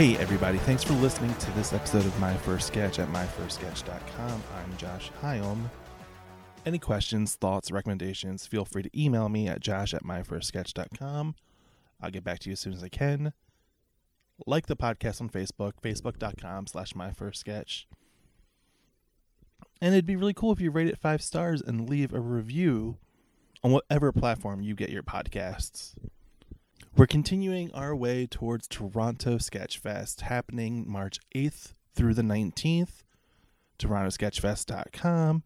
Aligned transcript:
Hey, 0.00 0.16
everybody, 0.16 0.56
thanks 0.56 0.82
for 0.82 0.94
listening 0.94 1.34
to 1.34 1.50
this 1.50 1.74
episode 1.74 2.06
of 2.06 2.18
My 2.18 2.34
First 2.34 2.68
Sketch 2.68 2.98
at 2.98 3.12
myfirstsketch.com. 3.12 4.42
I'm 4.56 4.76
Josh 4.78 5.10
Hyam. 5.20 5.68
Any 6.64 6.78
questions, 6.78 7.34
thoughts, 7.34 7.70
recommendations, 7.70 8.46
feel 8.46 8.64
free 8.64 8.82
to 8.82 8.98
email 8.98 9.28
me 9.28 9.46
at 9.46 9.60
josh 9.60 9.92
at 9.92 10.02
myfirstsketch.com. 10.02 11.34
I'll 12.00 12.10
get 12.10 12.24
back 12.24 12.38
to 12.38 12.48
you 12.48 12.54
as 12.54 12.60
soon 12.60 12.72
as 12.72 12.82
I 12.82 12.88
can. 12.88 13.34
Like 14.46 14.68
the 14.68 14.74
podcast 14.74 15.20
on 15.20 15.28
Facebook, 15.28 15.72
facebook.com 15.84 16.66
slash 16.68 16.94
myfirstsketch. 16.94 17.84
And 19.82 19.92
it'd 19.92 20.06
be 20.06 20.16
really 20.16 20.32
cool 20.32 20.52
if 20.52 20.62
you 20.62 20.70
rate 20.70 20.88
it 20.88 20.96
five 20.96 21.20
stars 21.20 21.60
and 21.60 21.90
leave 21.90 22.14
a 22.14 22.20
review 22.20 22.96
on 23.62 23.70
whatever 23.72 24.12
platform 24.12 24.62
you 24.62 24.74
get 24.74 24.88
your 24.88 25.02
podcasts. 25.02 25.92
We're 26.96 27.06
continuing 27.06 27.72
our 27.72 27.94
way 27.94 28.26
towards 28.26 28.66
Toronto 28.66 29.38
Sketch 29.38 29.78
Fest 29.78 30.22
happening 30.22 30.84
March 30.86 31.18
8th 31.34 31.74
through 31.94 32.14
the 32.14 32.22
19th. 32.22 33.04
TorontoSketchFest.com. 33.78 35.42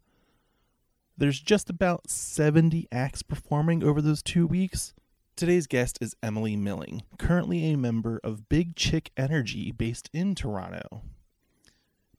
There's 1.16 1.40
just 1.40 1.70
about 1.70 2.10
70 2.10 2.88
acts 2.90 3.22
performing 3.22 3.84
over 3.84 4.02
those 4.02 4.22
two 4.22 4.46
weeks. 4.46 4.94
Today's 5.36 5.66
guest 5.66 5.98
is 6.00 6.16
Emily 6.22 6.56
Milling, 6.56 7.02
currently 7.18 7.70
a 7.70 7.76
member 7.76 8.20
of 8.24 8.48
Big 8.48 8.74
Chick 8.74 9.12
Energy 9.16 9.70
based 9.70 10.10
in 10.12 10.34
Toronto. 10.34 11.02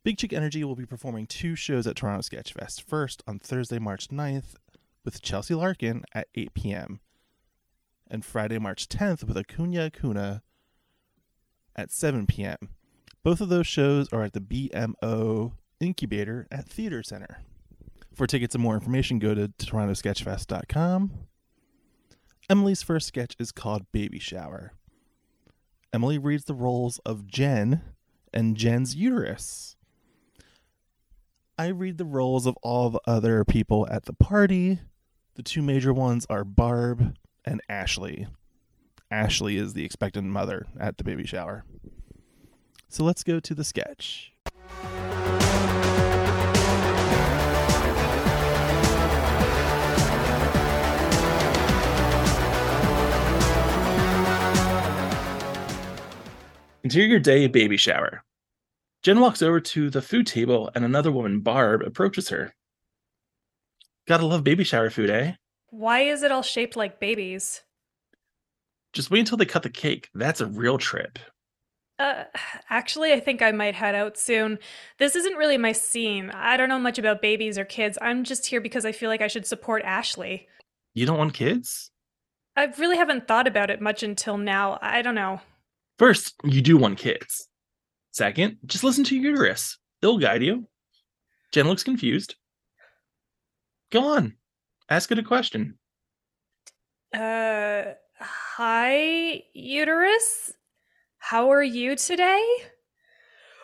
Big 0.04 0.18
Chick 0.18 0.34
Energy 0.34 0.64
will 0.64 0.76
be 0.76 0.86
performing 0.86 1.26
two 1.26 1.56
shows 1.56 1.88
at 1.88 1.96
Toronto 1.96 2.22
Sketch 2.22 2.54
Fest. 2.54 2.88
First 2.88 3.24
on 3.28 3.40
Thursday, 3.40 3.80
March 3.80 4.10
9th 4.10 4.56
with 5.04 5.22
Chelsea 5.22 5.56
Larkin 5.56 6.04
at 6.14 6.28
8 6.36 6.54
p.m. 6.54 7.00
and 8.10 8.24
Friday, 8.24 8.60
March 8.60 8.88
10th 8.88 9.24
with 9.24 9.38
Acuna 9.38 9.86
Acuna 9.86 10.42
at 11.76 11.92
7 11.92 12.26
p.m. 12.28 12.58
Both 13.24 13.42
of 13.42 13.50
those 13.50 13.68
shows 13.68 14.12
are 14.14 14.24
at 14.24 14.34
the 14.34 14.40
BMO 14.40 15.54
Incubator 15.80 16.48
at 16.52 16.68
Theater 16.68 17.04
Center. 17.04 17.42
For 18.14 18.28
tickets 18.28 18.56
and 18.56 18.64
more 18.64 18.76
information, 18.76 19.20
go 19.20 19.36
to 19.36 19.50
torontosketchfest.com. 19.50 21.12
Emily's 22.50 22.84
first 22.84 23.08
sketch 23.08 23.36
is 23.40 23.52
called 23.52 23.92
Baby 23.92 24.20
Shower. 24.20 24.74
Emily 25.92 26.18
reads 26.18 26.46
the 26.46 26.54
roles 26.54 27.00
of 27.00 27.28
Jen 27.28 27.82
and 28.34 28.56
Jen's 28.56 28.96
uterus. 28.96 29.76
I 31.58 31.68
read 31.68 31.98
the 31.98 32.06
roles 32.06 32.46
of 32.46 32.58
all 32.62 32.90
the 32.90 33.00
other 33.08 33.44
people 33.46 33.88
at 33.90 34.06
the 34.06 34.14
party. 34.14 34.80
The 35.36 35.44
two 35.44 35.62
major 35.62 35.94
ones 35.94 36.26
are 36.30 36.44
Barb 36.44 37.16
and 37.46 37.62
Ashley. 37.70 38.28
Ashley 39.12 39.58
is 39.58 39.74
the 39.74 39.86
expectant 39.86 40.28
mother 40.28 40.68
at 40.80 40.98
the 40.98 41.04
baby 41.04 41.26
shower. 41.26 41.64
So 42.90 43.04
let's 43.04 43.24
go 43.24 43.40
to 43.40 43.54
the 43.54 43.64
sketch. 43.64 44.32
Interior 56.84 57.18
day 57.18 57.48
baby 57.48 57.78
shower. 57.78 58.24
Jen 59.02 59.20
walks 59.20 59.42
over 59.42 59.60
to 59.60 59.90
the 59.90 60.02
food 60.02 60.28
table 60.28 60.70
and 60.76 60.86
another 60.86 61.12
woman, 61.12 61.40
Barb, 61.40 61.82
approaches 61.82 62.30
her. 62.30 62.54
Gotta 64.08 64.26
love 64.26 64.44
baby 64.44 64.64
shower 64.64 64.92
food, 64.92 65.10
eh? 65.10 65.34
Why 65.76 66.02
is 66.02 66.24
it 66.24 66.32
all 66.32 66.42
shaped 66.42 66.78
like 66.78 67.02
babies? 67.02 67.62
Just 68.94 69.12
wait 69.12 69.20
until 69.20 69.38
they 69.38 69.46
cut 69.46 69.64
the 69.64 69.70
cake. 69.70 70.10
That's 70.16 70.40
a 70.40 70.46
real 70.46 70.78
trip. 70.78 71.20
Uh, 72.00 72.24
actually, 72.70 73.12
I 73.12 73.20
think 73.20 73.42
I 73.42 73.52
might 73.52 73.76
head 73.76 73.94
out 73.94 74.18
soon. 74.18 74.58
This 75.00 75.18
isn't 75.18 75.36
really 75.36 75.58
my 75.58 75.74
scene. 75.74 76.30
I 76.30 76.56
don't 76.56 76.70
know 76.70 76.80
much 76.80 76.98
about 76.98 77.22
babies 77.22 77.58
or 77.58 77.66
kids. 77.66 77.98
I'm 78.02 78.24
just 78.24 78.46
here 78.46 78.62
because 78.62 78.86
I 78.86 78.94
feel 78.94 79.10
like 79.10 79.22
I 79.22 79.28
should 79.28 79.46
support 79.46 79.84
Ashley. 79.84 80.48
You 80.94 81.06
don't 81.06 81.18
want 81.18 81.34
kids? 81.34 81.92
I 82.56 82.72
really 82.78 82.96
haven't 82.96 83.28
thought 83.28 83.48
about 83.48 83.70
it 83.70 83.82
much 83.82 84.02
until 84.02 84.38
now. 84.38 84.80
I 84.82 85.02
don't 85.02 85.14
know. 85.14 85.42
First, 86.00 86.36
you 86.46 86.62
do 86.62 86.78
want 86.78 87.00
kids. 87.00 87.50
Second, 88.12 88.60
just 88.66 88.86
listen 88.86 89.04
to 89.04 89.16
your 89.18 89.32
uterus. 89.32 89.78
It'll 90.02 90.20
guide 90.20 90.42
you. 90.42 90.70
Jen 91.52 91.68
looks 91.68 91.84
confused. 91.84 92.36
Go 93.92 94.16
on. 94.16 94.36
Ask 94.90 95.12
it 95.12 95.20
a 95.20 95.24
question. 95.24 95.78
Uh, 97.14 97.84
hi, 98.20 99.44
uterus? 99.54 100.54
How 101.18 101.52
are 101.52 101.64
you 101.64 101.96
today? 101.96 102.44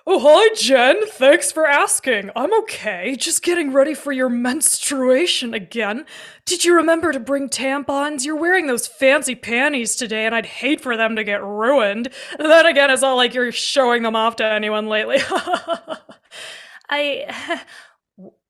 Oh, 0.08 0.20
hi, 0.20 0.56
Jen. 0.56 1.06
Thanks 1.10 1.52
for 1.52 1.68
asking. 1.68 2.32
I'm 2.36 2.52
okay. 2.62 3.16
Just 3.16 3.44
getting 3.44 3.72
ready 3.72 3.94
for 3.94 4.12
your 4.12 4.30
menstruation 4.30 5.54
again. 5.54 6.06
Did 6.46 6.66
you 6.66 6.76
remember 6.76 7.12
to 7.12 7.20
bring 7.20 7.50
tampons? 7.50 8.26
You're 8.26 8.36
wearing 8.36 8.66
those 8.66 8.88
fancy 8.88 9.36
panties 9.36 9.96
today, 9.96 10.26
and 10.26 10.34
I'd 10.34 10.48
hate 10.48 10.82
for 10.82 10.98
them 10.98 11.16
to 11.18 11.24
get 11.24 11.44
ruined. 11.44 12.10
Then 12.40 12.66
again, 12.66 12.90
it's 12.90 13.04
not 13.04 13.14
like 13.14 13.36
you're 13.36 13.52
showing 13.52 14.02
them 14.02 14.16
off 14.16 14.38
to 14.38 14.46
anyone 14.46 14.88
lately. 14.88 15.20
I. 16.90 17.62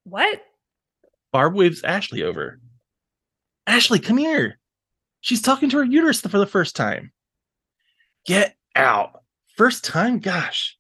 What? 0.03 0.41
Barb 1.31 1.55
waves 1.55 1.83
Ashley 1.83 2.23
over. 2.23 2.59
Ashley, 3.65 3.99
come 3.99 4.17
here. 4.17 4.59
She's 5.21 5.41
talking 5.41 5.69
to 5.69 5.77
her 5.77 5.83
uterus 5.83 6.21
for 6.21 6.39
the 6.39 6.45
first 6.45 6.75
time. 6.75 7.11
Get 8.25 8.55
out. 8.75 9.23
First 9.55 9.83
time? 9.83 10.19
Gosh. 10.19 10.77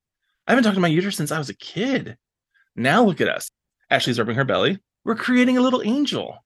I 0.47 0.51
haven't 0.51 0.63
talked 0.63 0.75
to 0.75 0.81
my 0.81 0.87
uterus 0.87 1.15
since 1.15 1.31
I 1.31 1.37
was 1.37 1.49
a 1.49 1.55
kid. 1.55 2.17
Now 2.75 3.03
look 3.03 3.21
at 3.21 3.29
us. 3.29 3.49
Ashley's 3.89 4.19
rubbing 4.19 4.35
her 4.35 4.43
belly. 4.43 4.79
We're 5.03 5.15
creating 5.15 5.57
a 5.57 5.61
little 5.61 5.81
angel. 5.83 6.43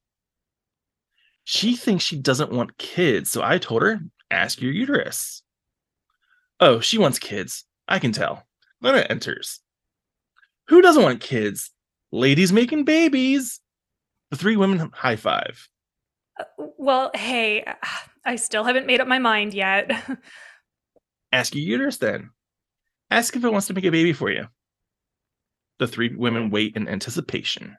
She 1.43 1.75
thinks 1.75 2.03
she 2.03 2.17
doesn't 2.17 2.51
want 2.51 2.77
kids, 2.77 3.31
so 3.31 3.43
I 3.43 3.57
told 3.57 3.83
her, 3.83 3.99
ask 4.31 4.61
your 4.61 4.71
uterus. 4.71 5.43
Oh, 6.59 6.79
she 6.79 6.97
wants 6.97 7.19
kids. 7.19 7.65
I 7.87 7.99
can 7.99 8.11
tell. 8.11 8.43
Lena 8.81 9.05
enters. 9.09 9.59
Who 10.67 10.81
doesn't 10.81 11.03
want 11.03 11.21
kids? 11.21 11.71
Ladies 12.11 12.51
making 12.51 12.85
babies. 12.85 13.59
The 14.31 14.37
three 14.37 14.55
women 14.55 14.91
high 14.93 15.15
five. 15.15 15.69
Well, 16.57 17.11
hey, 17.13 17.65
I 18.25 18.35
still 18.37 18.63
haven't 18.63 18.87
made 18.87 19.01
up 19.01 19.07
my 19.07 19.19
mind 19.19 19.53
yet. 19.53 19.91
Ask 21.31 21.53
your 21.53 21.63
uterus 21.63 21.97
then. 21.97 22.31
Ask 23.11 23.35
if 23.35 23.43
it 23.43 23.51
wants 23.51 23.67
to 23.67 23.73
make 23.73 23.85
a 23.85 23.91
baby 23.91 24.13
for 24.13 24.31
you. 24.31 24.47
The 25.79 25.87
three 25.87 26.15
women 26.15 26.49
wait 26.49 26.75
in 26.75 26.87
anticipation. 26.87 27.77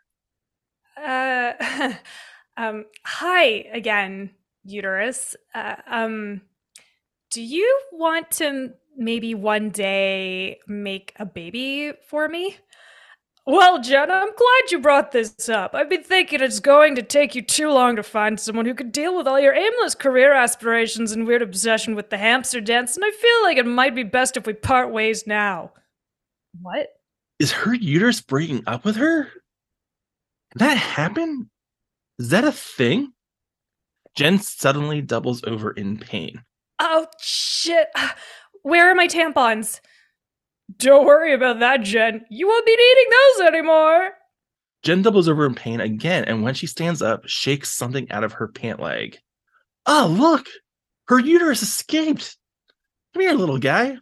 Uh, 1.03 1.53
um, 2.57 2.85
hi 3.05 3.45
again, 3.73 4.31
uterus. 4.65 5.35
Uh, 5.55 5.77
um, 5.89 6.43
do 7.31 7.43
you 7.43 7.81
want 7.93 8.31
to 8.33 8.75
maybe 8.97 9.35
one 9.35 9.71
day 9.71 10.59
make 10.67 11.13
a 11.17 11.27
baby 11.27 11.93
for 12.09 12.29
me? 12.29 12.57
Well, 13.49 13.81
Jenna, 13.81 14.13
I'm 14.13 14.35
glad 14.35 14.73
you 14.73 14.81
brought 14.81 15.13
this 15.13 15.49
up. 15.49 15.73
I've 15.73 15.89
been 15.89 16.03
thinking 16.03 16.43
it's 16.43 16.59
going 16.59 16.97
to 16.97 17.03
take 17.03 17.37
you 17.37 17.43
too 17.43 17.71
long 17.71 17.95
to 17.95 18.03
find 18.03 18.41
someone 18.41 18.67
who 18.67 18.75
could 18.75 18.91
deal 18.91 19.17
with 19.17 19.29
all 19.29 19.39
your 19.39 19.55
aimless 19.55 19.95
career 19.95 20.33
aspirations 20.33 21.13
and 21.13 21.29
weird 21.29 21.43
obsession 21.43 21.95
with 21.95 22.11
the 22.11 22.19
hamster 22.19 22.61
dance, 22.61 22.97
and 22.97 23.05
I 23.05 23.11
feel 23.13 23.43
like 23.45 23.57
it 23.57 23.67
might 23.67 23.95
be 23.95 24.03
best 24.03 24.37
if 24.37 24.47
we 24.47 24.53
part 24.53 24.91
ways 24.91 25.29
now. 25.29 25.71
What? 26.61 26.89
Is 27.39 27.53
her 27.53 27.73
uterus 27.73 28.21
breaking 28.21 28.65
up 28.67 28.85
with 28.85 28.97
her? 28.97 29.25
Can 30.51 30.59
that 30.59 30.77
happen? 30.77 31.49
Is 32.19 32.31
that 32.31 32.45
a 32.45 32.51
thing? 32.51 33.13
Jen 34.17 34.41
suddenly 34.41 35.03
doubles 35.03 35.45
over 35.45 35.71
in 35.71 35.99
pain. 35.99 36.43
Oh, 36.81 37.07
shit. 37.21 37.89
Where 38.63 38.91
are 38.91 38.95
my 38.97 39.07
tampons? 39.07 39.81
Don't 40.79 41.07
worry 41.07 41.33
about 41.33 41.61
that, 41.61 41.83
Jen. 41.83 42.25
You 42.29 42.49
won't 42.49 42.67
be 42.67 42.77
needing 42.77 43.11
those 43.11 43.47
anymore. 43.49 44.11
Jen 44.83 45.03
doubles 45.03 45.29
over 45.29 45.47
in 45.47 45.55
pain 45.55 45.81
again, 45.81 46.25
and 46.25 46.43
when 46.43 46.55
she 46.55 46.67
stands 46.67 47.03
up, 47.03 47.23
shakes 47.27 47.73
something 47.73 48.11
out 48.11 48.25
of 48.25 48.35
her 48.35 48.49
pant 48.49 48.81
leg. 48.81 49.19
Oh, 49.87 50.07
look! 50.11 50.47
Her 51.09 51.19
uterus 51.19 51.63
escaped! 51.63 52.37
Come 53.15 53.23
here, 53.23 53.33
little 53.33 53.59
guy. 53.59 53.97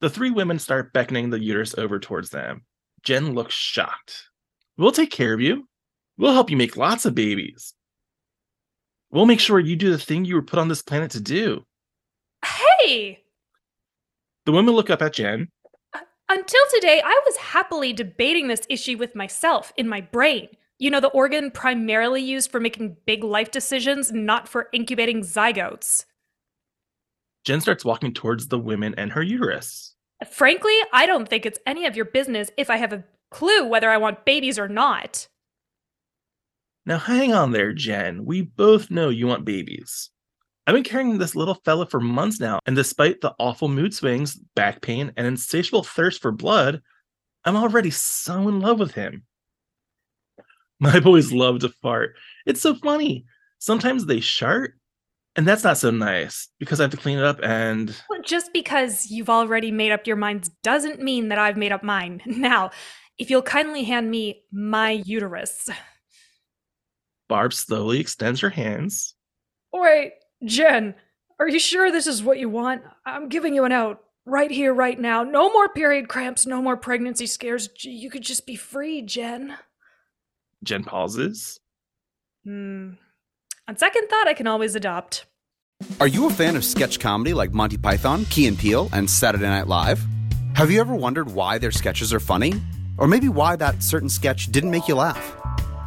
The 0.00 0.10
three 0.10 0.30
women 0.30 0.58
start 0.58 0.92
beckoning 0.92 1.30
the 1.30 1.40
uterus 1.40 1.76
over 1.76 1.98
towards 1.98 2.30
them. 2.30 2.64
Jen 3.02 3.34
looks 3.34 3.54
shocked. 3.54 4.28
We'll 4.76 4.92
take 4.92 5.10
care 5.10 5.34
of 5.34 5.40
you. 5.40 5.68
We'll 6.16 6.32
help 6.32 6.50
you 6.50 6.56
make 6.56 6.76
lots 6.76 7.04
of 7.04 7.14
babies. 7.14 7.74
We'll 9.10 9.26
make 9.26 9.40
sure 9.40 9.58
you 9.58 9.76
do 9.76 9.90
the 9.90 9.98
thing 9.98 10.24
you 10.24 10.34
were 10.34 10.42
put 10.42 10.58
on 10.58 10.68
this 10.68 10.82
planet 10.82 11.12
to 11.12 11.20
do. 11.20 11.64
Hey! 12.44 13.24
The 14.48 14.52
women 14.52 14.74
look 14.74 14.88
up 14.88 15.02
at 15.02 15.12
Jen. 15.12 15.48
Until 16.30 16.60
today, 16.74 17.02
I 17.04 17.20
was 17.26 17.36
happily 17.36 17.92
debating 17.92 18.48
this 18.48 18.62
issue 18.70 18.96
with 18.96 19.14
myself 19.14 19.74
in 19.76 19.86
my 19.86 20.00
brain. 20.00 20.48
You 20.78 20.90
know, 20.90 21.00
the 21.00 21.08
organ 21.08 21.50
primarily 21.50 22.22
used 22.22 22.50
for 22.50 22.58
making 22.58 22.96
big 23.04 23.22
life 23.22 23.50
decisions, 23.50 24.10
not 24.10 24.48
for 24.48 24.70
incubating 24.72 25.20
zygotes. 25.20 26.06
Jen 27.44 27.60
starts 27.60 27.84
walking 27.84 28.14
towards 28.14 28.48
the 28.48 28.58
women 28.58 28.94
and 28.96 29.12
her 29.12 29.22
uterus. 29.22 29.94
Frankly, 30.30 30.78
I 30.94 31.04
don't 31.04 31.28
think 31.28 31.44
it's 31.44 31.58
any 31.66 31.84
of 31.84 31.94
your 31.94 32.06
business 32.06 32.50
if 32.56 32.70
I 32.70 32.78
have 32.78 32.94
a 32.94 33.04
clue 33.30 33.66
whether 33.66 33.90
I 33.90 33.98
want 33.98 34.24
babies 34.24 34.58
or 34.58 34.66
not. 34.66 35.28
Now, 36.86 36.96
hang 36.96 37.34
on 37.34 37.52
there, 37.52 37.74
Jen. 37.74 38.24
We 38.24 38.40
both 38.40 38.90
know 38.90 39.10
you 39.10 39.26
want 39.26 39.44
babies. 39.44 40.08
I've 40.68 40.74
been 40.74 40.84
carrying 40.84 41.16
this 41.16 41.34
little 41.34 41.54
fella 41.54 41.86
for 41.86 41.98
months 41.98 42.40
now, 42.40 42.60
and 42.66 42.76
despite 42.76 43.22
the 43.22 43.34
awful 43.38 43.68
mood 43.68 43.94
swings, 43.94 44.34
back 44.54 44.82
pain, 44.82 45.10
and 45.16 45.26
insatiable 45.26 45.82
thirst 45.82 46.20
for 46.20 46.30
blood, 46.30 46.82
I'm 47.46 47.56
already 47.56 47.90
so 47.90 48.48
in 48.48 48.60
love 48.60 48.78
with 48.78 48.92
him. 48.92 49.24
My 50.78 51.00
boys 51.00 51.32
love 51.32 51.60
to 51.60 51.70
fart. 51.70 52.16
It's 52.44 52.60
so 52.60 52.74
funny. 52.74 53.24
Sometimes 53.58 54.04
they 54.04 54.20
shart, 54.20 54.74
and 55.36 55.48
that's 55.48 55.64
not 55.64 55.78
so 55.78 55.90
nice 55.90 56.48
because 56.58 56.80
I 56.80 56.82
have 56.82 56.90
to 56.90 56.98
clean 56.98 57.16
it 57.16 57.24
up 57.24 57.40
and. 57.42 57.96
Well, 58.10 58.20
just 58.20 58.52
because 58.52 59.10
you've 59.10 59.30
already 59.30 59.70
made 59.70 59.92
up 59.92 60.06
your 60.06 60.16
minds 60.16 60.50
doesn't 60.62 61.00
mean 61.00 61.28
that 61.28 61.38
I've 61.38 61.56
made 61.56 61.72
up 61.72 61.82
mine. 61.82 62.20
Now, 62.26 62.72
if 63.16 63.30
you'll 63.30 63.40
kindly 63.40 63.84
hand 63.84 64.10
me 64.10 64.42
my 64.52 64.90
uterus. 65.06 65.70
Barb 67.26 67.54
slowly 67.54 68.00
extends 68.00 68.40
her 68.40 68.50
hands. 68.50 69.14
Wait, 69.72 70.12
Jen, 70.44 70.94
are 71.38 71.48
you 71.48 71.58
sure 71.58 71.90
this 71.90 72.06
is 72.06 72.22
what 72.22 72.38
you 72.38 72.48
want? 72.48 72.82
I'm 73.04 73.28
giving 73.28 73.54
you 73.54 73.64
an 73.64 73.72
out. 73.72 74.02
Right 74.26 74.50
here, 74.50 74.74
right 74.74 74.98
now. 74.98 75.22
No 75.22 75.50
more 75.50 75.70
period 75.70 76.08
cramps, 76.08 76.46
no 76.46 76.60
more 76.60 76.76
pregnancy 76.76 77.26
scares. 77.26 77.70
You 77.80 78.10
could 78.10 78.22
just 78.22 78.46
be 78.46 78.56
free, 78.56 79.00
Jen. 79.00 79.56
Jen 80.62 80.84
pauses. 80.84 81.60
Hmm. 82.44 82.90
On 83.66 83.76
second 83.76 84.08
thought, 84.08 84.28
I 84.28 84.34
can 84.34 84.46
always 84.46 84.74
adopt. 84.74 85.24
Are 86.00 86.06
you 86.06 86.26
a 86.26 86.30
fan 86.30 86.56
of 86.56 86.64
sketch 86.64 87.00
comedy 87.00 87.32
like 87.32 87.52
Monty 87.52 87.78
Python, 87.78 88.26
Key 88.26 88.48
and 88.48 88.58
Peele, 88.58 88.90
and 88.92 89.08
Saturday 89.08 89.46
Night 89.46 89.66
Live? 89.66 90.04
Have 90.54 90.70
you 90.70 90.80
ever 90.80 90.94
wondered 90.94 91.30
why 91.30 91.58
their 91.58 91.70
sketches 91.70 92.12
are 92.12 92.20
funny? 92.20 92.54
Or 92.98 93.06
maybe 93.06 93.28
why 93.28 93.56
that 93.56 93.82
certain 93.82 94.08
sketch 94.08 94.52
didn't 94.52 94.70
make 94.70 94.88
you 94.88 94.96
laugh? 94.96 95.36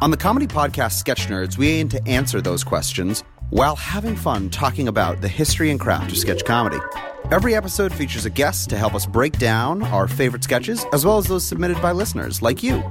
On 0.00 0.10
the 0.10 0.16
comedy 0.16 0.46
podcast 0.46 0.92
Sketch 0.92 1.28
Nerds, 1.28 1.58
we 1.58 1.68
aim 1.68 1.88
to 1.90 2.08
answer 2.08 2.40
those 2.40 2.64
questions 2.64 3.22
while 3.52 3.76
having 3.76 4.16
fun 4.16 4.48
talking 4.48 4.88
about 4.88 5.20
the 5.20 5.28
history 5.28 5.70
and 5.70 5.78
craft 5.78 6.10
of 6.10 6.16
sketch 6.16 6.42
comedy. 6.42 6.78
Every 7.30 7.54
episode 7.54 7.92
features 7.92 8.24
a 8.24 8.30
guest 8.30 8.70
to 8.70 8.78
help 8.78 8.94
us 8.94 9.04
break 9.04 9.38
down 9.38 9.82
our 9.82 10.08
favorite 10.08 10.42
sketches, 10.42 10.86
as 10.94 11.04
well 11.04 11.18
as 11.18 11.26
those 11.26 11.44
submitted 11.44 11.80
by 11.82 11.92
listeners 11.92 12.40
like 12.40 12.62
you. 12.62 12.82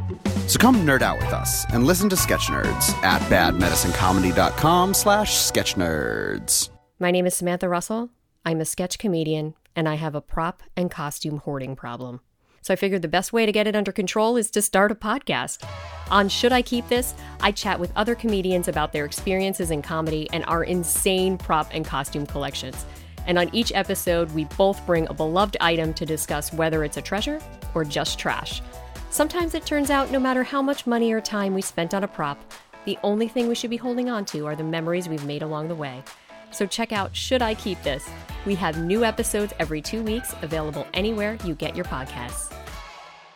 So 0.45 0.59
come 0.59 0.75
nerd 0.85 1.01
out 1.01 1.17
with 1.17 1.33
us 1.33 1.65
and 1.73 1.87
listen 1.87 2.09
to 2.09 2.15
Sketch 2.15 2.45
Nerds 2.45 2.93
at 3.03 3.21
badmedicinecomedy.com 3.23 4.93
slash 4.93 5.33
sketchnerds. 5.33 6.69
My 6.99 7.09
name 7.09 7.25
is 7.25 7.33
Samantha 7.33 7.67
Russell. 7.67 8.11
I'm 8.45 8.61
a 8.61 8.65
sketch 8.65 8.99
comedian, 8.99 9.55
and 9.75 9.89
I 9.89 9.95
have 9.95 10.13
a 10.13 10.21
prop 10.21 10.61
and 10.77 10.91
costume 10.91 11.37
hoarding 11.37 11.75
problem. 11.75 12.21
So 12.61 12.71
I 12.71 12.77
figured 12.77 13.01
the 13.01 13.07
best 13.07 13.33
way 13.33 13.47
to 13.47 13.51
get 13.51 13.65
it 13.65 13.75
under 13.75 13.91
control 13.91 14.37
is 14.37 14.51
to 14.51 14.61
start 14.61 14.91
a 14.91 14.95
podcast. 14.95 15.63
On 16.11 16.27
Should 16.27 16.51
I 16.51 16.61
Keep 16.61 16.89
This, 16.89 17.15
I 17.39 17.53
chat 17.53 17.79
with 17.79 17.93
other 17.95 18.15
comedians 18.15 18.67
about 18.67 18.91
their 18.91 19.05
experiences 19.05 19.71
in 19.71 19.81
comedy 19.81 20.29
and 20.33 20.43
our 20.45 20.65
insane 20.65 21.37
prop 21.37 21.69
and 21.71 21.85
costume 21.85 22.25
collections. 22.25 22.85
And 23.25 23.39
on 23.39 23.49
each 23.55 23.71
episode, 23.73 24.29
we 24.31 24.43
both 24.57 24.85
bring 24.85 25.07
a 25.07 25.13
beloved 25.13 25.55
item 25.61 25.93
to 25.93 26.05
discuss 26.05 26.51
whether 26.51 26.83
it's 26.83 26.97
a 26.97 27.01
treasure 27.01 27.39
or 27.73 27.85
just 27.85 28.19
trash. 28.19 28.61
Sometimes 29.09 29.55
it 29.55 29.65
turns 29.65 29.89
out 29.89 30.11
no 30.11 30.19
matter 30.19 30.43
how 30.43 30.61
much 30.61 30.85
money 30.85 31.13
or 31.13 31.21
time 31.21 31.53
we 31.53 31.61
spent 31.61 31.93
on 31.93 32.03
a 32.03 32.09
prop, 32.09 32.37
the 32.83 32.97
only 33.03 33.29
thing 33.29 33.47
we 33.47 33.55
should 33.55 33.69
be 33.69 33.77
holding 33.77 34.09
on 34.09 34.25
to 34.25 34.45
are 34.47 34.55
the 34.55 34.63
memories 34.63 35.07
we've 35.07 35.25
made 35.25 35.43
along 35.43 35.69
the 35.69 35.75
way. 35.75 36.03
So 36.51 36.65
check 36.65 36.91
out 36.91 37.15
Should 37.15 37.41
I 37.41 37.53
Keep 37.53 37.83
This? 37.83 38.09
We 38.45 38.55
have 38.55 38.83
new 38.83 39.05
episodes 39.05 39.53
every 39.59 39.81
two 39.81 40.03
weeks, 40.03 40.35
available 40.41 40.85
anywhere 40.93 41.37
you 41.45 41.55
get 41.55 41.73
your 41.73 41.85
podcasts. 41.85 42.51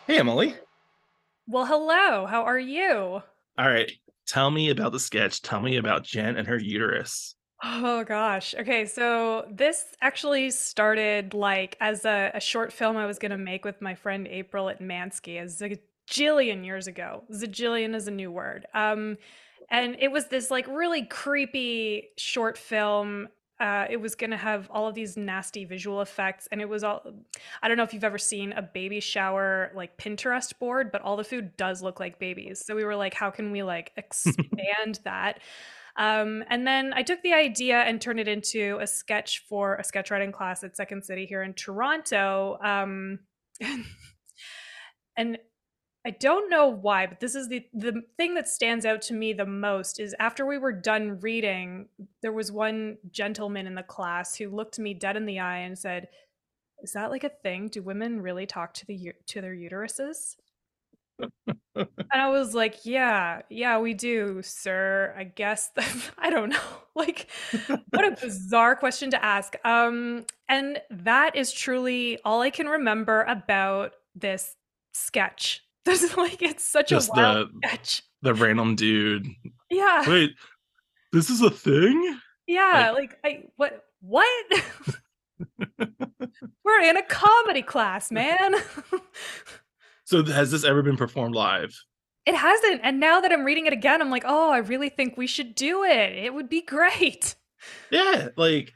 Hey, 0.06 0.18
Emily. 0.18 0.54
Well, 1.48 1.66
hello. 1.66 2.26
How 2.26 2.42
are 2.42 2.58
you? 2.58 2.88
All 2.88 3.22
right. 3.58 3.90
Tell 4.26 4.50
me 4.50 4.70
about 4.70 4.92
the 4.92 5.00
sketch. 5.00 5.42
Tell 5.42 5.60
me 5.60 5.76
about 5.76 6.02
Jen 6.04 6.36
and 6.36 6.48
her 6.48 6.58
uterus. 6.58 7.36
Oh 7.62 8.04
gosh. 8.04 8.54
Okay, 8.58 8.84
so 8.84 9.46
this 9.50 9.94
actually 10.02 10.50
started 10.50 11.32
like 11.32 11.76
as 11.80 12.04
a, 12.04 12.32
a 12.34 12.40
short 12.40 12.72
film 12.72 12.96
I 12.96 13.06
was 13.06 13.18
gonna 13.18 13.38
make 13.38 13.64
with 13.64 13.80
my 13.80 13.94
friend 13.94 14.26
April 14.26 14.68
at 14.68 14.80
Mansky 14.80 15.40
a 15.40 15.78
zillion 16.10 16.64
years 16.64 16.86
ago. 16.86 17.24
Zillion 17.32 17.94
is 17.94 18.08
a 18.08 18.10
new 18.10 18.30
word. 18.30 18.66
Um, 18.74 19.16
and 19.70 19.96
it 20.00 20.10
was 20.12 20.26
this 20.26 20.50
like 20.50 20.66
really 20.68 21.04
creepy 21.04 22.08
short 22.16 22.58
film 22.58 23.28
uh, 23.58 23.86
it 23.88 23.98
was 23.98 24.14
going 24.14 24.30
to 24.30 24.36
have 24.36 24.68
all 24.70 24.86
of 24.86 24.94
these 24.94 25.16
nasty 25.16 25.64
visual 25.64 26.02
effects 26.02 26.46
and 26.52 26.60
it 26.60 26.68
was 26.68 26.84
all 26.84 27.02
i 27.62 27.68
don't 27.68 27.76
know 27.76 27.82
if 27.82 27.94
you've 27.94 28.04
ever 28.04 28.18
seen 28.18 28.52
a 28.52 28.62
baby 28.62 29.00
shower 29.00 29.70
like 29.74 29.96
pinterest 29.96 30.58
board 30.58 30.92
but 30.92 31.00
all 31.02 31.16
the 31.16 31.24
food 31.24 31.56
does 31.56 31.82
look 31.82 32.00
like 32.00 32.18
babies. 32.18 32.64
So 32.64 32.74
we 32.74 32.84
were 32.84 32.96
like 32.96 33.14
how 33.14 33.30
can 33.30 33.50
we 33.50 33.62
like 33.62 33.92
expand 33.96 35.00
that? 35.04 35.40
Um, 35.96 36.44
and 36.48 36.66
then 36.66 36.92
i 36.92 37.02
took 37.02 37.22
the 37.22 37.32
idea 37.32 37.78
and 37.78 38.00
turned 38.00 38.20
it 38.20 38.28
into 38.28 38.78
a 38.80 38.86
sketch 38.86 39.44
for 39.48 39.76
a 39.76 39.84
sketch 39.84 40.10
writing 40.10 40.32
class 40.32 40.62
at 40.62 40.76
second 40.76 41.04
city 41.04 41.24
here 41.24 41.42
in 41.42 41.54
toronto 41.54 42.58
um, 42.62 43.20
and 45.16 45.38
I 46.06 46.10
don't 46.10 46.48
know 46.48 46.68
why, 46.68 47.08
but 47.08 47.18
this 47.18 47.34
is 47.34 47.48
the 47.48 47.66
the 47.74 48.00
thing 48.16 48.34
that 48.34 48.46
stands 48.46 48.86
out 48.86 49.02
to 49.02 49.14
me 49.14 49.32
the 49.32 49.44
most 49.44 49.98
is 49.98 50.14
after 50.20 50.46
we 50.46 50.56
were 50.56 50.70
done 50.70 51.18
reading, 51.18 51.88
there 52.22 52.32
was 52.32 52.52
one 52.52 52.98
gentleman 53.10 53.66
in 53.66 53.74
the 53.74 53.82
class 53.82 54.36
who 54.36 54.48
looked 54.48 54.78
me 54.78 54.94
dead 54.94 55.16
in 55.16 55.26
the 55.26 55.40
eye 55.40 55.58
and 55.58 55.76
said, 55.76 56.06
"Is 56.80 56.92
that 56.92 57.10
like 57.10 57.24
a 57.24 57.28
thing? 57.28 57.66
Do 57.66 57.82
women 57.82 58.20
really 58.22 58.46
talk 58.46 58.72
to 58.74 58.86
the 58.86 59.14
to 59.26 59.40
their 59.40 59.52
uteruses?" 59.52 60.36
and 61.74 61.88
I 62.12 62.28
was 62.28 62.54
like, 62.54 62.86
"Yeah, 62.86 63.42
yeah, 63.50 63.80
we 63.80 63.92
do, 63.92 64.42
sir. 64.42 65.12
I 65.18 65.24
guess 65.24 65.72
I 66.18 66.30
don't 66.30 66.50
know. 66.50 66.58
Like 66.96 67.28
what 67.90 68.06
a 68.06 68.16
bizarre 68.18 68.74
question 68.76 69.10
to 69.10 69.22
ask." 69.22 69.56
Um 69.64 70.24
and 70.48 70.80
that 70.88 71.34
is 71.34 71.52
truly 71.52 72.20
all 72.24 72.42
I 72.42 72.50
can 72.50 72.68
remember 72.68 73.22
about 73.24 73.92
this 74.14 74.54
sketch 74.94 75.65
there's 75.86 76.16
like 76.16 76.42
it's 76.42 76.64
such 76.64 76.90
Just 76.90 77.10
a 77.10 77.12
wild 77.16 77.48
the, 77.62 77.68
sketch. 77.68 78.02
The 78.22 78.34
random 78.34 78.74
dude. 78.74 79.28
Yeah. 79.70 80.08
Wait, 80.08 80.32
this 81.12 81.30
is 81.30 81.40
a 81.40 81.50
thing? 81.50 82.18
Yeah, 82.46 82.92
like, 82.94 83.18
like 83.24 83.34
I 83.40 83.44
what 83.56 83.84
what? 84.00 84.26
We're 86.64 86.80
in 86.80 86.96
a 86.96 87.02
comedy 87.04 87.62
class, 87.62 88.10
man. 88.10 88.56
so 90.04 90.24
has 90.24 90.50
this 90.50 90.64
ever 90.64 90.82
been 90.82 90.96
performed 90.96 91.34
live? 91.34 91.78
It 92.26 92.34
hasn't. 92.34 92.80
And 92.82 92.98
now 92.98 93.20
that 93.20 93.32
I'm 93.32 93.44
reading 93.44 93.66
it 93.66 93.72
again, 93.72 94.02
I'm 94.02 94.10
like, 94.10 94.24
oh, 94.26 94.50
I 94.50 94.58
really 94.58 94.88
think 94.88 95.16
we 95.16 95.28
should 95.28 95.54
do 95.54 95.84
it. 95.84 96.12
It 96.12 96.34
would 96.34 96.48
be 96.48 96.62
great. 96.62 97.36
Yeah, 97.90 98.28
like 98.36 98.72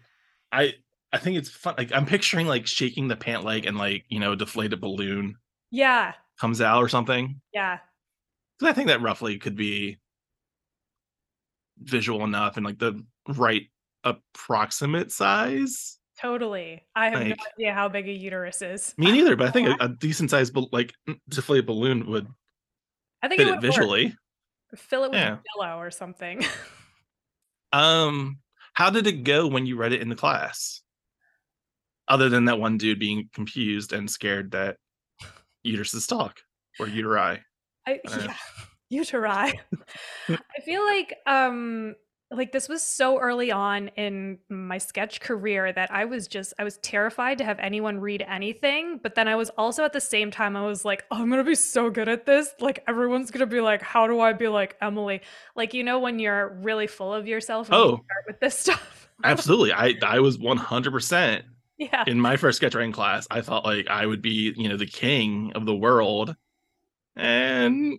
I 0.53 0.75
I 1.13 1.19
think 1.19 1.39
it's 1.39 1.51
fun. 1.51 1.75
Like 1.77 1.93
I'm 1.93 2.07
picturing 2.07 2.47
like 2.47 2.67
shaking 2.67 3.09
the 3.09 3.17
pant 3.17 3.45
leg 3.45 3.67
and 3.67 3.77
like, 3.77 4.05
you 4.09 4.21
know, 4.21 4.37
deflate 4.37 4.73
a 4.73 4.77
balloon. 4.77 5.37
Yeah 5.73 6.15
comes 6.41 6.61
out 6.61 6.83
or 6.83 6.89
something. 6.89 7.41
Yeah. 7.53 7.79
Because 8.59 8.73
I 8.73 8.75
think 8.75 8.89
that 8.89 9.03
roughly 9.03 9.39
could 9.39 9.57
be 9.57 9.99
visual 11.79 12.25
enough 12.25 12.57
and 12.57 12.65
like 12.65 12.79
the 12.79 13.05
right 13.29 13.63
approximate 14.05 15.13
size. 15.13 15.99
Totally. 16.21 16.83
I 16.95 17.11
have 17.11 17.21
like, 17.21 17.29
no 17.29 17.45
idea 17.59 17.73
how 17.73 17.89
big 17.89 18.09
a 18.09 18.13
uterus 18.13 18.63
is. 18.63 18.95
Me 18.99 19.13
neither, 19.13 19.37
but 19.37 19.49
I 19.49 19.51
think 19.51 19.69
a, 19.69 19.77
a 19.85 19.89
decent 19.89 20.31
sized 20.31 20.57
like 20.73 20.93
deflated 21.29 21.67
balloon 21.67 22.07
would 22.11 22.27
I 23.23 23.29
think 23.29 23.41
fit 23.41 23.49
it, 23.49 23.55
it 23.55 23.61
visually. 23.61 24.07
Work. 24.07 24.81
Fill 24.81 25.05
it 25.05 25.11
with 25.11 25.21
yeah. 25.21 25.39
pillow 25.55 25.79
or 25.79 25.91
something. 25.91 26.45
um, 27.73 28.39
how 28.73 28.91
did 28.91 29.07
it 29.07 29.25
go 29.25 29.47
when 29.47 29.67
you 29.67 29.77
read 29.77 29.93
it 29.93 30.01
in 30.01 30.09
the 30.09 30.17
class? 30.17 30.81
Other 32.09 32.29
than 32.29 32.47
that 32.47 32.59
one 32.59 32.79
dude 32.79 32.99
being 32.99 33.29
confused 33.33 33.93
and 33.93 34.11
scared 34.11 34.53
that 34.53 34.77
uterus 35.63 36.07
talk 36.07 36.41
or 36.79 36.87
uteri. 36.87 37.41
I, 37.87 38.01
yeah, 38.05 38.35
uteri. 38.93 39.59
I 40.29 40.61
feel 40.65 40.85
like 40.85 41.17
um 41.27 41.95
like 42.33 42.53
this 42.53 42.69
was 42.69 42.83
so 42.83 43.19
early 43.19 43.51
on 43.51 43.89
in 43.97 44.39
my 44.49 44.79
sketch 44.79 45.21
career 45.21 45.73
that 45.73 45.91
I 45.91 46.05
was 46.05 46.29
just 46.29 46.55
I 46.59 46.65
was 46.65 46.79
terrified 46.79 47.39
to 47.39 47.45
have 47.45 47.59
anyone 47.59 47.99
read 47.99 48.25
anything, 48.27 49.01
but 49.03 49.17
then 49.17 49.27
I 49.27 49.35
was 49.35 49.51
also 49.51 49.85
at 49.85 49.93
the 49.93 50.01
same 50.01 50.31
time 50.31 50.57
I 50.57 50.65
was 50.65 50.85
like, 50.85 51.05
oh, 51.11 51.17
I'm 51.17 51.29
going 51.29 51.45
to 51.45 51.49
be 51.49 51.57
so 51.57 51.91
good 51.91 52.09
at 52.09 52.27
this. 52.27 52.55
Like 52.61 52.85
everyone's 52.87 53.33
going 53.33 53.41
to 53.41 53.47
be 53.47 53.61
like, 53.61 53.83
how 53.83 54.07
do 54.07 54.21
I 54.21 54.33
be 54.33 54.47
like 54.47 54.77
Emily? 54.81 55.23
Like 55.57 55.75
you 55.75 55.83
know 55.83 55.99
when 55.99 56.21
you're 56.21 56.57
really 56.63 56.87
full 56.87 57.13
of 57.13 57.27
yourself 57.27 57.69
oh. 57.73 57.91
You 57.91 58.01
with 58.29 58.39
this 58.39 58.59
stuff. 58.61 59.09
Absolutely. 59.25 59.73
I 59.73 59.95
I 60.03 60.21
was 60.21 60.39
100% 60.39 61.43
yeah. 61.81 62.05
In 62.07 62.21
my 62.21 62.37
first 62.37 62.59
sketch 62.59 62.75
writing 62.75 62.93
class, 62.93 63.27
I 63.31 63.41
thought 63.41 63.65
like 63.65 63.89
I 63.89 64.07
would 64.07 64.23
be, 64.23 64.53
you 64.57 64.69
know, 64.69 64.77
the 64.77 64.87
king 64.87 65.53
of 65.55 65.67
the 65.67 65.75
world. 65.75 66.37
And 67.17 67.99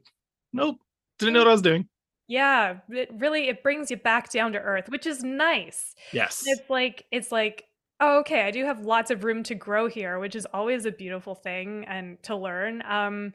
nope, 0.53 0.77
didn't 1.19 1.33
know 1.33 1.41
what 1.41 1.49
I 1.49 1.53
was 1.53 1.61
doing. 1.61 1.87
Yeah, 2.27 2.77
it 2.89 3.09
really 3.17 3.49
it 3.49 3.63
brings 3.63 3.91
you 3.91 3.97
back 3.97 4.31
down 4.31 4.53
to 4.53 4.59
earth, 4.59 4.87
which 4.87 5.05
is 5.05 5.23
nice. 5.23 5.95
Yes. 6.13 6.43
It's 6.45 6.69
like 6.69 7.05
it's 7.11 7.31
like 7.31 7.65
Oh, 8.03 8.19
okay. 8.21 8.41
I 8.41 8.51
do 8.51 8.65
have 8.65 8.83
lots 8.83 9.11
of 9.11 9.23
room 9.23 9.43
to 9.43 9.53
grow 9.53 9.87
here, 9.87 10.17
which 10.17 10.35
is 10.35 10.47
always 10.51 10.87
a 10.87 10.91
beautiful 10.91 11.35
thing 11.35 11.85
and 11.87 12.21
to 12.23 12.35
learn. 12.35 12.81
Um, 12.81 13.33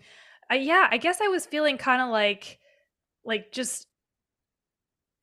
I, 0.50 0.56
yeah, 0.56 0.88
I 0.90 0.98
guess 0.98 1.20
I 1.20 1.28
was 1.28 1.46
feeling 1.46 1.78
kind 1.78 2.02
of 2.02 2.08
like, 2.08 2.58
like 3.24 3.52
just 3.52 3.86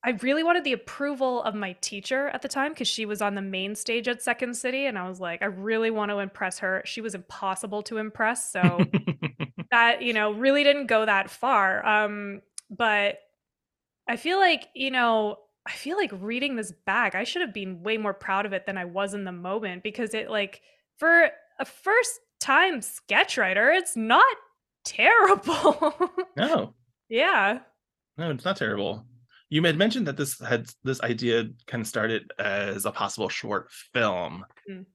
I 0.05 0.11
really 0.21 0.43
wanted 0.43 0.65
the 0.65 0.73
approval 0.73 1.41
of 1.43 1.55
my 1.55 1.73
teacher 1.79 2.27
at 2.29 2.41
the 2.41 2.49
time 2.49 2.73
because 2.73 2.89
she 2.89 3.05
was 3.05 3.21
on 3.21 3.35
the 3.35 3.41
main 3.41 3.73
stage 3.73 4.09
at 4.09 4.21
Second 4.21 4.55
City. 4.57 4.85
And 4.85 4.97
I 4.97 5.07
was 5.07 5.21
like, 5.21 5.41
I 5.41 5.45
really 5.45 5.91
want 5.91 6.11
to 6.11 6.19
impress 6.19 6.59
her. 6.59 6.81
She 6.85 6.99
was 6.99 7.15
impossible 7.15 7.83
to 7.83 7.97
impress. 7.97 8.51
So 8.51 8.81
that, 9.71 10.01
you 10.01 10.11
know, 10.11 10.31
really 10.31 10.65
didn't 10.65 10.87
go 10.87 11.05
that 11.05 11.29
far. 11.29 11.85
Um, 11.85 12.41
but 12.69 13.19
I 14.09 14.17
feel 14.17 14.39
like, 14.39 14.67
you 14.73 14.91
know, 14.91 15.37
I 15.65 15.71
feel 15.71 15.95
like 15.95 16.11
reading 16.19 16.57
this 16.57 16.73
back, 16.85 17.15
I 17.15 17.23
should 17.23 17.41
have 17.41 17.53
been 17.53 17.83
way 17.83 17.97
more 17.97 18.13
proud 18.13 18.45
of 18.45 18.51
it 18.51 18.65
than 18.65 18.77
I 18.77 18.83
was 18.83 19.13
in 19.13 19.23
the 19.23 19.31
moment 19.31 19.83
because 19.83 20.13
it, 20.13 20.29
like, 20.29 20.61
for 20.97 21.29
a 21.59 21.65
first 21.65 22.19
time 22.41 22.81
sketch 22.81 23.37
writer, 23.37 23.71
it's 23.71 23.95
not 23.95 24.25
terrible. 24.83 26.11
no. 26.35 26.73
Yeah. 27.07 27.59
No, 28.17 28.31
it's 28.31 28.43
not 28.43 28.57
terrible. 28.57 29.05
You 29.53 29.61
had 29.61 29.77
mentioned 29.77 30.07
that 30.07 30.17
this 30.17 30.39
had 30.39 30.67
this 30.83 30.99
idea 31.01 31.45
kind 31.67 31.81
of 31.81 31.87
started 31.87 32.31
as 32.39 32.87
a 32.87 32.91
possible 32.91 33.29
short 33.29 33.69
film. 33.93 34.43
Mm. 34.67 34.87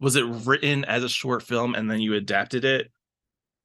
Was 0.00 0.16
it 0.16 0.24
written 0.46 0.86
as 0.86 1.04
a 1.04 1.08
short 1.08 1.42
film 1.42 1.74
and 1.74 1.90
then 1.90 2.00
you 2.00 2.14
adapted 2.14 2.64
it 2.64 2.90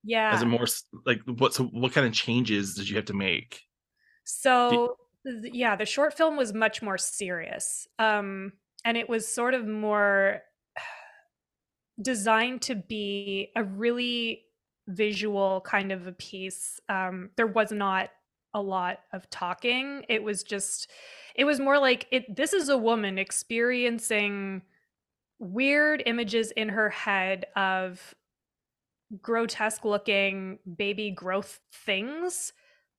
Yeah. 0.03 0.34
as 0.34 0.41
a 0.41 0.46
more 0.46 0.67
like 1.05 1.22
what? 1.25 1.53
So 1.53 1.67
what 1.67 1.93
kind 1.93 2.05
of 2.05 2.12
changes 2.12 2.75
did 2.75 2.89
you 2.89 2.98
have 2.98 3.05
to 3.05 3.13
make? 3.13 3.62
So 4.25 4.98
yeah, 5.24 5.77
the 5.77 5.86
short 5.86 6.17
film 6.17 6.36
was 6.36 6.51
much 6.53 6.81
more 6.81 6.98
serious. 6.98 7.88
Um 7.98 8.51
and 8.84 8.98
it 8.98 9.08
was 9.08 9.25
sort 9.25 9.53
of 9.53 9.65
more 9.65 10.41
designed 12.01 12.63
to 12.63 12.75
be 12.75 13.51
a 13.55 13.63
really 13.63 14.43
visual 14.86 15.62
kind 15.62 15.93
of 15.93 16.08
a 16.08 16.12
piece. 16.12 16.81
Um 16.89 17.29
there 17.38 17.48
was 17.48 17.72
not 17.72 18.10
a 18.53 18.62
lot 18.62 19.00
of 19.13 19.29
talking. 19.29 20.03
It 20.10 20.24
was 20.24 20.43
just 20.43 20.89
it 21.36 21.46
was 21.46 21.60
more 21.60 21.79
like 21.79 22.08
it 22.12 22.36
this 22.36 22.53
is 22.53 22.70
a 22.70 22.77
woman 22.77 23.17
experiencing 23.17 24.62
weird 25.39 26.03
images 26.05 26.51
in 26.51 26.70
her 26.70 26.89
head 26.89 27.46
of 27.55 28.13
grotesque 29.22 29.84
looking 29.84 30.60
baby 30.77 31.12
growth 31.12 31.60
things 31.86 32.53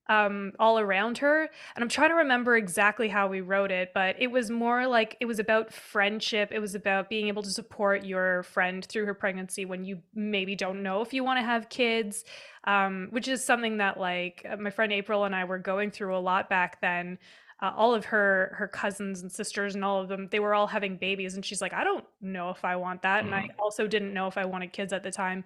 um 0.08 0.52
all 0.58 0.78
around 0.78 1.18
her 1.18 1.42
and 1.74 1.82
i'm 1.82 1.88
trying 1.88 2.10
to 2.10 2.16
remember 2.16 2.56
exactly 2.56 3.08
how 3.08 3.28
we 3.28 3.40
wrote 3.40 3.70
it 3.70 3.92
but 3.94 4.16
it 4.18 4.30
was 4.30 4.50
more 4.50 4.86
like 4.86 5.16
it 5.20 5.26
was 5.26 5.38
about 5.38 5.72
friendship 5.72 6.50
it 6.50 6.58
was 6.58 6.74
about 6.74 7.08
being 7.08 7.28
able 7.28 7.42
to 7.42 7.50
support 7.50 8.04
your 8.04 8.42
friend 8.42 8.84
through 8.86 9.06
her 9.06 9.14
pregnancy 9.14 9.64
when 9.64 9.84
you 9.84 9.98
maybe 10.14 10.56
don't 10.56 10.82
know 10.82 11.02
if 11.02 11.14
you 11.14 11.22
want 11.22 11.38
to 11.38 11.44
have 11.44 11.68
kids 11.68 12.24
um 12.64 13.08
which 13.10 13.28
is 13.28 13.44
something 13.44 13.76
that 13.76 13.98
like 13.98 14.44
uh, 14.50 14.56
my 14.56 14.70
friend 14.70 14.92
april 14.92 15.24
and 15.24 15.36
i 15.36 15.44
were 15.44 15.58
going 15.58 15.90
through 15.90 16.16
a 16.16 16.18
lot 16.18 16.50
back 16.50 16.80
then 16.80 17.16
uh, 17.62 17.72
all 17.76 17.94
of 17.94 18.04
her 18.06 18.54
her 18.58 18.66
cousins 18.66 19.22
and 19.22 19.30
sisters 19.30 19.76
and 19.76 19.84
all 19.84 20.00
of 20.00 20.08
them 20.08 20.26
they 20.32 20.40
were 20.40 20.52
all 20.52 20.66
having 20.66 20.96
babies 20.96 21.36
and 21.36 21.44
she's 21.44 21.60
like 21.62 21.72
i 21.72 21.84
don't 21.84 22.04
know 22.20 22.50
if 22.50 22.64
i 22.64 22.74
want 22.74 23.00
that 23.02 23.24
and 23.24 23.32
i 23.34 23.48
also 23.58 23.86
didn't 23.86 24.12
know 24.12 24.26
if 24.26 24.36
i 24.36 24.44
wanted 24.44 24.72
kids 24.72 24.92
at 24.92 25.04
the 25.04 25.12
time 25.12 25.44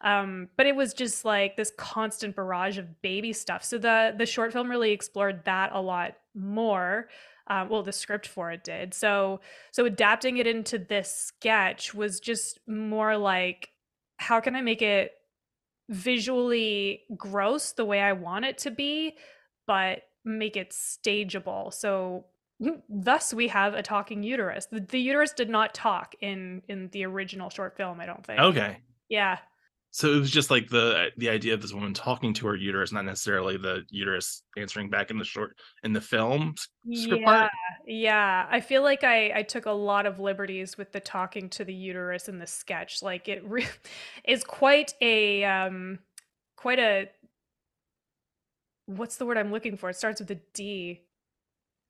um 0.00 0.48
but 0.56 0.66
it 0.66 0.76
was 0.76 0.94
just 0.94 1.24
like 1.24 1.56
this 1.56 1.72
constant 1.76 2.36
barrage 2.36 2.78
of 2.78 3.02
baby 3.02 3.32
stuff. 3.32 3.64
So 3.64 3.78
the 3.78 4.14
the 4.16 4.26
short 4.26 4.52
film 4.52 4.70
really 4.70 4.92
explored 4.92 5.44
that 5.44 5.70
a 5.72 5.80
lot 5.80 6.14
more 6.34 7.08
um, 7.48 7.68
well 7.68 7.82
the 7.82 7.92
script 7.92 8.26
for 8.26 8.50
it 8.52 8.62
did. 8.62 8.94
So 8.94 9.40
so 9.72 9.86
adapting 9.86 10.36
it 10.36 10.46
into 10.46 10.78
this 10.78 11.10
sketch 11.10 11.94
was 11.94 12.20
just 12.20 12.60
more 12.66 13.16
like 13.16 13.70
how 14.18 14.40
can 14.40 14.56
i 14.56 14.60
make 14.60 14.82
it 14.82 15.12
visually 15.90 17.02
gross 17.16 17.72
the 17.72 17.84
way 17.84 18.00
i 18.00 18.12
want 18.12 18.44
it 18.44 18.58
to 18.58 18.70
be 18.70 19.16
but 19.66 20.02
make 20.24 20.56
it 20.56 20.70
stageable? 20.70 21.72
So 21.72 22.26
thus 22.88 23.32
we 23.32 23.48
have 23.48 23.74
a 23.74 23.82
talking 23.82 24.22
uterus. 24.22 24.66
The, 24.66 24.80
the 24.80 24.98
uterus 24.98 25.32
did 25.32 25.48
not 25.48 25.74
talk 25.74 26.14
in 26.20 26.62
in 26.68 26.88
the 26.92 27.04
original 27.04 27.50
short 27.50 27.76
film 27.76 28.00
i 28.00 28.06
don't 28.06 28.24
think. 28.24 28.38
Okay, 28.38 28.78
yeah 29.08 29.38
so 29.98 30.12
it 30.12 30.20
was 30.20 30.30
just 30.30 30.48
like 30.48 30.68
the 30.68 31.10
the 31.16 31.28
idea 31.28 31.52
of 31.52 31.60
this 31.60 31.72
woman 31.72 31.92
talking 31.92 32.32
to 32.34 32.46
her 32.46 32.54
uterus, 32.54 32.92
not 32.92 33.04
necessarily 33.04 33.56
the 33.56 33.84
uterus 33.90 34.44
answering 34.56 34.90
back 34.90 35.10
in 35.10 35.18
the 35.18 35.24
short 35.24 35.56
in 35.82 35.92
the 35.92 36.00
film 36.00 36.54
script 36.92 37.20
yeah 37.20 37.26
part. 37.26 37.50
yeah 37.84 38.46
i 38.48 38.60
feel 38.60 38.82
like 38.84 39.02
i 39.02 39.32
i 39.34 39.42
took 39.42 39.66
a 39.66 39.72
lot 39.72 40.06
of 40.06 40.20
liberties 40.20 40.78
with 40.78 40.92
the 40.92 41.00
talking 41.00 41.48
to 41.48 41.64
the 41.64 41.74
uterus 41.74 42.28
in 42.28 42.38
the 42.38 42.46
sketch. 42.46 43.02
Like 43.02 43.26
it 43.26 43.42
re- 43.44 43.66
is 44.24 44.44
quite 44.44 44.94
a 45.00 45.42
um 45.42 45.98
quite 46.54 46.78
a 46.78 47.08
what's 48.86 49.16
the 49.16 49.26
word 49.26 49.36
i'm 49.36 49.50
looking 49.50 49.76
for? 49.76 49.90
It 49.90 49.96
starts 49.96 50.20
with 50.20 50.30
a 50.30 50.40
d. 50.54 51.02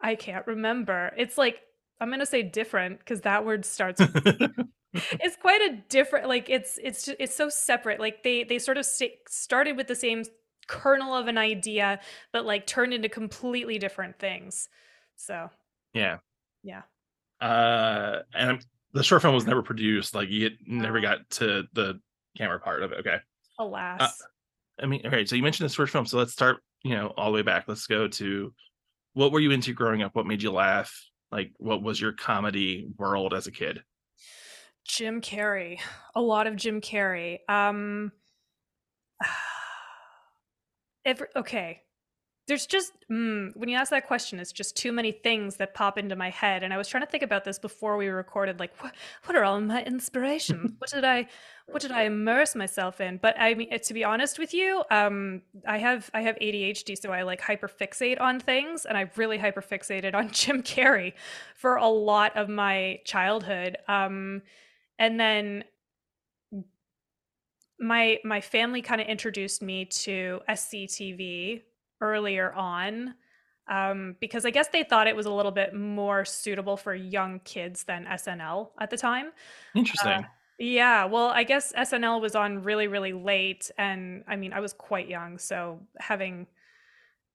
I 0.01 0.15
can't 0.15 0.47
remember. 0.47 1.13
It's 1.19 1.37
like 1.37 1.61
i'm 2.01 2.09
gonna 2.09 2.25
say 2.25 2.43
different 2.43 3.01
because 3.01 3.21
that 3.21 3.45
word 3.45 3.67
starts 3.67 4.01
with 4.01 4.51
it's 4.95 5.37
quite 5.37 5.61
a 5.61 5.77
different 5.89 6.29
like 6.29 6.49
it's 6.49 6.79
it's 6.83 7.09
it's 7.19 7.35
so 7.35 7.49
separate 7.49 8.01
like 8.01 8.23
they 8.23 8.45
they 8.45 8.59
sort 8.59 8.79
of 8.79 8.87
sta 8.87 9.09
started 9.29 9.77
with 9.77 9.87
the 9.87 9.95
same 9.95 10.25
kernel 10.67 11.15
of 11.15 11.29
an 11.29 11.37
idea 11.39 12.01
but 12.33 12.45
like 12.47 12.67
turned 12.67 12.93
into 12.95 13.09
completely 13.09 13.79
different 13.79 14.19
things 14.19 14.69
so 15.17 15.49
yeah. 15.95 16.19
yeah 16.63 16.83
Uh, 17.41 18.21
and 18.35 18.49
I'm- 18.51 18.61
the 18.95 19.03
short 19.03 19.21
film 19.21 19.35
was 19.35 19.47
never 19.47 19.63
produced. 19.63 20.15
Like 20.15 20.31
you 20.31 20.51
never 20.67 20.99
Oh. 20.99 21.03
got 21.03 21.29
to 21.33 21.65
the 21.75 22.01
camera 22.37 22.59
part 22.59 22.83
of 22.83 22.93
it. 22.93 23.01
Okay. 23.01 23.19
alas 23.59 24.23
I 24.83 24.87
mean, 24.87 25.07
okay. 25.07 25.27
So 25.27 25.37
you 25.37 25.43
mentioned 25.43 25.69
the 25.69 25.75
short 25.75 25.91
film. 25.91 26.07
So 26.07 26.17
let's 26.19 26.33
start. 26.33 26.63
You 26.85 26.95
know, 26.97 27.09
all 27.17 27.27
the 27.31 27.35
way 27.35 27.43
back. 27.43 27.65
Let's 27.69 27.87
go 27.87 28.09
to 28.09 28.55
what 29.13 29.31
were 29.31 29.41
you 29.41 29.51
into 29.51 29.75
growing 29.75 30.03
up? 30.03 30.15
What 30.15 30.27
made 30.27 30.43
you 30.43 30.51
laugh? 30.53 30.91
Like, 31.31 31.53
what 31.59 31.83
was 31.83 32.01
your 32.01 32.13
comedy 32.13 32.89
world 32.97 33.35
as 33.35 33.47
a 33.47 33.53
kid? 33.53 33.83
Jim 34.89 35.21
carrey 35.21 35.79
a 36.15 36.21
lot 36.21 36.47
of 36.49 36.57
jim 36.57 36.81
carrey. 36.81 37.39
Um 37.49 38.11
every, 41.05 41.29
okay. 41.37 41.83
There's 42.49 42.67
just 42.67 42.93
mm, 43.13 43.55
when 43.55 43.69
you 43.69 43.77
ask 43.77 43.91
that 43.91 44.07
question 44.07 44.41
it's 44.41 44.53
just 44.53 44.75
too 44.75 44.91
many 44.91 45.13
things 45.13 45.57
that 45.57 45.75
pop 45.75 45.99
into 45.99 46.17
my 46.17 46.31
head 46.31 46.63
and 46.63 46.73
i 46.73 46.79
was 46.79 46.89
trying 46.89 47.03
to 47.03 47.11
think 47.11 47.23
about 47.23 47.45
this 47.45 47.59
before 47.59 47.99
we 47.99 48.09
recorded 48.09 48.59
like 48.59 48.75
what, 48.83 48.95
what 49.27 49.37
are 49.37 49.45
all 49.45 49.61
my 49.61 49.83
inspirations 49.83 50.73
what 50.79 50.91
did 50.91 51.05
i 51.05 51.27
what 51.67 51.83
did 51.83 51.93
i 51.93 52.05
immerse 52.05 52.55
myself 52.55 53.03
in? 53.03 53.19
But 53.19 53.39
i 53.39 53.53
mean 53.53 53.79
to 53.79 53.93
be 53.93 54.03
honest 54.03 54.39
with 54.39 54.55
you 54.55 54.83
um 54.91 55.43
i 55.67 55.77
have 55.77 56.11
i 56.15 56.23
have 56.23 56.37
adhd 56.37 56.97
so 56.99 57.13
i 57.13 57.21
like 57.21 57.43
hyperfixate 57.43 58.19
on 58.19 58.41
things 58.41 58.87
and 58.87 58.97
I've 58.97 59.19
really 59.19 59.39
hyperfixated 59.39 60.15
on 60.15 60.31
jim 60.33 60.63
carrey 60.63 61.13
for 61.55 61.77
a 61.77 61.89
lot 61.89 62.35
of 62.35 62.49
my 62.49 63.01
childhood. 63.05 63.77
Um 63.89 64.41
and 64.99 65.19
then 65.19 65.65
my 67.81 68.19
my 68.25 68.41
family 68.41 68.83
kind 68.83 69.01
of 69.01 69.07
introduced 69.07 69.63
me 69.63 69.85
to 69.85 70.41
SCTV 70.49 71.63
earlier 72.01 72.53
on 72.53 73.15
um, 73.71 74.17
because 74.21 74.45
I 74.45 74.51
guess 74.51 74.69
they 74.69 74.83
thought 74.83 75.07
it 75.07 75.17
was 75.17 75.27
a 75.27 75.33
little 75.33 75.53
bit 75.53 75.75
more 75.75 76.25
suitable 76.25 76.77
for 76.77 76.95
young 76.95 77.41
kids 77.41 77.85
than 77.85 78.07
SNL 78.07 78.71
at 78.81 78.91
the 78.91 78.97
time. 78.97 79.27
Interesting. 79.75 80.25
Yeah, 80.59 81.05
well, 81.05 81.29
I 81.29 81.45
guess 81.45 81.73
SNL 81.73 82.21
was 82.21 82.35
on 82.35 82.63
really 82.63 82.89
really 82.89 83.13
late 83.13 83.71
and 83.79 84.25
I 84.27 84.37
mean, 84.37 84.53
I 84.53 84.61
was 84.61 84.73
quite 84.73 85.09
young, 85.09 85.39
so 85.39 85.81
having 85.99 86.47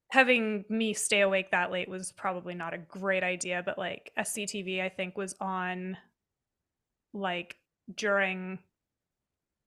having 0.10 0.66
me 0.70 0.94
stay 0.94 1.22
awake 1.22 1.52
that 1.52 1.72
late 1.72 1.88
was 1.88 2.12
probably 2.12 2.54
not 2.54 2.74
a 2.74 2.78
great 2.78 3.24
idea, 3.24 3.64
but 3.66 3.78
like 3.78 4.12
SCTV 4.18 4.82
I 4.82 4.90
think 4.90 5.18
was 5.18 5.36
on 5.40 5.98
like 7.14 7.58
during 7.94 8.60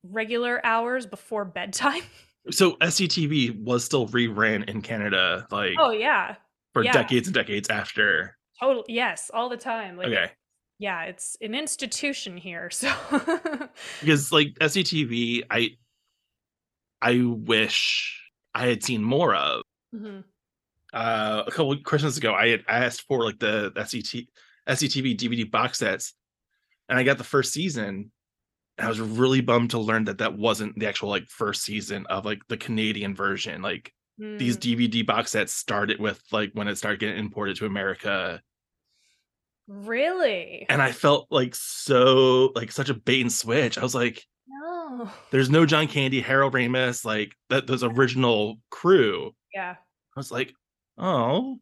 regular 0.03 0.65
hours 0.65 1.07
before 1.07 1.45
bedtime. 1.45 2.03
so 2.51 2.73
SCTV 2.77 3.63
was 3.63 3.85
still 3.85 4.07
reran 4.09 4.69
in 4.69 4.83
Canada, 4.83 5.47
like 5.51 5.75
oh 5.79 5.91
yeah. 5.91 6.37
for 6.73 6.85
yeah. 6.85 6.93
decades 6.93 7.29
and 7.29 7.35
decades 7.35 7.69
after. 7.71 8.37
Total 8.61 8.85
yes, 8.89 9.31
all 9.33 9.49
the 9.49 9.57
time. 9.57 9.97
Like 9.97 10.09
Okay. 10.09 10.31
yeah, 10.79 11.05
it's 11.05 11.37
an 11.41 11.55
institution 11.55 12.37
here. 12.37 12.71
So 12.73 12.93
because 14.01 14.33
like 14.33 14.55
SCTV, 14.61 15.45
I 15.51 15.71
I 17.03 17.23
wish 17.25 18.23
I 18.55 18.67
had 18.67 18.83
seen 18.83 19.03
more 19.03 19.35
of. 19.35 19.63
Mhm. 19.95 20.25
Uh, 20.93 21.43
a 21.47 21.51
couple 21.51 21.73
of 21.73 21.83
Christmas 21.83 22.17
ago, 22.17 22.33
I 22.33 22.49
had 22.49 22.65
asked 22.69 23.03
for 23.03 23.25
like 23.25 23.39
the 23.39 23.73
SCT 23.77 24.29
SCTV 24.69 25.17
DVD 25.17 25.51
box 25.51 25.79
sets, 25.79 26.15
and 26.89 26.99
I 26.99 27.03
got 27.03 27.19
the 27.19 27.25
first 27.25 27.53
season. 27.53 28.11
And 28.79 28.87
I 28.87 28.89
was 28.91 29.01
really 29.01 29.41
bummed 29.41 29.71
to 29.71 29.79
learn 29.79 30.05
that 30.05 30.19
that 30.19 30.37
wasn't 30.37 30.79
the 30.79 30.87
actual 30.87 31.09
like 31.09 31.29
first 31.29 31.63
season 31.63 32.05
of 32.11 32.25
like 32.27 32.41
the 32.49 32.57
Canadian 32.59 33.15
version. 33.15 33.63
Like 33.63 33.93
these 34.19 34.57
Mm, 34.59 34.61
DVD 34.79 35.07
box 35.07 35.31
sets 35.33 35.53
started 35.53 35.99
with 36.01 36.23
like 36.33 36.51
when 36.55 36.69
it 36.69 36.77
started 36.77 37.01
getting 37.01 37.19
imported 37.19 37.57
to 37.57 37.67
America. 37.67 38.41
Really? 39.69 40.65
and 40.69 40.81
I 40.81 40.93
felt 40.93 41.27
like 41.31 41.55
so 41.55 42.53
like 42.55 42.71
such 42.71 42.89
a 42.89 42.95
bait 42.95 43.21
and 43.23 43.33
switch. 43.33 43.79
I 43.79 43.83
was 43.83 43.95
like, 43.95 44.23
No. 44.47 45.11
there's 45.31 45.51
no 45.51 45.67
John 45.67 45.89
Candy, 45.89 46.21
Harold 46.21 46.53
Ramis, 46.55 47.05
like 47.05 47.35
that 47.51 47.67
those 47.67 47.83
original 47.83 48.59
crew. 48.71 49.33
Yeah, 49.55 49.73
I 49.73 50.21
was 50.21 50.31
like, 50.31 50.53
oh, 50.99 51.59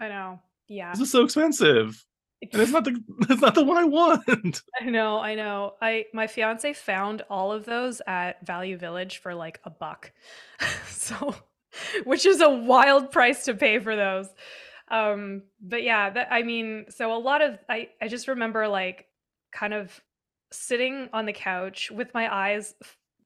I 0.00 0.08
know. 0.08 0.40
Yeah. 0.68 0.90
this 0.92 1.00
is 1.00 1.10
so 1.12 1.22
expensive. 1.24 2.02
It's 2.42 2.72
not 2.72 2.84
the 2.84 3.02
it's 3.30 3.40
not 3.40 3.54
the 3.54 3.64
one 3.64 3.76
I 3.76 3.84
want. 3.84 4.62
I 4.80 4.86
know, 4.86 5.18
I 5.18 5.34
know. 5.34 5.74
I 5.80 6.06
my 6.12 6.26
fiance 6.26 6.72
found 6.72 7.22
all 7.30 7.52
of 7.52 7.64
those 7.64 8.02
at 8.06 8.44
Value 8.46 8.76
Village 8.76 9.18
for 9.18 9.34
like 9.34 9.60
a 9.64 9.70
buck. 9.70 10.12
so 10.88 11.34
which 12.04 12.26
is 12.26 12.40
a 12.40 12.50
wild 12.50 13.10
price 13.10 13.44
to 13.44 13.54
pay 13.54 13.78
for 13.78 13.96
those. 13.96 14.28
Um 14.88 15.42
but 15.60 15.82
yeah, 15.82 16.10
that 16.10 16.28
I 16.30 16.42
mean, 16.42 16.86
so 16.90 17.14
a 17.14 17.18
lot 17.18 17.42
of 17.42 17.58
I 17.68 17.88
I 18.00 18.08
just 18.08 18.28
remember 18.28 18.68
like 18.68 19.06
kind 19.52 19.72
of 19.74 20.00
sitting 20.50 21.08
on 21.12 21.24
the 21.26 21.32
couch 21.32 21.90
with 21.90 22.12
my 22.12 22.32
eyes 22.32 22.74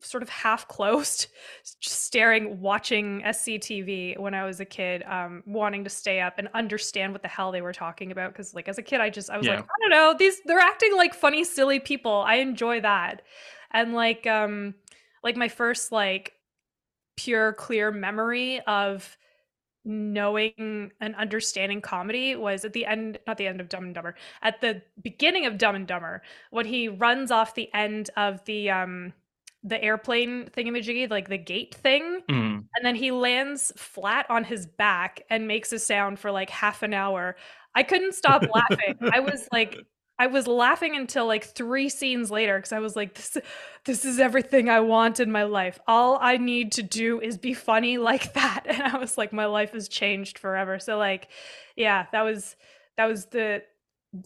sort 0.00 0.22
of 0.22 0.28
half 0.28 0.68
closed 0.68 1.28
just 1.80 2.04
staring 2.04 2.60
watching 2.60 3.22
SCTV 3.22 4.18
when 4.18 4.34
I 4.34 4.44
was 4.44 4.60
a 4.60 4.64
kid 4.64 5.02
um 5.04 5.42
wanting 5.46 5.84
to 5.84 5.90
stay 5.90 6.20
up 6.20 6.38
and 6.38 6.48
understand 6.54 7.12
what 7.12 7.22
the 7.22 7.28
hell 7.28 7.52
they 7.52 7.62
were 7.62 7.72
talking 7.72 8.12
about 8.12 8.34
cuz 8.34 8.54
like 8.54 8.68
as 8.68 8.78
a 8.78 8.82
kid 8.82 9.00
I 9.00 9.10
just 9.10 9.30
I 9.30 9.38
was 9.38 9.46
Yeah. 9.46 9.56
like 9.56 9.60
I 9.60 9.80
don't 9.80 9.90
know 9.90 10.14
these 10.18 10.40
they're 10.44 10.58
acting 10.58 10.96
like 10.96 11.14
funny 11.14 11.44
silly 11.44 11.80
people 11.80 12.24
I 12.26 12.36
enjoy 12.36 12.80
that 12.80 13.22
and 13.72 13.94
like 13.94 14.26
um 14.26 14.74
like 15.22 15.36
my 15.36 15.48
first 15.48 15.92
like 15.92 16.32
pure 17.16 17.52
clear 17.54 17.90
memory 17.90 18.60
of 18.66 19.16
knowing 19.84 20.90
and 21.00 21.14
understanding 21.14 21.80
comedy 21.80 22.34
was 22.34 22.64
at 22.64 22.72
the 22.72 22.84
end 22.84 23.18
not 23.26 23.38
the 23.38 23.46
end 23.46 23.60
of 23.60 23.68
dumb 23.68 23.84
and 23.84 23.94
dumber 23.94 24.16
at 24.42 24.60
the 24.60 24.82
beginning 25.00 25.46
of 25.46 25.58
dumb 25.58 25.76
and 25.76 25.86
dumber 25.86 26.22
when 26.50 26.66
he 26.66 26.88
runs 26.88 27.30
off 27.30 27.54
the 27.54 27.72
end 27.72 28.10
of 28.16 28.44
the 28.46 28.68
um 28.68 29.12
the 29.66 29.82
airplane 29.82 30.48
thingamajiggy 30.56 31.10
like 31.10 31.28
the 31.28 31.36
gate 31.38 31.74
thing 31.74 32.20
Mm. 32.30 32.64
and 32.74 32.84
then 32.84 32.94
he 32.94 33.10
lands 33.10 33.72
flat 33.76 34.24
on 34.30 34.44
his 34.44 34.66
back 34.66 35.22
and 35.28 35.48
makes 35.48 35.72
a 35.72 35.78
sound 35.78 36.18
for 36.20 36.30
like 36.30 36.50
half 36.50 36.82
an 36.82 36.94
hour. 36.94 37.36
I 37.74 37.82
couldn't 37.82 38.14
stop 38.14 38.42
laughing. 38.54 38.96
I 39.12 39.20
was 39.20 39.48
like 39.52 39.76
i 40.18 40.26
was 40.26 40.46
laughing 40.46 40.96
until 40.96 41.26
like 41.26 41.44
three 41.44 41.90
scenes 41.90 42.30
later 42.30 42.56
because 42.56 42.72
i 42.72 42.78
was 42.78 42.96
like 42.96 43.12
this 43.12 43.36
this 43.84 44.02
is 44.06 44.18
everything 44.18 44.70
i 44.70 44.80
want 44.80 45.20
in 45.20 45.30
my 45.30 45.42
life. 45.42 45.78
All 45.86 46.18
i 46.22 46.38
need 46.38 46.72
to 46.72 46.82
do 46.82 47.20
is 47.20 47.36
be 47.36 47.52
funny 47.52 47.98
like 47.98 48.32
that. 48.34 48.62
And 48.66 48.82
i 48.82 48.96
was 48.96 49.18
like 49.18 49.32
my 49.32 49.44
life 49.46 49.72
has 49.72 49.88
changed 49.88 50.38
forever. 50.38 50.78
So 50.78 50.96
like 50.96 51.28
yeah 51.76 52.06
that 52.12 52.22
was 52.22 52.56
that 52.96 53.06
was 53.06 53.26
the 53.26 53.62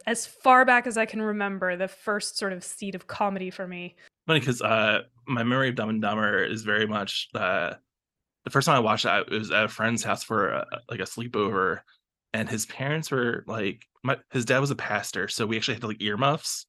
as 0.07 0.27
far 0.27 0.65
back 0.65 0.87
as 0.87 0.97
i 0.97 1.07
can 1.07 1.21
remember 1.23 1.77
the 1.77 1.89
first 1.89 2.39
sort 2.39 2.53
of 2.53 2.63
seed 2.63 2.95
of 2.95 3.09
comedy 3.09 3.51
for 3.51 3.67
me. 3.67 3.97
Funny 4.29 4.39
because 4.39 4.63
uh 4.63 5.03
my 5.31 5.43
memory 5.43 5.71
of 5.71 5.77
Dumb 5.77 5.91
and 5.91 6.03
Dumber 6.03 6.45
is 6.45 6.63
very 6.63 6.87
much 6.87 7.29
uh 7.35 7.75
the 8.45 8.51
first 8.51 8.67
time 8.67 8.77
I 8.77 8.81
watched 8.81 9.05
it, 9.05 9.33
it 9.33 9.39
was 9.39 9.51
at 9.51 9.65
a 9.65 9.69
friend's 9.69 10.03
house 10.03 10.25
for 10.25 10.49
a, 10.49 10.67
like 10.91 11.01
a 11.01 11.05
sleepover, 11.05 11.81
and 12.33 12.49
his 12.49 12.67
parents 12.67 13.11
were 13.11 13.45
like, 13.47 13.87
my 14.03 14.19
his 14.31 14.45
dad 14.45 14.61
was 14.61 14.71
a 14.71 14.77
pastor, 14.77 15.29
so 15.29 15.47
we 15.47 15.57
actually 15.57 15.75
had 15.75 15.83
to 15.83 15.89
like 15.89 16.03
earmuffs 16.03 16.67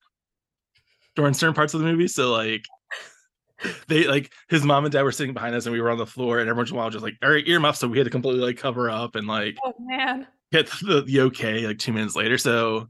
during 1.16 1.34
certain 1.34 1.56
parts 1.56 1.74
of 1.74 1.80
the 1.80 1.86
movie. 1.86 2.08
So 2.08 2.32
like, 2.32 2.66
they 3.88 4.06
like 4.06 4.34
his 4.50 4.64
mom 4.64 4.86
and 4.86 4.92
dad 4.92 5.04
were 5.04 5.12
sitting 5.12 5.34
behind 5.34 5.56
us, 5.56 5.66
and 5.66 5.74
we 5.74 5.82
were 5.82 5.90
on 5.90 5.98
the 5.98 6.06
floor, 6.06 6.40
and 6.40 6.50
every 6.50 6.58
once 6.58 6.72
in 6.72 6.76
a 6.76 6.80
while 6.80 6.90
just 6.90 7.04
like, 7.04 7.16
all 7.24 7.32
right, 7.32 7.48
earmuffs. 7.48 7.80
So 7.80 7.88
we 7.88 7.98
had 7.98 8.06
to 8.06 8.12
completely 8.12 8.44
like 8.44 8.58
cover 8.58 8.90
up 8.90 9.16
and 9.16 9.28
like 9.28 9.58
oh 9.64 9.74
man 9.80 10.28
get 10.52 10.70
the, 10.86 11.04
the 11.04 11.22
okay 11.22 11.66
like 11.66 11.80
two 11.80 11.94
minutes 11.94 12.16
later. 12.16 12.38
So 12.38 12.90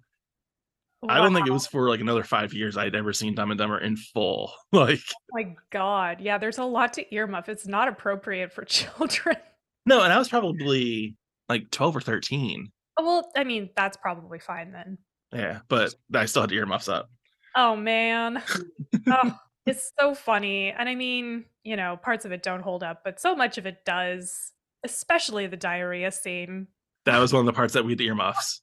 I 1.10 1.18
don't 1.18 1.34
think 1.34 1.48
it 1.48 1.52
was 1.52 1.66
for 1.68 1.90
like 1.90 2.00
another 2.00 2.24
five 2.24 2.54
years. 2.54 2.78
I'd 2.78 2.96
ever 2.96 3.12
seen 3.14 3.34
Dumb 3.36 3.52
and 3.52 3.58
Dumber 3.58 3.80
in 3.80 3.96
full. 3.98 4.52
Like, 4.72 5.00
oh 5.10 5.34
my 5.34 5.56
god. 5.72 6.22
Yeah 6.22 6.38
there's 6.38 6.58
a 6.60 6.64
lot 6.64 6.94
to 6.94 7.06
earmuff. 7.10 7.50
It's 7.50 7.68
not 7.68 7.88
appropriate 7.88 8.52
for 8.54 8.64
children. 8.66 9.38
No, 9.86 10.04
and 10.04 10.14
I 10.14 10.18
was 10.20 10.30
probably 10.30 11.16
like 11.50 11.72
twelve 11.72 11.96
or 11.96 12.02
thirteen. 12.02 12.72
Oh, 12.98 13.06
well 13.06 13.32
i 13.36 13.44
mean 13.44 13.70
that's 13.76 13.98
probably 13.98 14.40
fine 14.40 14.72
then. 14.72 14.98
Yeah, 15.34 15.60
but 15.70 15.94
I 16.14 16.26
still 16.26 16.44
had 16.44 16.52
earmuffs 16.52 16.88
up. 16.90 17.10
oh 17.56 17.76
man. 17.76 18.42
Oh, 19.08 19.36
it's 19.66 19.92
so 20.00 20.14
funny. 20.14 20.72
And 20.72 20.88
i 20.88 20.96
mean 20.96 21.46
you 21.64 21.76
know 21.76 21.98
parts 21.98 22.26
of 22.26 22.32
it 22.32 22.44
don't 22.44 22.62
hold 22.62 22.84
up 22.84 23.02
but 23.04 23.20
so 23.20 23.36
much 23.36 23.58
of 23.58 23.66
it 23.66 23.86
does 23.86 24.52
especially 24.84 25.48
the 25.48 25.58
diarrhea 25.58 26.12
scene. 26.12 26.68
That 27.06 27.18
was 27.20 27.34
one 27.34 27.42
of 27.42 27.46
the 27.46 27.54
parts 27.54 27.74
that 27.74 27.86
we 27.86 27.92
had 27.94 28.02
earmuffs. 28.02 28.62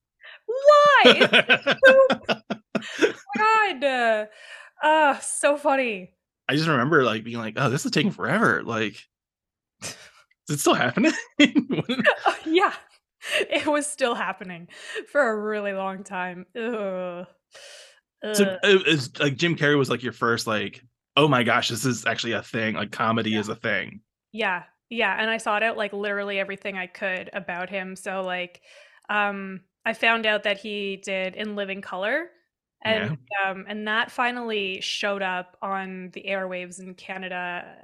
Why 0.67 1.77
god 3.37 3.85
uh, 3.85 4.27
uh 4.83 5.19
so 5.19 5.57
funny 5.57 6.11
I 6.49 6.57
just 6.57 6.69
remember 6.69 7.05
like 7.05 7.25
being 7.25 7.37
like, 7.37 7.55
"Oh, 7.59 7.69
this 7.69 7.85
is 7.85 7.91
taking 7.91 8.11
forever." 8.11 8.63
Like, 8.63 9.05
is 9.83 9.97
it 10.49 10.61
still 10.61 10.73
happening? 10.75 11.13
Oh, 11.41 12.37
yeah 12.47 12.73
it 13.41 13.67
was 13.67 13.87
still 13.87 14.15
happening 14.15 14.69
for 15.11 15.21
a 15.21 15.39
really 15.39 15.73
long 15.73 16.05
time 16.05 16.47
Ugh. 16.57 17.27
so 18.33 18.57
it, 18.63 18.83
it's 18.87 19.19
like 19.21 19.37
Jim 19.37 19.57
Carrey 19.57 19.77
was 19.77 19.91
like 19.91 20.03
your 20.03 20.13
first 20.13 20.47
like, 20.47 20.83
"Oh 21.17 21.29
my 21.29 21.43
gosh, 21.43 21.69
this 21.69 21.85
is 21.85 22.07
actually 22.07 22.33
a 22.33 22.43
thing." 22.43 22.75
Like, 22.75 22.91
comedy 22.91 23.37
is 23.37 23.49
a 23.49 23.55
thing. 23.55 24.01
Yeah. 24.33 24.65
Yeah, 24.91 25.15
and 25.21 25.29
I 25.29 25.37
sought 25.37 25.63
out 25.63 25.77
like 25.77 25.93
literally 25.93 26.39
everything 26.39 26.79
I 26.79 26.87
could 26.87 27.29
about 27.33 27.69
him. 27.71 27.95
So 27.95 28.23
like 28.23 28.63
um 29.11 29.61
I 29.85 29.93
found 29.95 30.27
out 30.27 30.43
that 30.43 30.59
he 30.59 30.97
did 30.97 31.35
In 31.37 31.57
Living 31.57 31.83
Color 31.83 32.31
and 32.85 33.19
um 33.45 33.65
and 33.69 33.89
that 33.89 34.11
finally 34.11 34.81
showed 34.81 35.23
up 35.23 35.57
on 35.63 36.11
the 36.13 36.25
airwaves 36.29 36.81
in 36.81 36.95
Canada. 36.95 37.77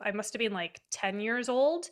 I 0.00 0.12
must 0.12 0.32
have 0.32 0.38
been 0.38 0.52
like 0.52 0.80
10 0.90 1.20
years 1.20 1.48
old 1.48 1.86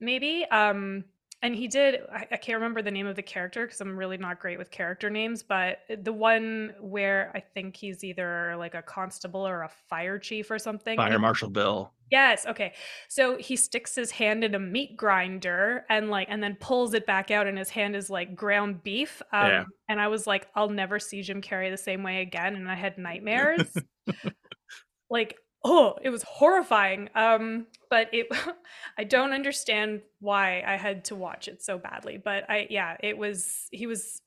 maybe. 0.00 0.44
Um 0.50 1.04
and 1.42 1.54
he 1.54 1.68
did 1.68 2.00
I, 2.12 2.26
I 2.32 2.36
can't 2.36 2.56
remember 2.56 2.82
the 2.82 2.90
name 2.90 3.06
of 3.06 3.16
the 3.16 3.22
character 3.22 3.66
because 3.66 3.80
i'm 3.80 3.96
really 3.96 4.18
not 4.18 4.40
great 4.40 4.58
with 4.58 4.70
character 4.70 5.10
names 5.10 5.42
but 5.42 5.78
the 6.02 6.12
one 6.12 6.74
where 6.80 7.30
i 7.34 7.40
think 7.40 7.76
he's 7.76 8.04
either 8.04 8.54
like 8.58 8.74
a 8.74 8.82
constable 8.82 9.46
or 9.46 9.62
a 9.62 9.70
fire 9.88 10.18
chief 10.18 10.50
or 10.50 10.58
something 10.58 10.96
Fire 10.96 11.18
Marshal 11.18 11.50
Bill. 11.50 11.92
Yes. 12.10 12.44
Okay. 12.44 12.74
So 13.08 13.36
he 13.38 13.54
sticks 13.54 13.94
his 13.94 14.10
hand 14.10 14.42
in 14.42 14.56
a 14.56 14.58
meat 14.58 14.96
grinder 14.96 15.84
and 15.88 16.10
like, 16.10 16.26
and 16.28 16.42
then 16.42 16.56
pulls 16.60 16.92
it 16.92 17.06
back 17.06 17.30
out, 17.30 17.46
and 17.46 17.56
his 17.56 17.68
hand 17.70 17.94
is 17.94 18.10
like 18.10 18.34
ground 18.34 18.82
beef. 18.82 19.22
Um, 19.32 19.46
Yeah. 19.46 19.64
And 19.88 20.00
I 20.00 20.08
was 20.08 20.26
like, 20.26 20.48
I'll 20.56 20.68
never 20.68 20.98
see 20.98 21.22
Jim 21.22 21.40
Carrey 21.40 21.70
the 21.70 21.76
same 21.76 22.02
way 22.02 22.20
again, 22.22 22.56
and 22.56 22.68
I 22.68 22.74
had 22.74 22.98
nightmares. 22.98 23.72
like, 25.10 25.36
oh, 25.64 25.96
it 26.02 26.10
was 26.10 26.22
horrifying. 26.22 27.08
Um, 27.14 27.66
but 27.88 28.08
it, 28.12 28.28
I 28.98 29.04
don't 29.04 29.32
understand 29.32 30.02
why 30.20 30.62
I 30.66 30.76
had 30.76 31.04
to 31.06 31.14
watch 31.14 31.48
it 31.48 31.62
so 31.62 31.78
badly. 31.78 32.20
But 32.22 32.48
I, 32.48 32.66
yeah, 32.70 32.96
it 33.00 33.16
was. 33.16 33.66
He 33.70 33.86
was. 33.86 34.20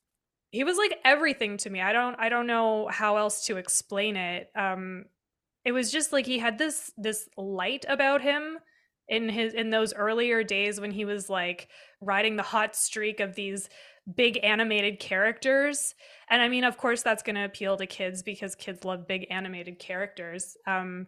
He 0.50 0.62
was 0.62 0.76
like 0.76 1.00
everything 1.04 1.56
to 1.58 1.70
me. 1.70 1.80
I 1.80 1.92
don't. 1.92 2.16
I 2.18 2.28
don't 2.28 2.46
know 2.46 2.88
how 2.88 3.16
else 3.16 3.46
to 3.46 3.56
explain 3.56 4.16
it. 4.16 4.50
Um, 4.54 5.06
it 5.64 5.72
was 5.72 5.90
just 5.90 6.12
like 6.12 6.26
he 6.26 6.38
had 6.38 6.58
this 6.58 6.92
this 6.96 7.28
light 7.36 7.84
about 7.88 8.22
him 8.22 8.58
in 9.08 9.28
his 9.28 9.54
in 9.54 9.70
those 9.70 9.92
earlier 9.94 10.42
days 10.42 10.80
when 10.80 10.90
he 10.90 11.04
was 11.04 11.28
like 11.28 11.68
riding 12.00 12.36
the 12.36 12.42
hot 12.42 12.76
streak 12.76 13.20
of 13.20 13.34
these 13.34 13.68
big 14.12 14.38
animated 14.42 15.00
characters 15.00 15.94
and 16.28 16.42
i 16.42 16.48
mean 16.48 16.64
of 16.64 16.76
course 16.76 17.02
that's 17.02 17.22
going 17.22 17.36
to 17.36 17.44
appeal 17.44 17.76
to 17.76 17.86
kids 17.86 18.22
because 18.22 18.54
kids 18.54 18.84
love 18.84 19.06
big 19.08 19.26
animated 19.30 19.78
characters 19.78 20.56
um 20.66 21.06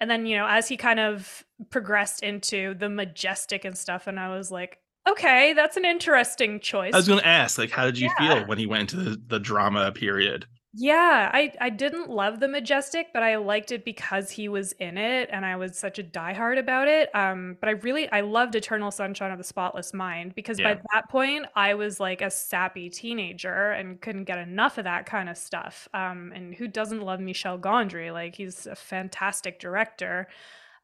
and 0.00 0.10
then 0.10 0.24
you 0.24 0.36
know 0.36 0.46
as 0.48 0.66
he 0.68 0.76
kind 0.76 0.98
of 1.00 1.44
progressed 1.70 2.22
into 2.22 2.74
the 2.74 2.88
majestic 2.88 3.64
and 3.64 3.76
stuff 3.76 4.06
and 4.06 4.18
i 4.18 4.34
was 4.34 4.50
like 4.50 4.78
okay 5.06 5.52
that's 5.52 5.76
an 5.76 5.84
interesting 5.84 6.58
choice 6.60 6.94
I 6.94 6.96
was 6.96 7.08
going 7.08 7.20
to 7.20 7.26
ask, 7.26 7.58
like, 7.58 7.70
how 7.70 7.84
did 7.84 7.98
you 7.98 8.08
Yeah. 8.18 8.38
feel 8.38 8.46
when 8.46 8.58
he 8.58 8.66
went 8.66 8.92
into 8.92 8.96
the, 9.10 9.22
the 9.26 9.38
drama 9.40 9.90
period? 9.92 10.46
Yeah, 10.74 11.30
I 11.32 11.52
I 11.62 11.70
didn't 11.70 12.10
love 12.10 12.40
the 12.40 12.48
Majestic, 12.48 13.08
but 13.14 13.22
I 13.22 13.36
liked 13.36 13.72
it 13.72 13.86
because 13.86 14.30
he 14.30 14.48
was 14.50 14.72
in 14.72 14.98
it 14.98 15.30
and 15.32 15.44
I 15.46 15.56
was 15.56 15.78
such 15.78 15.98
a 15.98 16.02
diehard 16.04 16.58
about 16.58 16.88
it. 16.88 17.08
Um 17.14 17.56
but 17.58 17.68
I 17.70 17.72
really 17.72 18.10
I 18.12 18.20
loved 18.20 18.54
Eternal 18.54 18.90
Sunshine 18.90 19.30
of 19.32 19.38
the 19.38 19.44
Spotless 19.44 19.94
Mind 19.94 20.34
because 20.34 20.58
Yeah. 20.58 20.74
by 20.74 20.78
that 20.92 21.08
point 21.08 21.46
I 21.56 21.72
was 21.74 21.98
like 22.00 22.20
a 22.20 22.30
sappy 22.30 22.90
teenager 22.90 23.70
and 23.70 23.98
couldn't 24.02 24.24
get 24.24 24.38
enough 24.38 24.76
of 24.76 24.84
that 24.84 25.06
kind 25.06 25.30
of 25.30 25.38
stuff. 25.38 25.88
Um 25.94 26.32
and 26.34 26.54
who 26.54 26.68
doesn't 26.68 27.00
love 27.00 27.20
Michel 27.20 27.58
Gondry? 27.58 28.12
Like 28.12 28.34
he's 28.34 28.66
a 28.66 28.76
fantastic 28.76 29.58
director. 29.60 30.28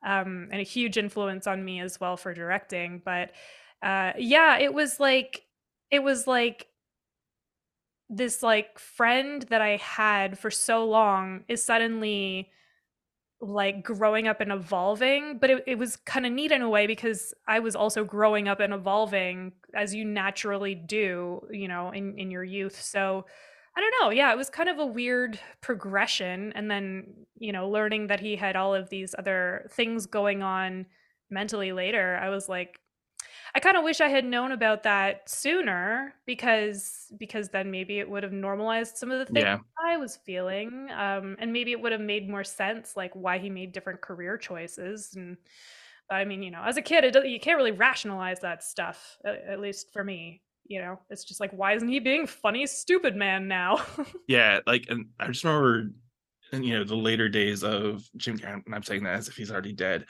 Um 0.03 0.49
and 0.53 0.61
a 0.61 0.65
huge 0.65 0.99
influence 0.99 1.47
on 1.47 1.65
me 1.65 1.81
as 1.81 2.01
well 2.01 2.17
for 2.17 2.35
directing, 2.35 3.03
but 3.05 3.33
uh 3.83 4.13
yeah, 4.19 4.59
it 4.59 4.73
was 4.73 5.01
like 5.01 5.45
it 5.91 6.03
was 6.03 6.27
like 6.27 6.69
this 8.11 8.43
like 8.43 8.79
friend 8.79 9.45
that 9.51 9.63
I 9.63 9.77
had 9.77 10.39
for 10.39 10.51
so 10.51 10.85
long 10.85 11.45
is 11.49 11.65
suddenly 11.65 12.51
like 13.41 13.83
growing 13.85 14.27
up 14.27 14.41
and 14.41 14.53
evolving, 14.53 15.39
but 15.39 15.51
it, 15.51 15.65
it 15.67 15.79
was 15.79 15.97
kind 15.97 16.25
of 16.25 16.33
neat 16.33 16.53
in 16.53 16.63
a 16.63 16.69
way 16.69 16.87
because 16.87 17.35
I 17.47 17.61
was 17.61 17.77
also 17.77 18.05
growing 18.05 18.49
up 18.49 18.61
and 18.61 18.73
evolving 18.73 19.53
as 19.75 19.95
you 19.95 20.05
naturally 20.05 20.75
do, 20.75 21.43
you 21.51 21.69
know, 21.69 21.91
in, 21.91 22.19
in 22.19 22.31
your 22.31 22.45
youth. 22.45 22.81
So 22.81 23.27
I 23.77 23.81
don't 23.81 23.95
know. 24.01 24.11
Yeah, 24.11 24.33
it 24.33 24.37
was 24.37 24.51
kind 24.51 24.69
of 24.69 24.79
a 24.79 24.87
weird 24.87 25.39
progression. 25.61 26.53
And 26.55 26.71
then, 26.71 27.27
you 27.39 27.53
know, 27.53 27.69
learning 27.69 28.07
that 28.07 28.21
he 28.21 28.37
had 28.37 28.57
all 28.57 28.75
of 28.75 28.89
these 28.89 29.15
other 29.19 29.69
things 29.73 30.07
going 30.07 30.43
on 30.43 30.87
mentally 31.31 31.73
later, 31.73 32.19
I 32.23 32.29
was 32.29 32.49
like, 32.49 32.81
I 33.55 33.61
kind 33.61 33.77
of 33.77 33.85
wish 33.85 34.01
I 34.01 34.09
had 34.09 34.25
known 34.25 34.51
about 34.53 34.83
that 34.83 35.29
sooner 35.29 36.15
because 36.27 37.13
because 37.19 37.51
then 37.51 37.71
maybe 37.71 38.01
it 38.01 38.11
would 38.11 38.25
have 38.25 38.33
normalized 38.33 38.97
some 38.97 39.11
of 39.13 39.21
the 39.21 39.33
things 39.33 39.45
Yeah. 39.45 39.59
I 39.85 39.97
was 39.97 40.17
feeling, 40.17 40.89
um, 40.91 41.37
and 41.39 41.53
maybe 41.53 41.73
it 41.73 41.81
would 41.81 41.93
have 41.93 42.01
made 42.01 42.29
more 42.29 42.45
sense, 42.45 42.97
like 42.97 43.13
why 43.15 43.39
he 43.39 43.51
made 43.51 43.73
different 43.73 44.01
career 44.01 44.37
choices. 44.39 45.15
And 45.15 45.37
but 46.09 46.17
I 46.17 46.25
mean, 46.25 46.43
you 46.43 46.51
know, 46.51 46.63
as 46.63 46.77
a 46.77 46.83
kid, 46.83 47.05
it, 47.05 47.27
you 47.27 47.41
can't 47.41 47.57
really 47.57 47.73
rationalize 47.73 48.41
that 48.41 48.63
stuff. 48.63 49.19
At, 49.25 49.37
at 49.45 49.61
least 49.61 49.93
for 49.93 50.05
me, 50.05 50.43
you 50.65 50.81
know, 50.81 51.01
it's 51.11 51.25
just 51.25 51.41
like, 51.41 51.53
why 51.53 51.75
isn't 51.75 51.89
he 51.89 52.01
being 52.01 52.27
funny, 52.27 52.67
stupid 52.67 53.17
man 53.17 53.49
now? 53.49 53.85
Yeah, 54.27 54.61
like, 54.67 54.87
and 54.89 55.07
I 55.21 55.27
just 55.29 55.45
remember, 55.45 55.91
in, 56.53 56.63
you 56.63 56.79
know, 56.79 56.85
the 56.85 56.97
later 56.97 57.29
days 57.29 57.63
of 57.63 58.09
Jim 58.17 58.39
Carrey, 58.39 58.63
and 58.65 58.75
I'm 58.75 58.83
saying 58.83 59.05
that 59.05 59.17
as 59.17 59.29
if 59.29 59.37
he's 59.37 59.51
already 59.51 59.73
dead. 59.73 60.07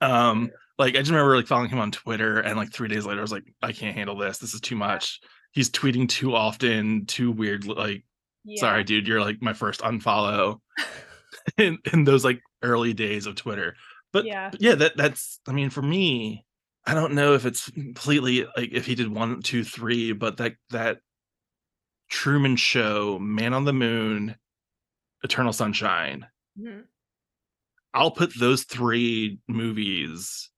Um, 0.00 0.50
like 0.78 0.94
I 0.94 0.98
just 0.98 1.10
remember 1.10 1.36
like 1.36 1.46
following 1.46 1.70
him 1.70 1.78
on 1.78 1.90
Twitter, 1.90 2.40
and 2.40 2.56
like 2.56 2.72
three 2.72 2.88
days 2.88 3.06
later, 3.06 3.20
I 3.20 3.22
was 3.22 3.32
like, 3.32 3.44
I 3.62 3.72
can't 3.72 3.94
handle 3.96 4.16
this. 4.16 4.38
This 4.38 4.54
is 4.54 4.60
too 4.60 4.76
much. 4.76 5.20
He's 5.52 5.70
tweeting 5.70 6.08
too 6.08 6.34
often, 6.34 7.06
too 7.06 7.30
weird. 7.30 7.66
Like, 7.66 8.04
yeah. 8.44 8.60
sorry, 8.60 8.84
dude, 8.84 9.06
you're 9.06 9.20
like 9.20 9.42
my 9.42 9.52
first 9.52 9.80
unfollow 9.80 10.60
in, 11.58 11.78
in 11.92 12.04
those 12.04 12.24
like 12.24 12.40
early 12.62 12.94
days 12.94 13.26
of 13.26 13.34
Twitter. 13.36 13.74
But 14.12 14.24
Yeah. 14.24 14.50
but 14.50 14.60
yeah, 14.60 14.74
that 14.76 14.96
that's. 14.96 15.40
I 15.46 15.52
mean, 15.52 15.70
for 15.70 15.82
me, 15.82 16.44
I 16.86 16.94
don't 16.94 17.14
know 17.14 17.34
if 17.34 17.46
it's 17.46 17.70
completely 17.70 18.44
like 18.56 18.70
if 18.72 18.86
he 18.86 18.94
did 18.94 19.08
one, 19.14 19.40
two, 19.42 19.64
three, 19.64 20.12
but 20.12 20.38
that 20.38 20.54
that 20.70 20.98
Truman 22.10 22.56
Show, 22.56 23.18
Man 23.18 23.54
on 23.54 23.64
the 23.64 23.72
Moon, 23.72 24.36
Eternal 25.22 25.52
Sunshine. 25.52 26.26
Mhm. 26.60 26.84
I'll 27.94 28.10
put 28.10 28.32
those 28.38 28.64
three 28.64 29.38
movies, 29.48 30.50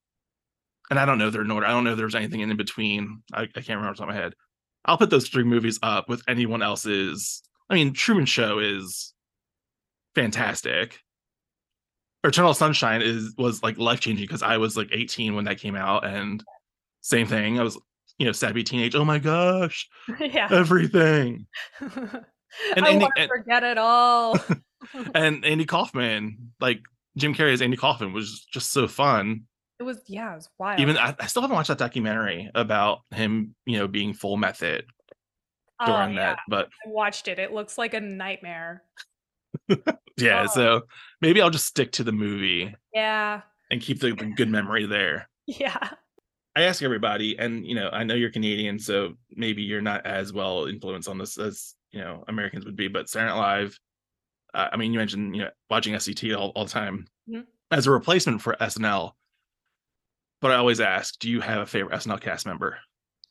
and 0.90 0.98
I 0.98 1.04
don't 1.04 1.18
know 1.18 1.30
their 1.30 1.42
order. 1.50 1.66
I 1.66 1.70
don't 1.70 1.84
know 1.84 1.92
if 1.92 1.96
there's 1.98 2.14
anything 2.14 2.40
in 2.40 2.56
between. 2.56 3.22
I, 3.32 3.42
I 3.42 3.46
can't 3.46 3.68
remember 3.70 3.88
off 3.90 3.96
the 3.96 4.02
top 4.02 4.08
of 4.10 4.14
my 4.14 4.20
head. 4.20 4.34
I'll 4.84 4.98
put 4.98 5.10
those 5.10 5.28
three 5.28 5.44
movies 5.44 5.78
up 5.82 6.08
with 6.08 6.22
anyone 6.28 6.62
else's. 6.62 7.42
I 7.70 7.74
mean, 7.74 7.92
Truman 7.94 8.26
Show 8.26 8.58
is 8.58 9.12
fantastic. 10.14 11.00
Eternal 12.22 12.54
Sunshine 12.54 13.02
is 13.02 13.34
was 13.36 13.62
like 13.62 13.78
life 13.78 14.00
changing 14.00 14.24
because 14.24 14.42
I 14.42 14.56
was 14.56 14.76
like 14.76 14.88
18 14.92 15.34
when 15.34 15.44
that 15.44 15.58
came 15.58 15.76
out, 15.76 16.06
and 16.06 16.42
same 17.02 17.26
thing. 17.26 17.58
I 17.58 17.62
was 17.62 17.78
you 18.18 18.26
know 18.26 18.32
savvy 18.32 18.62
teenage. 18.64 18.94
Oh 18.94 19.04
my 19.04 19.18
gosh, 19.18 19.88
yeah. 20.20 20.48
everything. 20.50 21.46
And 22.76 22.84
I 22.84 22.90
Andy- 22.90 23.02
want 23.02 23.16
to 23.16 23.22
and- 23.22 23.28
forget 23.36 23.64
it 23.64 23.78
all. 23.78 24.38
and 25.16 25.44
Andy 25.44 25.64
Kaufman, 25.64 26.52
like 26.60 26.82
Jim 27.16 27.34
Carrey 27.34 27.52
as 27.52 27.62
Andy 27.62 27.76
Kaufman, 27.76 28.12
was 28.12 28.44
just 28.52 28.72
so 28.72 28.86
fun. 28.88 29.42
it 29.78 29.82
was 29.84 30.00
yeah, 30.06 30.32
it 30.32 30.36
was 30.36 30.48
wild. 30.58 30.80
Even 30.80 30.96
I, 30.98 31.14
I 31.18 31.26
still 31.26 31.42
haven't 31.42 31.54
watched 31.56 31.68
that 31.68 31.78
documentary 31.78 32.50
about 32.54 33.00
him, 33.12 33.54
you 33.66 33.78
know, 33.78 33.86
being 33.88 34.14
full 34.14 34.36
method 34.36 34.84
Oh, 35.80 35.86
during 35.86 36.14
yeah, 36.14 36.30
that. 36.34 36.38
But 36.48 36.68
I 36.86 36.88
watched 36.90 37.26
it. 37.28 37.38
It 37.38 37.52
looks 37.52 37.76
like 37.78 37.94
a 37.94 38.00
nightmare. 38.00 38.82
yeah, 40.16 40.42
Oh. 40.44 40.46
so 40.46 40.82
maybe 41.20 41.40
I'll 41.40 41.50
just 41.50 41.66
stick 41.66 41.92
to 41.92 42.04
the 42.04 42.12
movie 42.12 42.74
Yeah. 42.92 43.42
and 43.70 43.80
keep 43.80 44.00
the, 44.00 44.12
the 44.12 44.26
good 44.36 44.48
memory 44.48 44.86
there. 44.86 45.28
Yeah. 45.46 45.90
I 46.56 46.62
ask 46.62 46.82
everybody, 46.82 47.36
and 47.38 47.66
you 47.66 47.74
know, 47.74 47.90
I 47.92 48.04
know 48.04 48.14
you're 48.14 48.30
Canadian, 48.30 48.78
so 48.78 49.14
maybe 49.32 49.62
you're 49.62 49.82
not 49.82 50.06
as 50.06 50.32
well 50.32 50.66
influenced 50.66 51.08
on 51.08 51.18
this 51.18 51.36
as 51.36 51.74
you 51.90 52.00
know 52.00 52.22
Americans 52.28 52.64
would 52.64 52.76
be. 52.76 52.86
But 52.88 53.08
Saturday 53.10 53.32
Night 53.32 53.38
Live, 53.38 53.78
uh, 54.54 54.68
I 54.72 54.76
mean, 54.76 54.92
you 54.92 54.98
mentioned 54.98 55.34
you 55.36 55.42
know 55.42 55.50
watching 55.70 55.94
SCT 55.94 56.36
all, 56.36 56.50
all 56.54 56.64
the 56.64 56.70
time 56.70 57.06
Mhm. 57.28 57.44
as 57.70 57.86
a 57.86 57.90
replacement 57.90 58.40
for 58.42 58.56
SNL. 58.60 59.12
But 60.40 60.50
I 60.50 60.56
always 60.56 60.80
ask, 60.80 61.18
do 61.18 61.30
you 61.30 61.40
have 61.40 61.62
a 61.62 61.66
favorite 61.66 61.94
SNL 61.94 62.20
cast 62.20 62.44
member? 62.46 62.78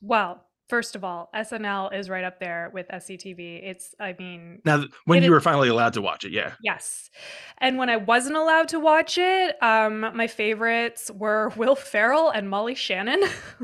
Well, 0.01 0.43
first 0.67 0.95
of 0.95 1.03
all, 1.03 1.29
SNL 1.35 1.91
is 1.93 2.09
right 2.09 2.23
up 2.23 2.39
there 2.39 2.71
with 2.73 2.87
SCTV. 2.89 3.61
It's 3.63 3.93
I 3.99 4.15
mean, 4.17 4.61
Now, 4.65 4.85
when 5.05 5.21
you 5.21 5.29
were 5.31 5.39
finally 5.41 5.69
allowed 5.69 5.93
to 5.93 6.01
watch 6.01 6.23
it, 6.25 6.31
yeah, 6.31 6.53
Yes. 6.63 7.11
And 7.59 7.77
when 7.77 7.89
I 7.89 7.97
wasn't 7.97 8.35
allowed 8.35 8.69
to 8.69 8.79
watch 8.79 9.17
it, 9.19 9.61
um, 9.61 9.99
my 10.15 10.25
favorites 10.27 11.11
were 11.13 11.49
Will 11.55 11.75
Ferrell 11.75 12.29
and 12.31 12.49
Molly 12.49 12.73
Shannon. 12.75 13.21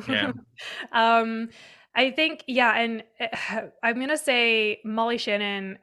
Yeah. 0.08 0.32
um, 0.92 1.50
I 1.96 2.12
think, 2.12 2.44
yeah, 2.48 2.78
and 2.78 3.04
uh, 3.20 3.62
I'm 3.84 3.96
going 3.96 4.10
to 4.10 4.18
say 4.18 4.80
Molly 4.86 5.18
Shannon 5.18 5.80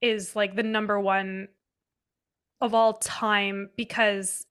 is 0.00 0.34
like 0.36 0.56
the 0.56 0.62
number 0.62 0.98
one 0.98 1.48
of 2.60 2.74
all 2.74 2.94
time 2.94 3.70
because 3.76 4.46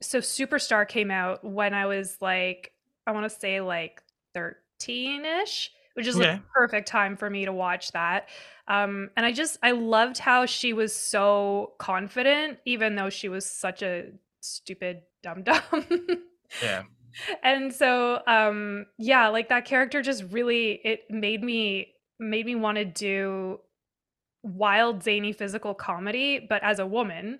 so 0.00 0.18
Superstar 0.20 0.86
came 0.88 1.10
out 1.10 1.44
when 1.44 1.74
I 1.74 1.86
was 1.86 2.18
like, 2.20 2.72
I 3.06 3.12
want 3.12 3.30
to 3.30 3.38
say 3.38 3.60
like 3.60 4.02
13 4.34 5.24
ish, 5.24 5.70
which 5.94 6.06
is 6.06 6.18
like 6.18 6.30
Okay. 6.30 6.40
perfect 6.54 6.88
time 6.88 7.16
for 7.16 7.28
me 7.28 7.44
to 7.44 7.52
watch 7.52 7.92
that. 7.92 8.28
Um, 8.66 9.10
and 9.16 9.24
I 9.26 9.32
just 9.32 9.58
I 9.62 9.72
loved 9.72 10.18
how 10.18 10.46
she 10.46 10.72
was 10.72 10.94
so 10.94 11.72
confident, 11.78 12.58
even 12.64 12.94
though 12.96 13.10
she 13.10 13.28
was 13.28 13.46
such 13.50 13.82
a 13.82 14.12
stupid 14.40 15.02
dumb 15.22 15.42
dumb. 15.42 15.62
yeah, 16.60 16.82
and 17.42 17.72
so 17.72 18.22
um 18.26 18.86
yeah, 18.98 19.28
like 19.28 19.48
that 19.48 19.64
character 19.64 20.02
just 20.02 20.24
really 20.30 20.80
it 20.84 21.02
made 21.10 21.42
me 21.42 21.94
made 22.18 22.46
me 22.46 22.54
want 22.54 22.76
to 22.76 22.84
do 22.84 23.60
wild 24.42 25.02
zany 25.02 25.32
physical 25.32 25.74
comedy 25.74 26.38
but 26.38 26.62
as 26.62 26.78
a 26.78 26.86
woman 26.86 27.38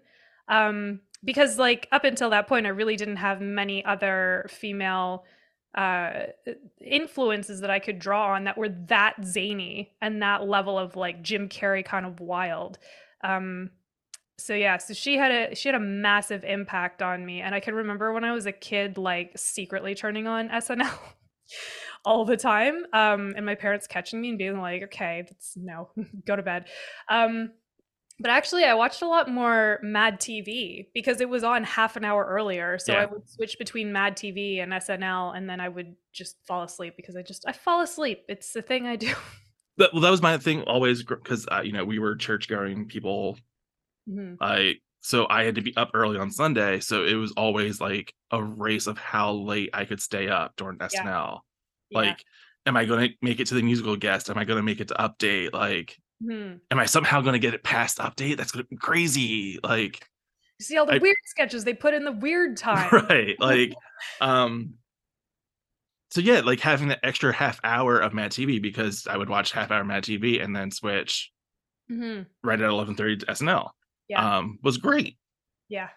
um 0.49 1.01
because 1.25 1.59
like 1.59 1.89
up 1.93 2.05
until 2.05 2.31
that 2.31 2.47
point 2.47 2.67
i 2.67 2.71
really 2.71 2.97
didn't 2.97 3.17
have 3.17 3.41
many 3.41 3.85
other 3.85 4.47
female 4.49 5.25
uh 5.77 6.25
influences 6.85 7.61
that 7.61 7.71
i 7.71 7.79
could 7.79 7.99
draw 7.99 8.35
on 8.35 8.45
that 8.45 8.59
were 8.59 8.69
that 8.69 9.15
zany 9.25 9.93
and 10.01 10.23
that 10.23 10.49
level 10.49 10.79
of 10.79 10.97
like 10.97 11.23
jim 11.23 11.49
carrey 11.49 11.85
kind 11.85 12.07
of 12.07 12.21
wild. 12.21 12.79
Um 13.23 13.71
so 14.39 14.55
yeah 14.55 14.79
so 14.79 14.95
she 14.95 15.17
had 15.17 15.33
a 15.33 15.55
she 15.55 15.69
had 15.69 15.75
a 15.75 15.81
massive 15.81 16.45
impact 16.45 17.03
on 17.03 17.27
me 17.27 17.41
and 17.41 17.55
i 17.55 17.61
can 17.61 17.75
remember 17.75 18.13
when 18.13 18.25
i 18.25 18.33
was 18.33 18.47
a 18.47 18.53
kid 18.53 18.97
like 18.97 19.33
secretly 19.37 19.95
turning 19.95 20.27
on 20.27 20.49
snl 20.49 20.89
all 22.09 22.25
the 22.25 22.37
time 22.37 22.85
um 22.93 23.33
and 23.37 23.45
my 23.45 23.55
parents 23.55 23.87
catching 23.87 24.21
me 24.21 24.31
and 24.31 24.39
being 24.39 24.59
like 24.59 24.83
okay 24.85 25.25
that's 25.29 25.57
no 25.57 25.91
go 26.27 26.35
to 26.35 26.43
bed 26.43 26.67
um 27.09 27.51
but 28.21 28.31
actually 28.31 28.65
i 28.65 28.75
watched 28.75 29.03
a 29.03 29.07
lot 29.07 29.31
more 29.31 29.79
mad 29.83 30.19
tv 30.19 30.87
because 30.95 31.21
it 31.21 31.29
was 31.29 31.45
on 31.45 31.63
half 31.65 31.97
an 31.97 32.05
hour 32.05 32.25
earlier 32.25 32.79
so 32.79 32.95
i 32.95 33.05
would 33.05 33.29
switch 33.29 33.59
between 33.59 33.93
mad 33.93 34.17
tv 34.17 34.63
and 34.63 34.73
snl 34.73 35.37
and 35.37 35.49
then 35.49 35.61
i 35.61 35.69
would 35.69 35.95
just 36.13 36.37
fall 36.47 36.63
asleep 36.63 36.95
because 36.97 37.15
i 37.15 37.23
just 37.23 37.45
i 37.47 37.53
fall 37.53 37.83
asleep 37.83 38.25
it's 38.29 38.53
the 38.53 38.63
thing 38.63 38.87
i 38.87 38.97
do 38.97 39.15
that, 39.79 39.93
well, 39.93 40.03
that 40.03 40.11
was 40.11 40.23
my 40.23 40.37
thing 40.39 40.63
always 40.63 41.03
because 41.03 41.47
uh, 41.51 41.63
you 41.63 41.73
know 41.73 41.85
we 41.85 41.99
were 41.99 42.17
church 42.17 42.49
going 42.49 42.87
people. 42.87 43.39
Mhm. 44.09 44.37
I 44.41 44.75
so 45.01 45.27
I 45.31 45.45
had 45.45 45.55
to 45.55 45.63
be 45.63 45.75
up 45.77 45.93
early 45.95 46.19
on 46.19 46.31
Sunday, 46.31 46.81
so 46.81 47.05
it 47.05 47.15
was 47.15 47.33
always 47.37 47.81
like 47.81 48.13
a 48.31 48.43
race 48.43 48.87
of 48.87 48.99
how 48.99 49.33
late 49.33 49.71
I 49.73 49.85
could 49.85 50.01
stay 50.01 50.29
up 50.29 50.55
during 50.57 50.79
SNL. 50.79 51.41
Yeah. 51.91 51.99
Like, 51.99 52.25
am 52.67 52.77
I 52.77 52.85
going 52.85 53.09
to 53.11 53.15
make 53.23 53.41
it 53.41 53.47
to 53.49 53.55
the 53.55 53.63
musical 53.63 53.97
guest? 53.97 54.29
Am 54.31 54.39
I 54.39 54.45
going 54.45 54.59
to 54.59 54.63
make 54.63 54.81
it 54.81 54.89
to 54.89 54.95
update? 54.95 55.53
Like, 55.53 55.97
Mhm. 56.23 56.61
am 56.71 56.79
I 56.79 56.87
somehow 56.87 57.21
going 57.21 57.35
to 57.35 57.39
get 57.39 57.55
it 57.55 57.63
past 57.63 57.99
update? 57.99 58.37
That's 58.37 58.51
going 58.53 58.65
to 58.65 58.69
be 58.69 58.77
crazy. 58.77 59.59
Like, 59.63 60.05
you 60.59 60.65
see 60.65 60.77
all 60.77 60.87
the 60.87 60.95
I- 60.95 60.99
weird 60.99 61.17
sketches 61.27 61.65
they 61.65 61.75
put 61.75 61.95
in 61.95 62.05
the 62.05 62.13
weird 62.13 62.57
time 62.69 62.91
right? 62.93 63.37
Like, 63.41 63.75
um. 64.21 64.75
So 66.11 66.23
yeah, 66.23 66.41
like 66.41 66.61
having 66.61 66.89
that 66.89 67.01
extra 67.03 67.33
half 67.35 67.61
hour 67.63 67.99
of 68.01 68.15
Mad 68.15 68.33
TV 68.33 68.61
because 68.63 69.07
I 69.07 69.17
would 69.19 69.29
watch 69.29 69.53
half 69.53 69.71
hour 69.71 69.85
Mad 69.85 70.05
TV 70.05 70.43
and 70.43 70.57
then 70.57 70.71
switch 70.71 71.31
Mhm. 71.91 72.25
right 72.43 72.59
at 72.61 72.69
eleven 72.69 72.95
thirty 72.95 73.19
to 73.19 73.27
SNL. 73.27 73.71
yeah 74.09 74.39
Um, 74.39 74.59
was 74.63 74.79
great. 74.79 75.19
yeah 75.69 75.91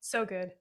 so 0.00 0.26
good 0.26 0.52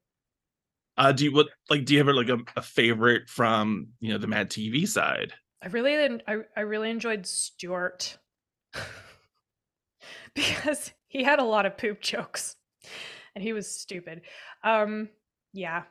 Uh, 0.98 1.12
do 1.12 1.26
you 1.26 1.34
what 1.34 1.48
like? 1.70 1.86
Do 1.86 1.94
you 1.94 2.04
have 2.04 2.16
like 2.16 2.30
a, 2.30 2.38
a 2.56 2.62
favorite 2.62 3.28
from 3.30 3.88
you 4.00 4.12
know 4.12 4.18
the 4.18 4.28
Mad 4.28 4.50
TV 4.50 4.88
side? 4.88 5.34
I 5.64 5.68
really 5.68 5.94
en- 5.96 6.22
I, 6.28 6.38
I 6.56 6.62
really 6.62 6.90
enjoyed 6.90 7.26
Stuart 7.26 8.18
because 10.34 10.92
he 11.08 11.24
had 11.24 11.40
a 11.40 11.44
lot 11.44 11.66
of 11.66 11.78
poop 11.78 12.02
jokes 12.02 12.56
and 13.36 13.44
he 13.44 13.54
was 13.54 13.70
stupid. 13.70 14.22
Um 14.64 15.10
yeah. 15.54 15.84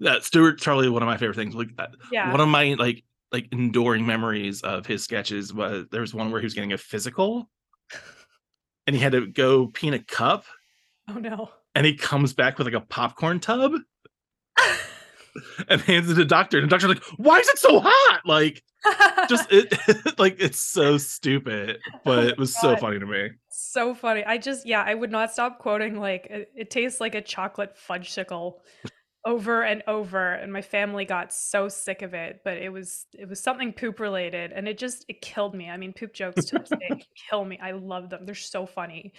That 0.00 0.24
Stuart's 0.24 0.64
probably 0.64 0.88
one 0.88 1.02
of 1.02 1.06
my 1.06 1.16
favorite 1.16 1.36
things. 1.36 1.54
Like 1.54 1.68
uh, 1.78 1.86
Yeah. 2.10 2.30
one 2.30 2.40
of 2.40 2.48
my 2.48 2.74
like 2.78 3.04
like 3.30 3.48
enduring 3.52 4.04
memories 4.06 4.60
of 4.62 4.84
his 4.86 5.02
sketches 5.04 5.54
was 5.54 5.86
there 5.90 6.00
was 6.00 6.12
one 6.14 6.30
where 6.30 6.40
he 6.40 6.44
was 6.46 6.54
getting 6.54 6.72
a 6.72 6.78
physical, 6.78 7.48
and 8.86 8.94
he 8.94 9.00
had 9.00 9.12
to 9.12 9.26
go 9.26 9.68
pee 9.68 9.88
in 9.88 9.94
a 9.94 9.98
cup, 9.98 10.44
oh 11.08 11.14
no. 11.14 11.48
and 11.74 11.86
he 11.86 11.96
comes 11.96 12.34
back 12.34 12.58
with 12.58 12.66
like 12.66 12.74
a 12.74 12.80
popcorn 12.86 13.40
tub. 13.40 13.72
and 15.68 15.80
hands 15.80 16.06
it 16.06 16.14
to 16.14 16.14
the 16.14 16.24
doctor. 16.24 16.58
And 16.58 16.66
the 16.66 16.70
doctor's 16.70 16.90
like, 16.90 17.04
"Why 17.16 17.38
is 17.38 17.48
it 17.48 17.58
so 17.58 17.80
hot?" 17.80 18.20
Like, 18.26 18.62
just 19.28 19.50
it, 19.52 19.74
like 20.18 20.36
it's 20.38 20.60
so 20.60 20.98
stupid, 20.98 21.78
but 22.04 22.18
oh 22.18 22.26
it 22.28 22.38
was 22.38 22.54
so 22.54 22.76
funny 22.76 22.98
to 22.98 23.06
me. 23.06 23.30
so 23.50 23.94
funny. 23.94 24.24
I 24.24 24.38
just 24.38 24.66
yeah, 24.66 24.82
I 24.82 24.94
would 24.94 25.10
not 25.10 25.32
stop 25.32 25.58
quoting 25.58 25.98
like 25.98 26.26
it, 26.26 26.52
it 26.54 26.70
tastes 26.70 27.00
like 27.00 27.14
a 27.14 27.22
chocolate 27.22 27.76
fudgesicle 27.88 28.54
over 29.24 29.62
and 29.62 29.84
over 29.86 30.32
and 30.32 30.52
my 30.52 30.62
family 30.62 31.04
got 31.04 31.32
so 31.32 31.68
sick 31.68 32.02
of 32.02 32.12
it, 32.12 32.40
but 32.44 32.56
it 32.56 32.70
was 32.70 33.06
it 33.16 33.28
was 33.28 33.40
something 33.40 33.72
poop 33.72 34.00
related 34.00 34.50
and 34.52 34.66
it 34.66 34.78
just 34.78 35.04
it 35.08 35.20
killed 35.22 35.54
me. 35.54 35.70
I 35.70 35.76
mean, 35.76 35.92
poop 35.92 36.12
jokes 36.12 36.46
to 36.46 36.58
this 36.58 36.70
day 36.70 37.04
kill 37.30 37.44
me. 37.44 37.58
I 37.62 37.72
love 37.72 38.10
them. 38.10 38.26
They're 38.26 38.34
so 38.34 38.66
funny. 38.66 39.12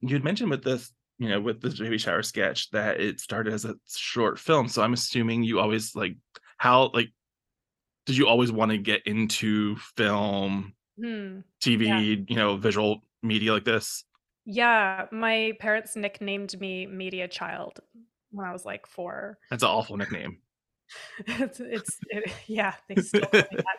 You 0.00 0.14
had 0.14 0.24
mentioned 0.24 0.50
with 0.50 0.64
this, 0.64 0.92
you 1.20 1.28
know, 1.28 1.40
with 1.40 1.60
the 1.60 1.68
baby 1.70 1.98
shower 1.98 2.22
sketch 2.22 2.70
that 2.70 2.98
it 2.98 3.20
started 3.20 3.52
as 3.52 3.66
a 3.66 3.76
short 3.86 4.38
film. 4.38 4.66
So 4.66 4.82
I'm 4.82 4.94
assuming 4.94 5.44
you 5.44 5.60
always 5.60 5.94
like 5.94 6.16
how 6.56 6.90
like 6.94 7.10
did 8.06 8.16
you 8.16 8.26
always 8.26 8.50
want 8.50 8.72
to 8.72 8.78
get 8.78 9.06
into 9.06 9.76
film, 9.96 10.74
Hmm. 10.98 11.40
TV, 11.62 12.24
you 12.28 12.36
know, 12.36 12.56
visual 12.56 13.02
media 13.22 13.52
like 13.52 13.64
this? 13.64 14.04
Yeah, 14.46 15.06
my 15.12 15.52
parents 15.60 15.94
nicknamed 15.94 16.58
me 16.58 16.86
Media 16.86 17.28
Child 17.28 17.80
when 18.30 18.46
I 18.46 18.52
was 18.52 18.64
like 18.64 18.86
4. 18.86 19.38
That's 19.50 19.62
an 19.62 19.68
awful 19.68 19.96
nickname. 19.98 20.38
it's 21.26 21.60
it's 21.60 21.98
it, 22.08 22.32
yeah, 22.48 22.74
they 22.88 22.96
still 22.96 23.20
call 23.20 23.40
me 23.40 23.58
that. 23.58 23.76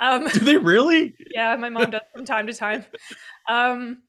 Um 0.00 0.26
Do 0.28 0.40
they 0.40 0.56
really? 0.56 1.14
yeah 1.34 1.54
my 1.56 1.68
mom 1.68 1.90
does 1.90 2.00
from 2.14 2.24
time 2.24 2.46
to 2.48 2.52
time 2.52 2.84
um 3.48 4.02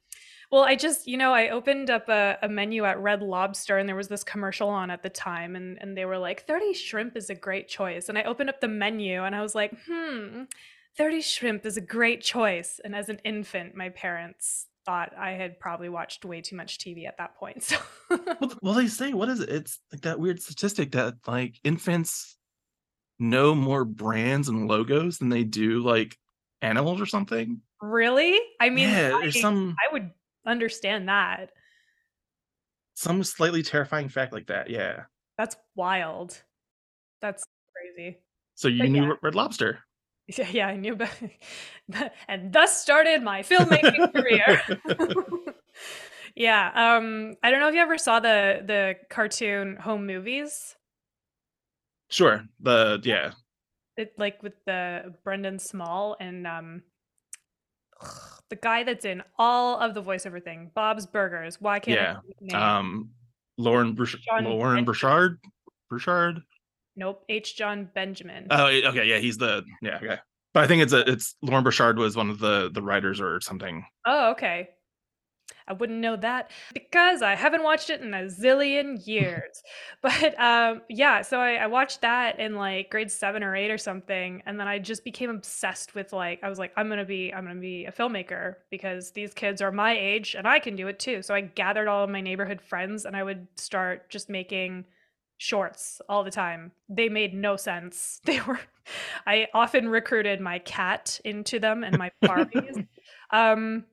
well 0.52 0.64
i 0.64 0.76
just 0.76 1.08
you 1.08 1.18
know 1.18 1.34
i 1.34 1.50
opened 1.50 1.90
up 1.90 2.08
a, 2.10 2.38
a 2.42 2.50
menu 2.50 2.86
at 2.86 3.00
red 3.00 3.22
lobster 3.22 3.78
and 3.78 3.88
there 3.88 3.96
was 3.96 4.08
this 4.08 4.24
commercial 4.24 4.70
on 4.70 4.90
at 4.90 5.04
the 5.04 5.10
time 5.10 5.56
and, 5.56 5.78
and 5.82 5.98
they 5.98 6.06
were 6.06 6.18
like 6.18 6.46
30 6.46 6.74
shrimp 6.74 7.16
is 7.16 7.30
a 7.30 7.36
great 7.36 7.68
choice 7.68 8.10
and 8.10 8.18
i 8.18 8.24
opened 8.24 8.50
up 8.50 8.62
the 8.62 8.68
menu 8.68 9.24
and 9.24 9.36
i 9.36 9.42
was 9.42 9.56
like 9.56 9.74
hmm 9.88 10.44
30 10.98 11.22
shrimp 11.22 11.66
is 11.66 11.78
a 11.78 11.82
great 11.82 12.22
choice 12.22 12.80
and 12.84 12.96
as 12.96 13.10
an 13.10 13.20
infant 13.24 13.76
my 13.76 13.90
parents 13.90 14.68
thought 14.86 15.14
i 15.18 15.32
had 15.32 15.60
probably 15.60 15.90
watched 15.90 16.26
way 16.26 16.42
too 16.42 16.56
much 16.56 16.78
tv 16.78 17.08
at 17.08 17.18
that 17.18 17.36
point 17.36 17.64
so 17.64 17.78
Well, 18.10 18.58
well, 18.62 18.74
they 18.74 18.88
say 18.88 19.14
what 19.14 19.30
is 19.30 19.40
it? 19.40 19.50
It's 19.50 19.80
like 19.92 20.02
that 20.02 20.20
weird 20.20 20.42
statistic 20.42 20.92
that 20.94 21.16
like 21.28 21.60
infants 21.64 22.38
know 23.20 23.54
more 23.54 23.86
brands 23.86 24.50
and 24.50 24.68
logos 24.68 25.18
than 25.20 25.30
they 25.30 25.44
do 25.44 25.82
like 25.82 26.18
animals 26.62 27.00
or 27.02 27.06
something. 27.06 27.62
really 27.82 28.40
i 28.60 28.70
mean 28.70 28.90
yeah, 28.90 29.16
I, 29.16 29.22
there's 29.22 29.40
some 29.40 29.76
I 29.88 29.94
would 29.94 30.12
understand 30.50 31.08
that 31.08 31.52
some 32.96 33.24
slightly 33.24 33.64
terrifying 33.64 34.10
fact 34.10 34.34
like 34.34 34.48
that. 34.48 34.70
Yeah. 34.70 35.04
that's 35.38 35.56
wild 35.76 36.42
that's 37.22 37.44
crazy 37.74 38.18
So 38.56 38.68
you 38.68 38.80
But 38.84 38.90
knew 38.90 39.08
yeah. 39.08 39.14
Red 39.22 39.36
Lobster. 39.36 39.80
Yeah, 40.38 40.48
yeah, 40.52 40.68
I 40.68 40.76
knew 40.76 40.94
about 40.94 41.10
and 42.28 42.54
thus 42.54 42.80
started 42.80 43.24
my 43.24 43.42
filmmaking 43.42 44.14
career. 44.14 44.62
yeah, 46.36 46.70
um, 46.76 47.34
I 47.42 47.50
don't 47.50 47.60
know 47.60 47.68
if 47.68 47.74
you 47.74 47.82
ever 47.82 47.98
saw 47.98 48.20
the 48.20 48.62
the 48.64 48.94
cartoon 49.10 49.76
Home 49.78 50.06
Movies, 50.06 50.76
Sure. 52.10 52.44
The 52.60 53.00
yeah. 53.04 53.32
it 53.98 54.14
like 54.18 54.42
with 54.44 54.54
the 54.66 55.16
Brendan 55.24 55.58
Small 55.58 56.16
and 56.20 56.46
um, 56.46 56.84
the 58.50 58.56
guy 58.56 58.84
that's 58.84 59.06
in 59.06 59.22
all 59.38 59.78
of 59.80 59.94
the 59.94 60.02
voiceover 60.02 60.44
thing, 60.44 60.72
Bob's 60.74 61.06
Burgers. 61.06 61.60
Why 61.62 61.80
can't 61.80 62.00
Yeah, 62.00 62.14
think 62.22 62.36
his 62.40 62.54
name? 62.54 62.62
Um 62.62 63.10
Lauren 63.58 63.94
Bruch- 63.94 64.22
John 64.22 64.46
Loren 64.46 64.86
Bouchard. 64.86 65.40
Burchard. 65.90 66.42
nope, 66.96 67.24
H. 67.30 67.56
Jon 67.58 67.90
Benjamin. 67.94 68.48
Oh, 68.50 68.68
okay, 68.68 69.06
yeah, 69.06 69.18
he's 69.18 69.38
the 69.38 69.64
yeah, 69.82 69.98
okay. 69.98 70.18
But 70.54 70.64
I 70.64 70.68
think 70.68 70.82
it's 70.82 70.94
a 70.94 71.10
it's 71.12 71.36
Loren 71.42 71.64
Bouchard 71.64 71.98
was 71.98 72.16
one 72.16 72.30
of 72.30 72.40
the 72.40 72.70
the 72.74 72.82
writers 72.82 73.20
or 73.22 73.40
something. 73.42 73.86
Oh, 74.06 74.32
okay. 74.32 74.70
I 75.70 75.74
wouldn't 75.74 76.00
know 76.00 76.16
that 76.18 76.52
because 76.74 77.22
I 77.22 77.36
haven't 77.36 77.64
watched 77.64 77.90
it 77.90 78.02
in 78.02 78.14
a 78.14 78.24
zillion 78.24 79.06
years. 79.06 79.62
but 80.02 80.40
um, 80.40 80.82
yeah, 80.90 81.22
so 81.22 81.40
I, 81.40 81.56
I 81.56 81.68
watched 81.68 82.02
that 82.02 82.40
in 82.40 82.56
like 82.56 82.90
grade 82.90 83.12
seven 83.12 83.44
or 83.44 83.56
eight 83.56 83.72
or 83.72 83.78
something, 83.78 84.42
and 84.46 84.60
then 84.60 84.68
I 84.68 84.80
just 84.80 85.04
became 85.04 85.30
obsessed 85.30 85.96
with 85.96 86.12
like 86.12 86.44
I 86.44 86.50
was 86.50 86.60
like, 86.60 86.74
I'm 86.76 86.90
gonna 86.90 87.06
be 87.06 87.34
I'm 87.34 87.46
gonna 87.46 87.60
be 87.60 87.86
a 87.86 87.92
filmmaker 87.92 88.56
because 88.72 89.12
these 89.12 89.34
kids 89.34 89.62
are 89.62 89.72
my 89.72 89.98
age 89.98 90.36
and 90.36 90.48
I 90.48 90.60
can 90.60 90.76
do 90.76 90.88
it 90.88 91.00
too. 91.00 91.22
So 91.22 91.34
I 91.34 91.42
gathered 91.42 91.88
all 91.88 92.04
of 92.04 92.10
my 92.10 92.22
neighborhood 92.22 92.62
friends 92.62 93.06
and 93.06 93.16
I 93.16 93.24
would 93.24 93.48
start 93.56 94.10
just 94.10 94.30
making 94.30 94.86
shorts 95.38 96.02
all 96.10 96.24
the 96.24 96.32
time. 96.32 96.72
They 96.90 97.10
made 97.10 97.34
no 97.34 97.56
sense. 97.56 98.20
They 98.26 98.42
were 98.42 98.60
I 99.26 99.48
often 99.54 99.88
recruited 99.88 100.42
my 100.42 100.60
cat 100.60 101.20
into 101.24 101.60
them 101.60 101.84
and 101.84 101.98
my 101.98 102.12
Barbies. 102.24 102.88
um 103.32 103.86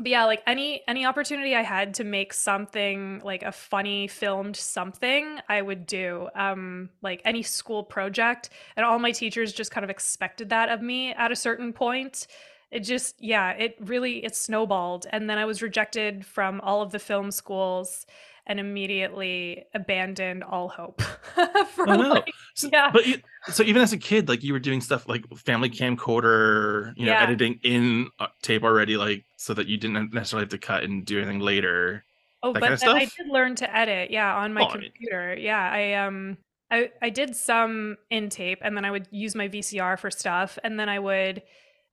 but 0.00 0.08
yeah, 0.08 0.24
like 0.24 0.42
any 0.46 0.82
any 0.88 1.04
opportunity 1.06 1.54
I 1.54 1.62
had 1.62 1.94
to 1.94 2.04
make 2.04 2.32
something 2.32 3.20
like 3.22 3.42
a 3.42 3.52
funny 3.52 4.08
filmed 4.08 4.56
something, 4.56 5.38
I 5.48 5.62
would 5.62 5.86
do. 5.86 6.28
Um 6.34 6.90
like 7.02 7.22
any 7.24 7.42
school 7.42 7.84
project 7.84 8.50
and 8.76 8.84
all 8.84 8.98
my 8.98 9.12
teachers 9.12 9.52
just 9.52 9.70
kind 9.70 9.84
of 9.84 9.90
expected 9.90 10.48
that 10.50 10.70
of 10.70 10.82
me 10.82 11.12
at 11.12 11.30
a 11.30 11.36
certain 11.36 11.72
point. 11.72 12.26
It 12.70 12.80
just 12.80 13.22
yeah, 13.22 13.50
it 13.52 13.76
really 13.80 14.24
it 14.24 14.34
snowballed 14.34 15.06
and 15.10 15.28
then 15.28 15.38
I 15.38 15.44
was 15.44 15.62
rejected 15.62 16.24
from 16.24 16.60
all 16.62 16.82
of 16.82 16.92
the 16.92 16.98
film 16.98 17.30
schools 17.30 18.06
and 18.46 18.58
immediately 18.60 19.64
abandoned 19.74 20.42
all 20.44 20.68
hope. 20.68 21.00
for 21.74 21.88
Oh, 21.88 21.96
no. 21.96 22.08
like- 22.10 22.30
So- 22.54 22.68
yeah. 22.72 22.90
But 22.92 23.06
you, 23.06 23.18
so 23.52 23.62
even 23.62 23.80
as 23.82 23.92
a 23.92 23.98
kid, 23.98 24.28
like 24.28 24.42
you 24.42 24.52
were 24.52 24.58
doing 24.58 24.80
stuff 24.80 25.08
like 25.08 25.24
family 25.36 25.70
camcorder, 25.70 26.92
you 26.96 27.06
know, 27.06 27.12
Yeah. 27.12 27.22
editing 27.22 27.58
in 27.62 28.08
uh, 28.18 28.26
tape 28.42 28.62
already, 28.64 28.96
like 28.96 29.24
so 29.36 29.54
that 29.54 29.66
you 29.66 29.76
didn't 29.76 30.12
necessarily 30.12 30.44
have 30.44 30.50
to 30.50 30.58
cut 30.58 30.82
and 30.84 31.04
do 31.04 31.18
anything 31.18 31.40
later. 31.40 32.04
Oh, 32.42 32.52
but 32.52 32.62
kinda 32.62 32.76
then 32.78 32.96
I 32.96 33.04
did 33.04 33.28
learn 33.28 33.54
to 33.56 33.76
edit, 33.76 34.10
yeah, 34.10 34.34
on 34.36 34.52
my 34.54 34.62
Oh, 34.62 34.68
computer. 34.68 35.34
Yeah, 35.38 35.60
I 35.70 35.92
um 35.94 36.38
I 36.70 36.90
I 37.02 37.10
did 37.10 37.36
some 37.36 37.96
in 38.10 38.28
tape 38.30 38.58
and 38.62 38.76
then 38.76 38.84
I 38.84 38.90
would 38.90 39.06
use 39.10 39.34
my 39.34 39.48
VCR 39.48 39.98
for 39.98 40.10
stuff 40.10 40.58
and 40.64 40.78
then 40.80 40.88
I 40.88 40.98
would 40.98 41.42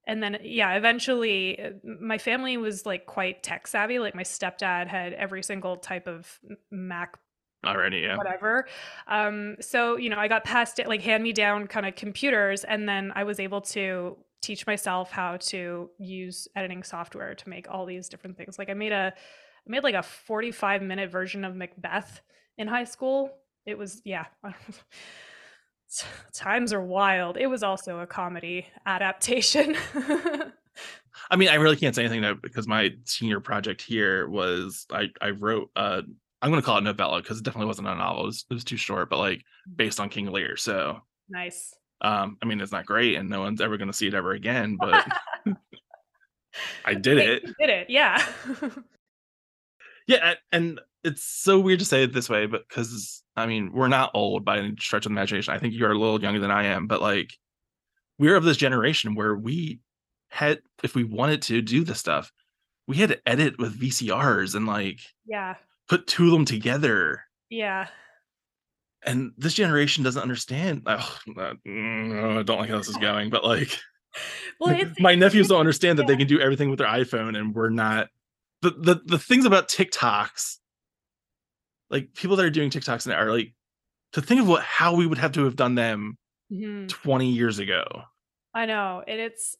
and 0.08 0.22
then 0.22 0.38
yeah, 0.42 0.74
eventually 0.74 1.62
uh, 1.62 1.70
my 1.84 2.18
family 2.18 2.56
was 2.56 2.86
like 2.86 3.06
quite 3.06 3.42
tech 3.42 3.66
savvy. 3.66 3.98
Like 3.98 4.14
my 4.14 4.24
stepdad 4.24 4.88
had 4.88 5.12
every 5.12 5.42
single 5.42 5.76
type 5.76 6.08
of 6.08 6.40
Mac 6.72 7.18
Already, 7.66 7.98
yeah. 7.98 8.16
whatever. 8.16 8.66
Um, 9.08 9.56
so 9.60 9.96
you 9.96 10.10
know, 10.10 10.18
I 10.18 10.28
got 10.28 10.44
past 10.44 10.78
it 10.78 10.88
like 10.88 11.02
hand 11.02 11.22
me 11.22 11.32
down 11.32 11.66
kind 11.66 11.86
of 11.86 11.94
computers, 11.96 12.64
and 12.64 12.88
then 12.88 13.12
I 13.14 13.24
was 13.24 13.38
able 13.38 13.60
to 13.62 14.16
teach 14.40 14.66
myself 14.66 15.10
how 15.10 15.36
to 15.36 15.90
use 15.98 16.48
editing 16.54 16.84
software 16.84 17.34
to 17.34 17.48
make 17.48 17.68
all 17.68 17.84
these 17.84 18.08
different 18.08 18.36
things. 18.36 18.58
Like 18.58 18.70
I 18.70 18.74
made 18.74 18.92
a 18.92 19.12
I 19.14 19.70
made 19.70 19.82
like 19.82 19.96
a 19.96 20.02
45 20.02 20.82
minute 20.82 21.10
version 21.10 21.44
of 21.44 21.56
Macbeth 21.56 22.20
in 22.56 22.68
high 22.68 22.84
school. 22.84 23.30
It 23.66 23.76
was 23.76 24.00
yeah. 24.04 24.26
Times 26.32 26.72
are 26.72 26.82
wild. 26.82 27.36
It 27.36 27.46
was 27.46 27.62
also 27.62 28.00
a 28.00 28.06
comedy 28.06 28.66
adaptation. 28.86 29.76
I 31.30 31.36
mean, 31.36 31.48
I 31.48 31.56
really 31.56 31.76
can't 31.76 31.94
say 31.94 32.02
anything 32.04 32.22
though 32.22 32.34
because 32.34 32.66
my 32.66 32.94
senior 33.04 33.40
project 33.40 33.82
here 33.82 34.28
was 34.28 34.86
I 34.90 35.08
I 35.20 35.30
wrote 35.30 35.70
uh 35.76 36.02
I'm 36.40 36.50
gonna 36.50 36.62
call 36.62 36.78
it 36.78 36.82
novella 36.84 37.20
because 37.20 37.38
it 37.38 37.44
definitely 37.44 37.66
wasn't 37.66 37.88
a 37.88 37.94
novel. 37.94 38.22
It 38.22 38.26
was, 38.26 38.46
it 38.50 38.54
was 38.54 38.64
too 38.64 38.76
short, 38.76 39.10
but 39.10 39.18
like 39.18 39.44
based 39.74 39.98
on 40.00 40.08
King 40.08 40.26
Lear. 40.30 40.56
So 40.56 41.00
nice. 41.28 41.74
um, 42.00 42.38
I 42.42 42.46
mean, 42.46 42.60
it's 42.60 42.72
not 42.72 42.86
great, 42.86 43.16
and 43.16 43.28
no 43.28 43.40
one's 43.40 43.60
ever 43.60 43.76
gonna 43.76 43.92
see 43.92 44.06
it 44.06 44.14
ever 44.14 44.32
again. 44.32 44.76
But 44.78 45.06
I 46.84 46.94
did 46.94 47.18
it. 47.18 47.42
you 47.44 47.54
did 47.58 47.70
it. 47.70 47.90
Yeah. 47.90 48.24
Yeah, 50.08 50.34
and 50.50 50.80
it's 51.04 51.22
so 51.22 51.60
weird 51.60 51.78
to 51.78 51.84
say 51.84 52.02
it 52.02 52.12
this 52.12 52.28
way, 52.28 52.46
but 52.46 52.68
because 52.68 53.22
I 53.36 53.46
mean, 53.46 53.70
we're 53.72 53.88
not 53.88 54.10
old 54.14 54.44
by 54.44 54.58
any 54.58 54.74
stretch 54.80 55.06
of 55.06 55.10
the 55.10 55.14
imagination. 55.14 55.54
I 55.54 55.58
think 55.58 55.74
you're 55.74 55.92
a 55.92 55.98
little 55.98 56.20
younger 56.20 56.40
than 56.40 56.50
I 56.50 56.64
am, 56.64 56.88
but 56.88 57.00
like 57.00 57.30
we're 58.18 58.34
of 58.34 58.42
this 58.42 58.56
generation 58.56 59.14
where 59.14 59.36
we 59.36 59.80
had, 60.30 60.58
if 60.82 60.96
we 60.96 61.04
wanted 61.04 61.42
to 61.42 61.62
do 61.62 61.84
this 61.84 62.00
stuff, 62.00 62.32
we 62.88 62.96
had 62.96 63.10
to 63.10 63.28
edit 63.28 63.58
with 63.58 63.78
VCRs 63.78 64.56
and 64.56 64.66
like 64.66 65.00
yeah. 65.26 65.54
put 65.88 66.06
two 66.06 66.26
of 66.26 66.32
them 66.32 66.44
together. 66.44 67.22
Yeah. 67.50 67.86
And 69.04 69.32
this 69.38 69.54
generation 69.54 70.02
doesn't 70.02 70.20
understand. 70.20 70.82
Oh, 70.86 71.18
uh, 71.38 71.54
mm, 71.66 72.38
I 72.38 72.42
don't 72.42 72.58
like 72.58 72.70
how 72.70 72.78
this 72.78 72.88
is 72.88 72.96
going, 73.00 73.30
but 73.30 73.44
like 73.44 73.78
Well, 74.60 74.78
my 74.98 75.14
nephews 75.14 75.48
don't 75.48 75.60
understand 75.60 75.98
that 75.98 76.06
they 76.06 76.16
can 76.16 76.26
do 76.26 76.40
everything 76.40 76.70
with 76.70 76.78
their 76.78 76.88
iPhone, 76.88 77.38
and 77.38 77.54
we're 77.54 77.70
not. 77.70 78.08
The 78.62 78.70
the 78.70 79.00
the 79.04 79.18
things 79.18 79.44
about 79.44 79.68
TikToks, 79.68 80.56
like 81.90 82.12
people 82.14 82.36
that 82.36 82.44
are 82.44 82.50
doing 82.50 82.70
TikToks 82.70 83.06
now 83.06 83.18
are 83.18 83.30
like 83.32 83.54
to 84.12 84.20
think 84.22 84.40
of 84.40 84.48
what 84.48 84.62
how 84.62 84.94
we 84.94 85.06
would 85.06 85.18
have 85.18 85.32
to 85.32 85.44
have 85.44 85.56
done 85.56 85.74
them 85.74 86.16
Mhm. 86.50 86.88
20 86.88 87.30
years 87.30 87.58
ago. 87.58 87.84
I 88.54 88.66
know, 88.66 89.02
and 89.06 89.20
it's 89.20 89.56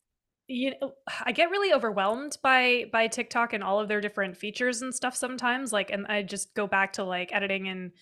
you 0.50 0.72
know, 0.80 0.94
I 1.22 1.32
get 1.32 1.50
really 1.50 1.74
overwhelmed 1.74 2.38
by 2.42 2.86
by 2.90 3.06
TikTok 3.06 3.52
and 3.52 3.62
all 3.62 3.78
of 3.80 3.88
their 3.88 4.00
different 4.00 4.36
features 4.36 4.80
and 4.80 4.94
stuff 4.94 5.14
sometimes. 5.14 5.72
Like, 5.72 5.90
and 5.90 6.06
I 6.06 6.22
just 6.22 6.54
go 6.54 6.66
back 6.66 6.94
to 6.94 7.04
like 7.04 7.30
editing 7.34 7.66
in 7.66 7.92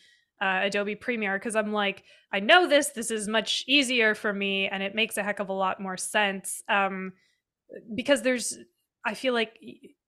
uh, 0.40 0.60
Adobe 0.62 0.94
Premiere 0.94 1.38
because 1.38 1.56
I'm 1.56 1.72
like, 1.72 2.04
I 2.32 2.38
know 2.38 2.68
this. 2.68 2.90
This 2.90 3.10
is 3.10 3.26
much 3.26 3.64
easier 3.66 4.14
for 4.14 4.32
me, 4.32 4.68
and 4.68 4.80
it 4.82 4.94
makes 4.94 5.16
a 5.16 5.24
heck 5.24 5.40
of 5.40 5.48
a 5.48 5.52
lot 5.52 5.80
more 5.80 5.96
sense. 5.96 6.62
Um, 6.68 7.14
because 7.96 8.22
there's, 8.22 8.56
I 9.06 9.14
feel 9.14 9.34
like 9.34 9.58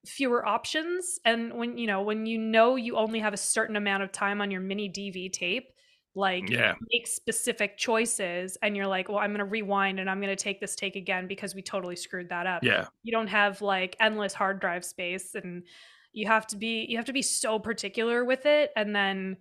fewer 0.06 0.46
options, 0.46 1.18
and 1.24 1.52
when 1.54 1.78
you 1.78 1.86
know 1.86 2.02
when 2.02 2.26
you 2.26 2.38
know 2.38 2.76
you 2.76 2.96
only 2.96 3.20
have 3.20 3.34
a 3.34 3.38
certain 3.38 3.76
amount 3.76 4.02
of 4.02 4.12
time 4.12 4.40
on 4.40 4.50
your 4.50 4.60
mini 4.60 4.88
DV 4.90 5.32
tape, 5.32 5.68
like 6.14 6.50
Yeah. 6.50 6.74
make 6.92 7.06
specific 7.06 7.76
choices, 7.76 8.56
and 8.62 8.76
you're 8.76 8.86
like, 8.86 9.08
well, 9.08 9.18
I'm 9.18 9.30
going 9.30 9.38
to 9.38 9.44
rewind 9.44 10.00
and 10.00 10.10
I'm 10.10 10.20
going 10.20 10.34
to 10.34 10.42
take 10.42 10.60
this 10.60 10.74
take 10.76 10.96
again 10.96 11.26
because 11.28 11.54
we 11.54 11.62
totally 11.62 11.96
screwed 11.96 12.28
that 12.30 12.46
up 12.46 12.62
Yeah. 12.62 12.88
you 13.02 13.12
don't 13.12 13.28
have 13.28 13.62
like 13.62 13.96
endless 14.00 14.34
hard 14.34 14.60
drive 14.60 14.84
space 14.84 15.34
and 15.34 15.62
you 16.12 16.26
have 16.26 16.46
to 16.48 16.56
be 16.56 16.86
you 16.88 16.96
have 16.96 17.06
to 17.06 17.12
be 17.12 17.22
so 17.22 17.58
particular 17.58 18.24
with 18.24 18.46
it 18.46 18.70
and 18.76 18.94
then 18.94 19.36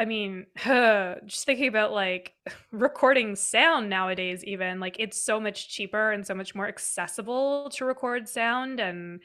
i 0.00 0.04
mean 0.04 0.46
just 0.64 1.46
thinking 1.46 1.68
about 1.68 1.92
like 1.92 2.34
recording 2.72 3.36
sound 3.36 3.88
nowadays 3.88 4.42
even 4.44 4.80
like 4.80 4.96
it's 4.98 5.20
so 5.20 5.38
much 5.38 5.68
cheaper 5.68 6.10
and 6.10 6.26
so 6.26 6.34
much 6.34 6.54
more 6.54 6.66
accessible 6.66 7.70
to 7.70 7.84
record 7.84 8.28
sound 8.28 8.80
and 8.80 9.20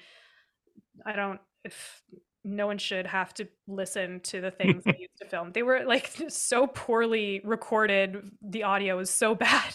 i 1.05 1.13
don't 1.13 1.39
if 1.63 2.03
no 2.45 2.67
one 2.67 2.77
should 2.77 3.07
have 3.07 3.33
to 3.33 3.47
listen 3.67 4.19
to 4.21 4.39
the 4.39 4.51
things 4.51 4.83
they 4.83 4.95
used 4.99 5.17
to 5.19 5.25
film. 5.25 5.51
They 5.51 5.63
were 5.63 5.83
like 5.83 6.11
so 6.29 6.67
poorly 6.67 7.41
recorded. 7.43 8.29
The 8.41 8.63
audio 8.63 8.99
is 8.99 9.09
so 9.09 9.35
bad. 9.35 9.73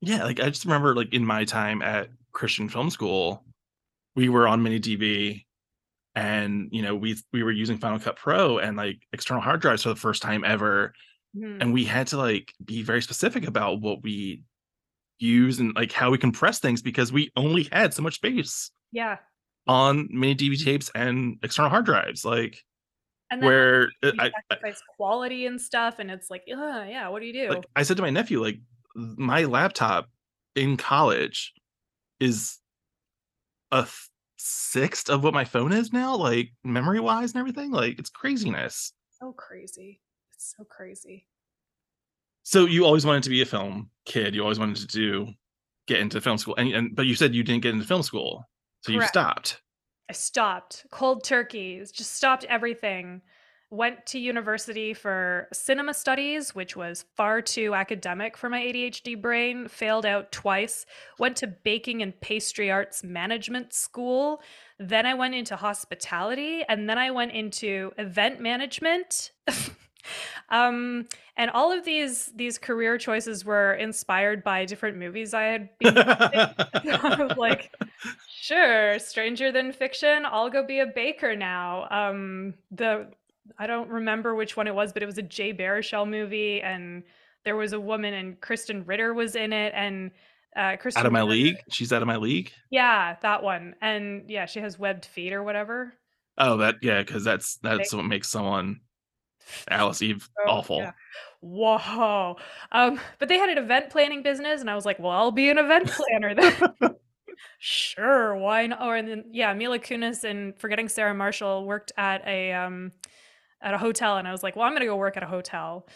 Yeah, 0.00 0.24
like 0.24 0.40
I 0.40 0.48
just 0.48 0.64
remember 0.64 0.94
like 0.94 1.12
in 1.12 1.24
my 1.24 1.44
time 1.44 1.82
at 1.82 2.08
Christian 2.32 2.68
Film 2.68 2.88
School, 2.90 3.44
we 4.16 4.28
were 4.28 4.48
on 4.48 4.62
mini 4.62 4.80
DV 4.80 5.44
and 6.14 6.68
you 6.72 6.82
know, 6.82 6.94
we 6.94 7.16
we 7.32 7.42
were 7.42 7.52
using 7.52 7.78
Final 7.78 7.98
Cut 7.98 8.16
Pro 8.16 8.58
and 8.58 8.76
like 8.76 9.02
external 9.12 9.42
hard 9.42 9.60
drives 9.60 9.82
for 9.82 9.90
the 9.90 9.96
first 9.96 10.22
time 10.22 10.44
ever. 10.44 10.92
Mhm. 11.36 11.58
And 11.60 11.72
we 11.72 11.84
had 11.84 12.08
to 12.08 12.16
like 12.16 12.52
be 12.64 12.82
very 12.82 13.02
specific 13.02 13.46
about 13.46 13.80
what 13.80 14.02
we 14.02 14.42
use 15.18 15.60
and 15.60 15.74
like 15.76 15.92
how 15.92 16.10
we 16.10 16.18
compress 16.18 16.58
things 16.58 16.82
because 16.82 17.12
we 17.12 17.30
only 17.36 17.68
had 17.70 17.92
so 17.92 18.02
much 18.02 18.14
space 18.14 18.70
yeah 18.90 19.18
on 19.66 20.08
mini 20.10 20.34
DV 20.34 20.64
tapes 20.64 20.90
and 20.94 21.36
external 21.42 21.70
hard 21.70 21.84
drives. 21.84 22.24
Like 22.24 22.58
and 23.30 23.40
then 23.40 23.46
where 23.46 23.90
uh, 24.02 24.12
you 24.14 24.18
I, 24.18 24.30
sacrifice 24.50 24.82
quality 24.96 25.46
and 25.46 25.60
stuff 25.60 26.00
and 26.00 26.10
it's 26.10 26.30
like 26.30 26.42
yeah 26.46 27.08
what 27.08 27.20
do 27.20 27.26
you 27.26 27.32
do 27.32 27.48
like 27.50 27.66
I 27.76 27.82
said 27.84 27.96
to 27.98 28.02
my 28.02 28.10
nephew, 28.10 28.42
like 28.42 28.58
my 28.96 29.44
laptop 29.44 30.08
in 30.56 30.76
college 30.76 31.52
is 32.18 32.58
a 33.70 33.82
th- 33.82 34.09
sixth 34.42 35.10
of 35.10 35.22
what 35.22 35.34
my 35.34 35.44
phone 35.44 35.72
is 35.72 35.92
now, 35.92 36.16
like 36.16 36.52
memory 36.64 37.00
wise 37.00 37.32
and 37.32 37.40
everything. 37.40 37.70
Like 37.70 37.98
it's 37.98 38.10
craziness. 38.10 38.92
so 39.18 39.32
crazy 39.32 40.00
it's 40.32 40.54
so 40.56 40.64
crazy 40.64 41.26
So 42.42 42.64
you 42.66 42.86
always 42.86 43.04
wanted 43.04 43.22
to 43.24 43.30
be 43.30 43.42
a 43.42 43.46
film 43.46 43.90
kid. 44.06 44.34
You 44.34 44.42
always 44.42 44.58
wanted 44.58 44.76
to 44.76 44.86
do 44.86 45.28
get 45.86 46.00
into 46.00 46.20
film 46.20 46.38
school, 46.38 46.54
and, 46.56 46.72
and 46.72 46.96
but 46.96 47.06
you 47.06 47.14
said 47.14 47.34
you 47.34 47.42
didn't 47.42 47.62
get 47.62 47.74
into 47.74 47.86
film 47.86 48.02
school, 48.02 48.48
so 48.82 48.92
you 48.92 49.02
stopped. 49.02 49.60
i 50.08 50.12
stopped 50.12 50.86
cold 50.90 51.24
turkey 51.24 51.78
just 51.92 52.14
stopped 52.14 52.44
everything 52.44 53.20
went 53.70 54.04
to 54.04 54.18
university 54.18 54.92
for 54.92 55.48
cinema 55.52 55.94
studies 55.94 56.54
which 56.54 56.76
was 56.76 57.04
far 57.16 57.40
too 57.40 57.74
academic 57.74 58.36
for 58.36 58.50
my 58.50 58.60
adhd 58.60 59.20
brain 59.22 59.68
failed 59.68 60.04
out 60.04 60.32
twice 60.32 60.84
went 61.18 61.36
to 61.36 61.46
baking 61.46 62.02
and 62.02 62.20
pastry 62.20 62.70
arts 62.70 63.04
management 63.04 63.72
school 63.72 64.42
then 64.78 65.06
i 65.06 65.14
went 65.14 65.34
into 65.34 65.54
hospitality 65.54 66.62
and 66.68 66.88
then 66.88 66.98
i 66.98 67.10
went 67.10 67.32
into 67.32 67.92
event 67.96 68.40
management 68.40 69.30
um 70.48 71.06
and 71.36 71.50
all 71.52 71.70
of 71.70 71.84
these 71.84 72.32
these 72.34 72.58
career 72.58 72.98
choices 72.98 73.44
were 73.44 73.74
inspired 73.74 74.42
by 74.42 74.64
different 74.64 74.96
movies 74.96 75.32
i 75.32 75.44
had 75.44 75.68
been 75.78 75.94
like, 77.36 77.72
sure, 78.28 78.98
stranger 78.98 79.52
than 79.52 79.72
fiction. 79.72 80.24
I'll 80.24 80.50
go 80.50 80.66
be 80.66 80.80
a 80.80 80.86
baker 80.86 81.36
now. 81.36 81.86
Um, 81.90 82.54
the 82.70 83.08
I 83.58 83.66
don't 83.66 83.88
remember 83.88 84.34
which 84.34 84.56
one 84.56 84.66
it 84.66 84.74
was, 84.74 84.92
but 84.92 85.02
it 85.02 85.06
was 85.06 85.18
a 85.18 85.22
Jay 85.22 85.52
Baruchel 85.52 86.08
movie, 86.08 86.60
and 86.62 87.02
there 87.44 87.56
was 87.56 87.72
a 87.72 87.80
woman, 87.80 88.14
and 88.14 88.40
Krysten 88.40 88.86
Ritter 88.86 89.14
was 89.14 89.34
in 89.36 89.52
it, 89.52 89.72
and 89.74 90.10
uh, 90.56 90.76
Krysten 90.76 90.98
out 90.98 91.06
of 91.06 91.12
my 91.12 91.20
Ritter- 91.20 91.30
league. 91.32 91.56
She's 91.70 91.92
out 91.92 92.02
of 92.02 92.08
my 92.08 92.16
league. 92.16 92.52
Yeah, 92.70 93.16
that 93.22 93.42
one, 93.42 93.74
and 93.80 94.28
yeah, 94.28 94.46
she 94.46 94.60
has 94.60 94.78
webbed 94.78 95.04
feet 95.06 95.32
or 95.32 95.42
whatever. 95.42 95.94
Oh, 96.38 96.58
that 96.58 96.76
yeah, 96.82 97.00
because 97.02 97.24
that's 97.24 97.56
that's 97.62 97.92
what 97.92 98.04
makes 98.04 98.28
someone 98.28 98.80
Alice 99.68 100.00
Eve 100.02 100.28
Oh, 100.46 100.50
awful. 100.50 100.78
yeah. 100.78 100.92
Whoa. 101.40 102.36
Um, 102.72 103.00
but 103.18 103.28
they 103.28 103.38
had 103.38 103.48
an 103.48 103.58
event 103.58 103.90
planning 103.90 104.22
business, 104.22 104.60
and 104.60 104.70
I 104.70 104.74
was 104.74 104.84
like, 104.86 104.98
well, 104.98 105.12
I'll 105.12 105.32
be 105.32 105.48
an 105.50 105.58
event 105.58 105.86
planner 105.90 106.34
then. 106.34 106.96
sure, 107.58 108.36
why 108.36 108.66
not? 108.66 108.82
Or 108.82 108.96
and 108.96 109.08
then 109.08 109.24
yeah, 109.32 109.52
Mila 109.54 109.78
Kunis 109.78 110.24
and 110.24 110.58
forgetting 110.58 110.88
Sarah 110.88 111.14
Marshall 111.14 111.64
worked 111.66 111.92
at 111.96 112.26
a 112.26 112.52
um 112.52 112.92
at 113.62 113.74
a 113.74 113.78
hotel 113.78 114.16
and 114.16 114.26
I 114.26 114.32
was 114.32 114.42
like, 114.42 114.56
well, 114.56 114.66
I'm 114.66 114.72
gonna 114.72 114.86
go 114.86 114.96
work 114.96 115.16
at 115.16 115.22
a 115.22 115.26
hotel. 115.26 115.86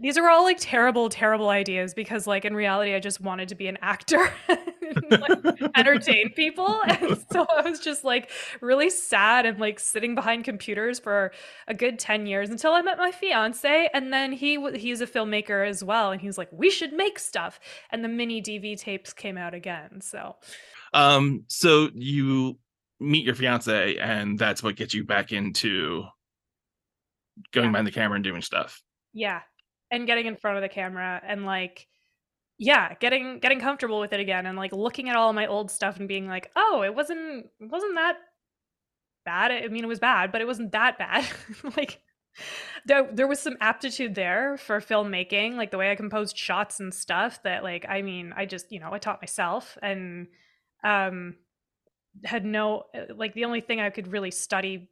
These 0.00 0.16
are 0.16 0.28
all 0.28 0.44
like 0.44 0.58
terrible, 0.60 1.08
terrible 1.08 1.48
ideas 1.48 1.94
because 1.94 2.26
like 2.26 2.44
in 2.44 2.54
reality 2.54 2.94
I 2.94 3.00
just 3.00 3.20
wanted 3.20 3.48
to 3.48 3.54
be 3.54 3.66
an 3.66 3.78
actor 3.82 4.32
and 4.48 5.20
like, 5.20 5.60
entertain 5.76 6.30
people. 6.36 6.80
And 6.88 7.18
so 7.30 7.46
I 7.56 7.62
was 7.62 7.80
just 7.80 8.04
like 8.04 8.30
really 8.60 8.90
sad 8.90 9.46
and 9.46 9.58
like 9.58 9.80
sitting 9.80 10.14
behind 10.14 10.44
computers 10.44 10.98
for 10.98 11.32
a 11.66 11.74
good 11.74 11.98
10 11.98 12.26
years 12.26 12.50
until 12.50 12.72
I 12.72 12.82
met 12.82 12.98
my 12.98 13.10
fiance. 13.10 13.88
And 13.92 14.12
then 14.12 14.32
he 14.32 14.58
he's 14.76 15.00
a 15.00 15.06
filmmaker 15.06 15.66
as 15.68 15.82
well. 15.84 16.12
And 16.12 16.20
he 16.20 16.26
was 16.26 16.38
like, 16.38 16.48
we 16.52 16.70
should 16.70 16.92
make 16.92 17.18
stuff. 17.18 17.60
And 17.90 18.04
the 18.04 18.08
mini 18.08 18.40
DV 18.42 18.78
tapes 18.78 19.12
came 19.12 19.36
out 19.36 19.54
again. 19.54 20.00
So 20.00 20.36
Um, 20.92 21.44
so 21.48 21.90
you 21.94 22.58
meet 23.00 23.24
your 23.24 23.34
fiance, 23.34 23.96
and 23.96 24.38
that's 24.38 24.62
what 24.62 24.76
gets 24.76 24.94
you 24.94 25.04
back 25.04 25.32
into 25.32 26.04
going 27.52 27.66
Yeah. 27.66 27.72
behind 27.72 27.86
the 27.86 27.92
camera 27.92 28.16
and 28.16 28.24
doing 28.24 28.42
stuff. 28.42 28.82
yeah 29.12 29.40
and 29.90 30.06
getting 30.06 30.26
in 30.26 30.36
front 30.36 30.56
of 30.58 30.62
the 30.62 30.68
camera 30.68 31.20
and 31.24 31.46
like 31.46 31.86
yeah 32.58 32.94
getting 33.00 33.38
getting 33.38 33.60
comfortable 33.60 34.00
with 34.00 34.12
it 34.12 34.20
again 34.20 34.44
and 34.46 34.58
like 34.58 34.72
looking 34.72 35.08
at 35.08 35.16
all 35.16 35.32
my 35.32 35.46
old 35.46 35.70
stuff 35.70 35.98
and 35.98 36.08
being 36.08 36.26
like 36.26 36.50
oh 36.56 36.82
it 36.82 36.94
wasn't 36.94 37.46
it 37.60 37.70
wasn't 37.70 37.94
that 37.94 38.16
bad 39.24 39.50
i 39.50 39.68
mean 39.68 39.84
it 39.84 39.88
was 39.88 39.98
bad 39.98 40.30
but 40.32 40.40
it 40.40 40.46
wasn't 40.46 40.70
that 40.72 40.98
bad 40.98 41.24
like 41.76 42.00
there, 42.86 43.08
there 43.12 43.26
was 43.26 43.40
some 43.40 43.56
aptitude 43.60 44.14
there 44.14 44.56
for 44.58 44.80
filmmaking 44.80 45.54
like 45.56 45.70
the 45.70 45.78
way 45.78 45.90
i 45.90 45.94
composed 45.96 46.36
shots 46.36 46.80
and 46.80 46.92
stuff 46.94 47.42
that 47.44 47.62
like 47.62 47.86
i 47.88 48.02
mean 48.02 48.32
i 48.36 48.44
just 48.46 48.70
you 48.70 48.78
know 48.80 48.92
i 48.92 48.98
taught 48.98 49.22
myself 49.22 49.76
and 49.82 50.26
um 50.84 51.34
had 52.24 52.44
no 52.44 52.84
like 53.16 53.34
the 53.34 53.44
only 53.44 53.60
thing 53.60 53.80
i 53.80 53.90
could 53.90 54.08
really 54.12 54.30
study 54.30 54.88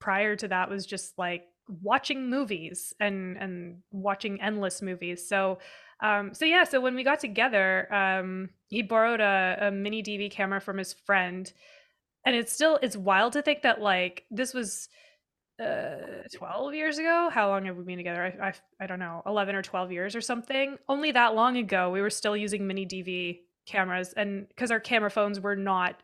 prior 0.00 0.36
to 0.36 0.48
that 0.48 0.70
was 0.70 0.86
just 0.86 1.16
like 1.18 1.44
watching 1.82 2.30
movies 2.30 2.94
and 3.00 3.36
and 3.38 3.82
watching 3.90 4.40
endless 4.40 4.82
movies. 4.82 5.26
So 5.28 5.58
um 6.00 6.32
so 6.34 6.44
yeah 6.44 6.64
so 6.64 6.80
when 6.80 6.94
we 6.94 7.02
got 7.04 7.20
together 7.20 7.92
um 7.92 8.50
he 8.68 8.82
borrowed 8.82 9.20
a, 9.20 9.58
a 9.62 9.70
mini 9.70 10.02
dv 10.02 10.30
camera 10.30 10.60
from 10.60 10.78
his 10.78 10.92
friend. 10.92 11.52
And 12.24 12.36
it's 12.36 12.52
still 12.52 12.78
it's 12.82 12.96
wild 12.96 13.32
to 13.34 13.42
think 13.42 13.62
that 13.62 13.80
like 13.80 14.24
this 14.30 14.54
was 14.54 14.88
uh 15.60 16.22
12 16.34 16.74
years 16.74 16.98
ago? 16.98 17.30
How 17.32 17.48
long 17.48 17.64
have 17.66 17.76
we 17.76 17.84
been 17.84 17.96
together? 17.98 18.22
I, 18.40 18.48
I 18.48 18.54
i 18.80 18.86
don't 18.86 19.00
know 19.00 19.22
11 19.26 19.54
or 19.56 19.62
12 19.62 19.92
years 19.92 20.14
or 20.16 20.20
something? 20.20 20.78
Only 20.88 21.12
that 21.12 21.34
long 21.34 21.56
ago 21.56 21.90
we 21.90 22.00
were 22.00 22.10
still 22.10 22.36
using 22.36 22.66
mini 22.66 22.86
dv 22.86 23.40
cameras 23.66 24.12
and 24.14 24.48
because 24.48 24.70
our 24.70 24.80
camera 24.80 25.10
phones 25.10 25.40
were 25.40 25.56
not 25.56 26.02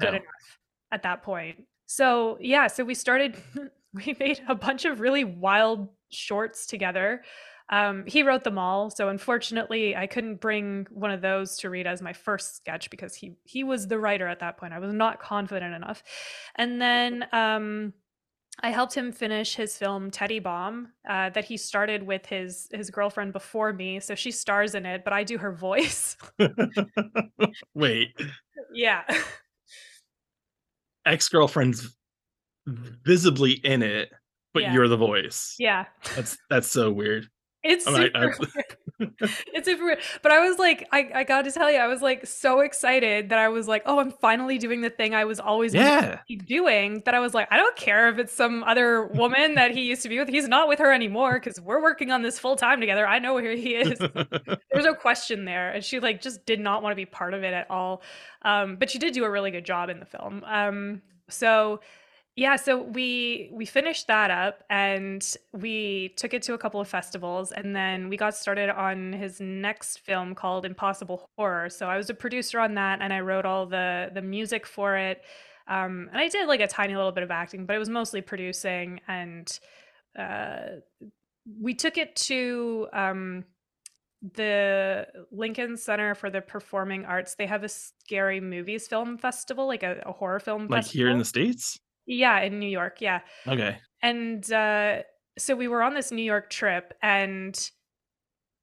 good 0.00 0.14
Yeah. 0.14 0.20
enough 0.20 0.58
at 0.92 1.02
that 1.04 1.22
point. 1.22 1.66
So 1.86 2.38
yeah 2.40 2.66
so 2.66 2.84
we 2.84 2.94
started 2.94 3.36
we 4.06 4.16
made 4.18 4.40
a 4.48 4.54
bunch 4.54 4.84
of 4.84 5.00
really 5.00 5.24
wild 5.24 5.88
shorts 6.10 6.66
together 6.66 7.22
um, 7.70 8.04
he 8.06 8.22
wrote 8.22 8.44
them 8.44 8.58
all 8.58 8.90
so 8.90 9.08
unfortunately 9.08 9.96
i 9.96 10.06
couldn't 10.06 10.40
bring 10.40 10.86
one 10.90 11.10
of 11.10 11.20
those 11.20 11.56
to 11.56 11.70
read 11.70 11.86
as 11.86 12.02
my 12.02 12.12
first 12.12 12.56
sketch 12.56 12.90
because 12.90 13.14
he 13.14 13.34
he 13.44 13.64
was 13.64 13.86
the 13.86 13.98
writer 13.98 14.26
at 14.26 14.40
that 14.40 14.56
point 14.56 14.72
i 14.72 14.78
was 14.78 14.92
not 14.92 15.20
confident 15.20 15.74
enough 15.74 16.02
and 16.56 16.80
then 16.80 17.24
um, 17.32 17.92
I 18.60 18.70
helped 18.70 18.94
him 18.94 19.12
finish 19.12 19.54
his 19.54 19.76
film 19.76 20.10
Teddy 20.10 20.38
Bomb 20.38 20.92
uh, 21.08 21.30
that 21.30 21.44
he 21.44 21.56
started 21.56 22.02
with 22.02 22.26
his 22.26 22.68
his 22.72 22.90
girlfriend 22.90 23.32
before 23.32 23.72
me. 23.72 23.98
So 23.98 24.14
she 24.14 24.30
stars 24.30 24.74
in 24.74 24.84
it, 24.84 25.04
but 25.04 25.12
I 25.12 25.24
do 25.24 25.38
her 25.38 25.52
voice. 25.56 26.16
Wait, 27.74 28.10
yeah, 28.74 29.02
ex 31.06 31.28
girlfriend's 31.28 31.96
visibly 32.66 33.52
in 33.52 33.82
it, 33.82 34.10
but 34.54 34.62
Yeah. 34.64 34.74
you're 34.74 34.88
the 34.88 34.96
voice. 34.96 35.54
yeah. 35.58 35.86
That's 36.16 36.36
that's 36.50 36.68
so 36.68 36.90
weird. 36.90 37.28
It's 37.64 37.86
I'm 37.86 37.94
super 37.94 38.34
weird. 38.98 39.14
it's 39.54 39.66
super 39.68 39.84
weird. 39.84 40.00
But 40.20 40.32
I 40.32 40.40
was 40.48 40.58
like, 40.58 40.88
I, 40.90 41.08
I 41.14 41.22
got 41.22 41.42
to 41.42 41.52
tell 41.52 41.70
you, 41.70 41.78
I 41.78 41.86
was 41.86 42.02
like 42.02 42.26
so 42.26 42.58
excited 42.58 43.28
that 43.28 43.38
I 43.38 43.50
was 43.50 43.68
like, 43.68 43.84
oh, 43.86 44.00
I'm 44.00 44.10
finally 44.10 44.58
doing 44.58 44.80
the 44.80 44.90
thing 44.90 45.14
I 45.14 45.24
was 45.26 45.38
always 45.38 45.72
Yeah. 45.72 46.18
doing. 46.44 47.02
That 47.04 47.14
I 47.14 47.20
was 47.20 47.34
like, 47.34 47.46
I 47.52 47.56
don't 47.58 47.76
care 47.76 48.08
if 48.08 48.18
it's 48.18 48.32
some 48.32 48.64
other 48.64 49.06
woman 49.06 49.54
that 49.54 49.70
he 49.70 49.82
used 49.82 50.02
to 50.02 50.08
be 50.08 50.18
with. 50.18 50.28
He's 50.28 50.48
not 50.48 50.66
with 50.66 50.80
her 50.80 50.90
anymore 50.92 51.34
because 51.34 51.60
we're 51.60 51.80
working 51.80 52.10
on 52.10 52.22
this 52.22 52.36
full 52.36 52.56
time 52.56 52.80
together. 52.80 53.06
I 53.06 53.20
know 53.20 53.34
where 53.34 53.52
he 53.54 53.76
is. 53.76 53.96
There's 54.72 54.84
no 54.84 54.94
question 54.94 55.44
there. 55.44 55.70
And 55.70 55.84
she 55.84 56.00
like 56.00 56.20
just 56.20 56.44
did 56.46 56.58
not 56.58 56.82
want 56.82 56.90
to 56.90 56.96
be 56.96 57.06
part 57.06 57.32
of 57.32 57.44
it 57.44 57.54
at 57.54 57.70
all. 57.70 58.02
Um, 58.44 58.74
but 58.74 58.90
she 58.90 58.98
did 58.98 59.14
do 59.14 59.22
a 59.22 59.30
really 59.30 59.52
good 59.52 59.64
job 59.64 59.88
in 59.88 60.00
the 60.00 60.06
film. 60.06 60.42
Um, 60.44 61.00
so 61.28 61.78
yeah, 62.34 62.56
so 62.56 62.82
we 62.82 63.50
we 63.52 63.66
finished 63.66 64.06
that 64.06 64.30
up 64.30 64.64
and 64.70 65.36
we 65.52 66.14
took 66.16 66.32
it 66.32 66.40
to 66.42 66.54
a 66.54 66.58
couple 66.58 66.80
of 66.80 66.88
festivals 66.88 67.52
and 67.52 67.76
then 67.76 68.08
we 68.08 68.16
got 68.16 68.34
started 68.34 68.70
on 68.70 69.12
his 69.12 69.38
next 69.38 69.98
film 69.98 70.34
called 70.34 70.64
Impossible 70.64 71.28
Horror. 71.36 71.68
So 71.68 71.88
I 71.88 71.98
was 71.98 72.08
a 72.08 72.14
producer 72.14 72.58
on 72.58 72.74
that 72.74 73.02
and 73.02 73.12
I 73.12 73.20
wrote 73.20 73.44
all 73.44 73.66
the 73.66 74.10
the 74.14 74.22
music 74.22 74.66
for 74.66 74.96
it. 74.96 75.22
Um, 75.68 76.08
and 76.10 76.20
I 76.20 76.28
did 76.28 76.48
like 76.48 76.60
a 76.60 76.66
tiny 76.66 76.96
little 76.96 77.12
bit 77.12 77.22
of 77.22 77.30
acting, 77.30 77.66
but 77.66 77.76
it 77.76 77.78
was 77.78 77.90
mostly 77.90 78.22
producing 78.22 79.00
and 79.08 79.58
uh, 80.18 80.80
we 81.60 81.74
took 81.74 81.98
it 81.98 82.16
to 82.16 82.88
um, 82.94 83.44
the 84.34 85.06
Lincoln 85.30 85.76
Center 85.76 86.14
for 86.14 86.30
the 86.30 86.40
Performing 86.40 87.04
Arts. 87.04 87.34
They 87.34 87.46
have 87.46 87.62
a 87.62 87.68
scary 87.68 88.40
movies 88.40 88.88
film 88.88 89.18
festival, 89.18 89.66
like 89.66 89.82
a, 89.82 90.02
a 90.06 90.12
horror 90.12 90.40
film 90.40 90.68
like 90.68 90.84
festival. 90.84 90.98
here 90.98 91.10
in 91.10 91.18
the 91.18 91.24
states. 91.26 91.78
Yeah, 92.12 92.40
in 92.40 92.58
New 92.58 92.68
York. 92.68 93.00
Yeah. 93.00 93.20
Okay. 93.46 93.78
And 94.02 94.50
uh, 94.52 95.02
so 95.38 95.54
we 95.54 95.68
were 95.68 95.82
on 95.82 95.94
this 95.94 96.10
New 96.10 96.22
York 96.22 96.50
trip 96.50 96.94
and 97.02 97.58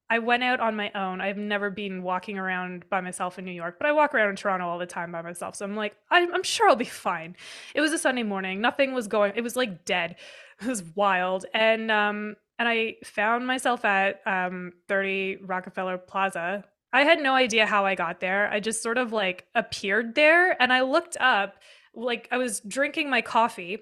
I 0.09 0.19
went 0.19 0.43
out 0.43 0.59
on 0.59 0.75
my 0.75 0.91
own. 0.95 1.21
I've 1.21 1.37
never 1.37 1.69
been 1.69 2.01
walking 2.01 2.39
around 2.39 2.89
by 2.89 2.99
myself 2.99 3.37
in 3.37 3.45
New 3.45 3.51
York, 3.51 3.77
but 3.77 3.87
I 3.87 3.91
walk 3.91 4.15
around 4.15 4.31
in 4.31 4.35
Toronto 4.35 4.67
all 4.67 4.79
the 4.79 4.87
time 4.87 5.11
by 5.11 5.21
myself. 5.21 5.55
So 5.55 5.65
I'm 5.65 5.75
like, 5.75 5.95
I'm, 6.09 6.33
I'm 6.33 6.43
sure 6.43 6.67
I'll 6.67 6.75
be 6.75 6.85
fine. 6.85 7.35
It 7.75 7.81
was 7.81 7.91
a 7.91 7.97
Sunday 7.97 8.23
morning. 8.23 8.59
Nothing 8.59 8.93
was 8.93 9.07
going, 9.07 9.33
it 9.35 9.41
was 9.41 9.55
like 9.55 9.85
dead. 9.85 10.15
It 10.61 10.67
was 10.67 10.83
wild. 10.95 11.45
And, 11.53 11.89
um, 11.89 12.35
and 12.57 12.67
I 12.67 12.95
found 13.05 13.47
myself 13.47 13.85
at 13.85 14.19
um, 14.25 14.73
30 14.89 15.37
Rockefeller 15.45 15.97
Plaza. 15.97 16.65
I 16.91 17.03
had 17.03 17.21
no 17.21 17.33
idea 17.33 17.65
how 17.65 17.85
I 17.85 17.95
got 17.95 18.19
there. 18.19 18.51
I 18.51 18.59
just 18.59 18.83
sort 18.83 18.97
of 18.97 19.13
like 19.13 19.45
appeared 19.55 20.15
there 20.15 20.61
and 20.61 20.73
I 20.73 20.81
looked 20.81 21.15
up 21.21 21.61
like 21.99 22.27
I 22.31 22.37
was 22.37 22.59
drinking 22.61 23.09
my 23.09 23.21
coffee, 23.21 23.79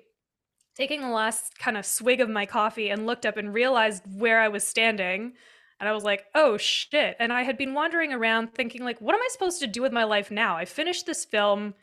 taking 0.76 1.02
the 1.02 1.10
last 1.10 1.58
kind 1.60 1.78
of 1.78 1.86
swig 1.86 2.22
of 2.22 2.30
my 2.30 2.46
coffee, 2.46 2.90
and 2.90 3.06
looked 3.06 3.26
up 3.26 3.38
and 3.38 3.54
realized 3.54 4.04
where 4.18 4.40
I 4.40 4.48
was 4.48 4.64
standing. 4.64 5.34
And 5.80 5.88
I 5.88 5.94
was 5.94 6.04
like, 6.04 6.26
oh 6.34 6.58
shit. 6.58 7.16
And 7.20 7.32
I 7.32 7.44
had 7.44 7.58
been 7.58 7.74
wandering 7.74 8.12
around 8.12 8.54
thinking, 8.54 8.84
like, 8.84 9.00
what 9.00 9.14
am 9.14 9.22
I 9.22 9.28
supposed 9.32 9.60
to 9.60 9.68
do 9.68 9.82
with 9.82 9.92
my 9.92 10.04
life 10.04 10.32
now? 10.32 10.58
I 10.58 10.66
finished 10.66 11.06
this 11.06 11.24
film. 11.24 11.76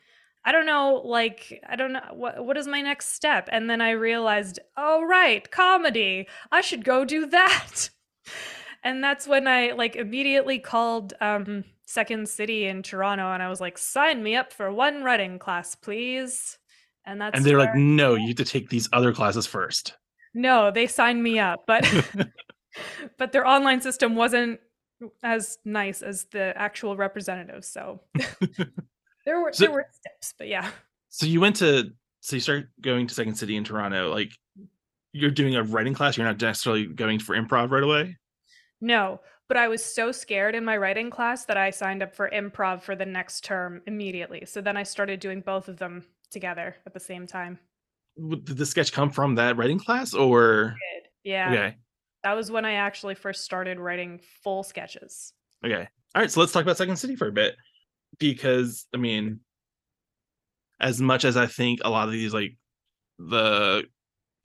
I 0.43 0.51
don't 0.51 0.67
know, 0.67 1.01
like, 1.03 1.63
I 1.67 1.75
don't 1.75 1.93
know, 1.93 2.03
what, 2.11 2.45
what 2.45 2.55
is 2.55 2.67
my 2.67 2.81
next 2.81 3.13
step? 3.13 3.49
And 3.51 3.67
then 3.67 3.81
I 3.81 3.91
realized, 3.91 4.59
oh, 4.77 5.03
right, 5.03 5.49
comedy. 5.49 6.27
I 6.51 6.61
should 6.61 6.85
go 6.85 7.03
do 7.03 7.25
that. 7.27 7.89
and 8.83 9.03
that's 9.03 9.27
when 9.27 9.47
I, 9.47 9.71
like, 9.71 9.95
immediately 9.95 10.59
called 10.59 11.13
um, 11.19 11.63
Second 11.85 12.27
City 12.27 12.65
in 12.65 12.81
Toronto, 12.83 13.31
and 13.31 13.41
I 13.43 13.49
was 13.49 13.61
like, 13.61 13.77
"Sign 13.77 14.23
me 14.23 14.35
up 14.35 14.51
for 14.51 14.71
one 14.71 15.03
writing 15.03 15.39
class, 15.39 15.75
please." 15.75 16.57
And 17.05 17.21
that's 17.21 17.35
And 17.37 17.45
they're 17.45 17.59
like, 17.59 17.75
no, 17.75 18.15
you 18.15 18.27
have 18.29 18.37
to 18.37 18.45
take 18.45 18.69
these 18.69 18.89
other 18.91 19.13
classes 19.13 19.45
first. 19.45 19.95
"No, 20.33 20.71
they 20.71 20.87
signed 20.87 21.21
me 21.21 21.37
up, 21.39 21.65
but 21.67 21.85
but 23.17 23.31
their 23.31 23.45
online 23.45 23.81
system 23.81 24.15
wasn't 24.15 24.59
as 25.21 25.57
nice 25.65 26.01
as 26.01 26.25
the 26.31 26.53
actual 26.57 26.97
representatives." 26.97 27.67
So 27.67 28.01
there 29.25 29.39
were 29.41 29.53
So- 29.53 29.65
there 29.65 29.71
were 29.73 29.85
steps, 29.91 30.33
but 30.37 30.47
yeah, 30.47 30.69
So 31.09 31.25
you 31.25 31.39
went 31.39 31.55
to 31.57 31.91
so 32.21 32.35
you 32.35 32.39
start 32.39 32.69
going 32.81 33.05
to 33.07 33.13
Second 33.13 33.35
City 33.35 33.55
in 33.55 33.63
Toronto. 33.63 34.09
Like 34.11 34.31
you're 35.13 35.29
doing 35.31 35.55
a 35.55 35.63
writing 35.63 35.93
class. 35.93 36.17
You're 36.17 36.25
not 36.25 36.41
necessarily 36.41 36.87
going 36.87 37.19
for 37.19 37.35
improv 37.37 37.69
right 37.69 37.83
away. 37.83 38.17
no. 38.81 39.21
But 39.47 39.57
I 39.57 39.67
was 39.67 39.85
so 39.85 40.11
scared 40.11 40.55
in 40.55 40.65
my 40.65 40.75
writing 40.77 41.09
class 41.09 41.45
that 41.45 41.57
I 41.57 41.69
signed 41.69 42.01
up 42.01 42.15
for 42.15 42.29
improv 42.29 42.81
for 42.81 42.95
the 42.95 43.05
next 43.05 43.43
term 43.43 43.81
immediately. 43.85 44.43
So 44.45 44.59
then 44.59 44.75
I 44.75 44.83
started 44.83 45.19
doing 45.19 45.41
both 45.41 45.67
of 45.67 45.77
them 45.77 46.03
together 46.31 46.75
at 46.85 46.93
the 46.93 46.99
same 46.99 47.27
time. 47.27 47.59
Did 48.17 48.57
the 48.57 48.65
sketch 48.65 48.91
come 48.91 49.11
from 49.11 49.35
that 49.35 49.55
writing 49.57 49.77
class 49.79 50.13
or 50.13 50.75
Yeah. 51.23 51.51
okay? 51.51 51.75
That 52.23 52.33
was 52.35 52.49
when 52.49 52.65
I 52.65 52.73
actually 52.73 53.13
first 53.13 53.43
started 53.43 53.79
writing 53.79 54.19
full 54.43 54.63
sketches. 54.63 55.33
Okay. 55.63 55.87
All 56.15 56.21
right. 56.21 56.31
So 56.31 56.39
let's 56.39 56.51
talk 56.51 56.63
about 56.63 56.77
Second 56.77 56.95
City 56.95 57.15
for 57.15 57.27
a 57.27 57.31
bit 57.31 57.55
because 58.17 58.87
I 58.93 58.97
mean, 58.97 59.41
as 60.79 60.99
much 60.99 61.23
as 61.23 61.37
I 61.37 61.45
think 61.45 61.81
a 61.83 61.89
lot 61.89 62.07
of 62.07 62.13
these 62.13 62.33
like 62.33 62.57
the 63.19 63.83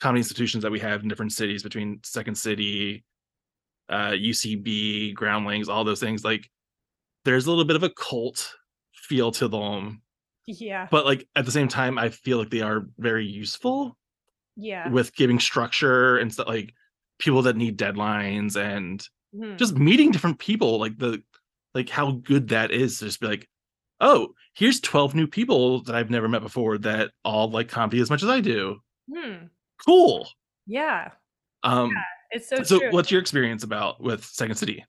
comedy 0.00 0.20
institutions 0.20 0.62
that 0.62 0.72
we 0.72 0.80
have 0.80 1.02
in 1.02 1.08
different 1.08 1.32
cities 1.32 1.62
between 1.62 2.00
Second 2.04 2.36
City, 2.36 3.04
uh, 3.90 4.12
UCB, 4.12 5.14
Groundlings, 5.14 5.68
all 5.68 5.84
those 5.84 6.00
things, 6.00 6.24
like 6.24 6.48
there's 7.24 7.46
a 7.46 7.50
little 7.50 7.64
bit 7.64 7.76
of 7.76 7.82
a 7.82 7.90
cult 7.90 8.54
feel 8.94 9.30
to 9.32 9.48
them, 9.48 10.00
Yeah. 10.46 10.86
but 10.90 11.04
like 11.04 11.26
at 11.36 11.44
the 11.44 11.50
same 11.50 11.68
time, 11.68 11.98
I 11.98 12.08
feel 12.10 12.38
like 12.38 12.50
they 12.50 12.60
are 12.62 12.86
very 12.98 13.26
useful 13.26 13.98
Yeah. 14.56 14.88
with 14.88 15.14
giving 15.14 15.38
structure 15.40 16.16
and 16.18 16.32
stuff 16.32 16.48
like 16.48 16.72
people 17.18 17.42
that 17.42 17.56
need 17.56 17.76
deadlines 17.78 18.56
and 18.56 19.06
Mhm. 19.34 19.58
just 19.58 19.76
meeting 19.76 20.10
different 20.10 20.38
people 20.38 20.78
like 20.80 20.96
the 20.98 21.22
like 21.74 21.88
how 21.88 22.12
good 22.12 22.48
that 22.48 22.70
is 22.72 22.98
to 22.98 23.04
just 23.04 23.20
be 23.20 23.26
like 23.28 23.48
oh 24.00 24.34
here's 24.54 24.80
12 24.80 25.14
new 25.14 25.26
people 25.28 25.82
that 25.84 25.94
i've 25.94 26.10
never 26.10 26.26
met 26.28 26.42
before 26.42 26.78
that 26.78 27.12
all 27.24 27.48
like 27.50 27.68
comedy 27.68 28.00
as 28.00 28.10
much 28.10 28.22
as 28.24 28.28
i 28.28 28.40
do 28.40 28.80
Hmm. 29.12 29.46
cool 29.86 30.28
Yeah. 30.66 31.10
um 31.62 31.92
It's 32.30 32.48
so, 32.48 32.62
so, 32.62 32.78
true. 32.78 32.90
what's 32.92 33.10
your 33.10 33.20
experience 33.20 33.64
about 33.64 34.00
with 34.00 34.24
second 34.24 34.56
city 34.56 34.84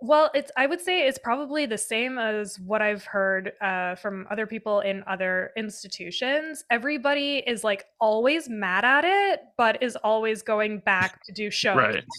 Well, 0.00 0.30
it's 0.34 0.50
I 0.56 0.66
would 0.66 0.80
say 0.80 1.06
it's 1.06 1.18
probably 1.18 1.66
the 1.66 1.78
same 1.78 2.18
as 2.18 2.58
what 2.60 2.82
I've 2.82 3.04
heard 3.04 3.52
uh, 3.60 3.94
from 3.96 4.26
other 4.30 4.46
people 4.46 4.80
in 4.80 5.04
other 5.06 5.50
institutions. 5.56 6.64
Everybody 6.70 7.42
is 7.46 7.64
like 7.64 7.84
always 8.00 8.48
mad 8.48 8.84
at 8.84 9.04
it, 9.04 9.40
but 9.56 9.82
is 9.82 9.96
always 9.96 10.42
going 10.42 10.80
back 10.80 11.22
to 11.24 11.32
do 11.32 11.50
shows. 11.62 11.76
right 11.76 12.04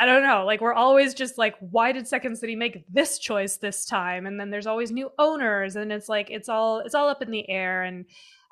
I 0.00 0.06
don't 0.06 0.22
know. 0.22 0.44
Like 0.44 0.60
we're 0.60 0.74
always 0.74 1.14
just 1.14 1.38
like, 1.38 1.54
why 1.60 1.92
did 1.92 2.08
Second 2.08 2.36
City 2.36 2.56
make 2.56 2.84
this 2.92 3.18
choice 3.18 3.58
this 3.58 3.84
time? 3.84 4.26
And 4.26 4.40
then 4.40 4.50
there's 4.50 4.66
always 4.66 4.90
new 4.90 5.10
owners, 5.18 5.76
and 5.76 5.92
it's 5.92 6.08
like 6.08 6.30
it's 6.30 6.48
all 6.48 6.80
it's 6.80 6.94
all 6.94 7.08
up 7.08 7.22
in 7.22 7.30
the 7.30 7.48
air. 7.48 7.84
And 7.84 8.06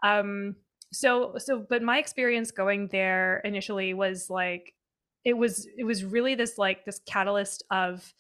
um, 0.05 0.55
so 0.93 1.35
so, 1.39 1.67
but 1.69 1.83
my 1.83 1.99
experience 1.99 2.53
going 2.53 2.89
there 2.93 3.41
initially 3.45 3.93
was 3.93 4.31
like, 4.31 4.73
it 5.25 5.35
was 5.37 5.67
it 5.77 5.85
was 5.85 6.05
really 6.05 6.35
this 6.35 6.59
like 6.59 6.85
this 6.85 7.01
catalyst 7.07 7.63
of 7.71 8.13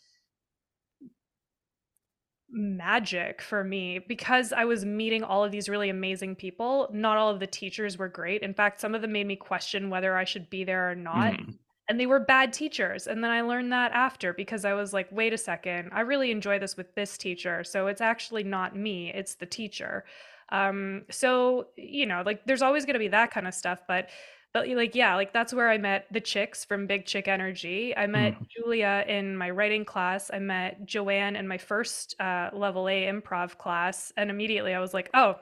magic 2.50 3.40
for 3.40 3.64
me 3.64 3.98
because 3.98 4.53
I 4.53 4.66
was 4.66 4.84
meeting 4.84 5.24
all 5.24 5.42
of 5.42 5.50
these 5.53 5.68
really 5.70 5.88
amazing 5.88 6.36
people. 6.36 6.88
Not 6.92 7.16
all 7.16 7.30
of 7.30 7.40
the 7.40 7.46
teachers 7.46 7.96
were 7.96 8.09
great. 8.09 8.42
In 8.42 8.53
fact, 8.53 8.78
some 8.80 8.94
of 8.94 9.00
them 9.00 9.12
made 9.12 9.26
me 9.26 9.36
question 9.36 9.88
whether 9.88 10.16
I 10.18 10.24
should 10.24 10.50
be 10.50 10.62
there 10.64 10.90
or 10.90 10.94
not 10.94 11.32
Mhm. 11.32 11.59
and 11.88 11.98
they 11.98 12.07
were 12.07 12.20
bad 12.20 12.53
teachers 12.53 13.07
and 13.09 13.22
then 13.24 13.30
i 13.32 13.40
learned 13.40 13.72
that 13.72 13.90
after 13.92 14.32
because 14.32 14.64
i 14.64 14.72
was 14.72 14.92
like 14.92 15.09
wait 15.11 15.32
a 15.32 15.38
second 15.38 15.90
i 15.92 16.00
really 16.00 16.30
enjoy 16.30 16.57
this 16.59 16.76
with 16.76 16.94
this 16.94 17.18
teacher 17.18 17.64
so 17.64 17.88
it's 17.88 18.00
actually 18.00 18.44
not 18.44 18.76
me 18.76 19.11
it's 19.12 19.34
the 19.34 19.46
teacher 19.46 20.05
um 20.50 21.05
so 21.11 21.66
you 21.76 22.07
know 22.07 22.22
like 22.24 22.44
there's 22.46 22.62
always 22.62 22.84
going 22.86 22.94
to 22.94 23.00
be 23.00 23.09
that 23.09 23.32
kind 23.32 23.48
of 23.48 23.55
stuff 23.55 23.80
but 23.88 24.09
but 24.53 24.68
like 24.68 24.94
yeah 24.94 25.14
like 25.14 25.32
that's 25.32 25.55
where 25.55 25.70
i 25.70 25.78
met 25.78 26.07
the 26.11 26.20
chicks 26.20 26.64
from 26.64 26.86
big 26.86 27.07
chick 27.07 27.28
energy. 27.28 27.96
I 27.96 28.07
met 28.07 28.36
julia 28.48 29.05
in 29.09 29.36
my 29.36 29.50
writing 29.50 29.84
class. 29.84 30.30
I 30.32 30.38
met 30.38 30.84
joanne 30.86 31.36
in 31.36 31.48
my 31.48 31.59
first 31.59 32.14
uh, 32.20 32.50
level 32.53 32.88
a 32.88 33.07
improv 33.07 33.59
class. 33.59 34.12
And 34.16 34.30
immediately 34.30 34.74
i 34.74 34.80
was 34.80 34.94
like 34.94 35.11
oh 35.14 35.36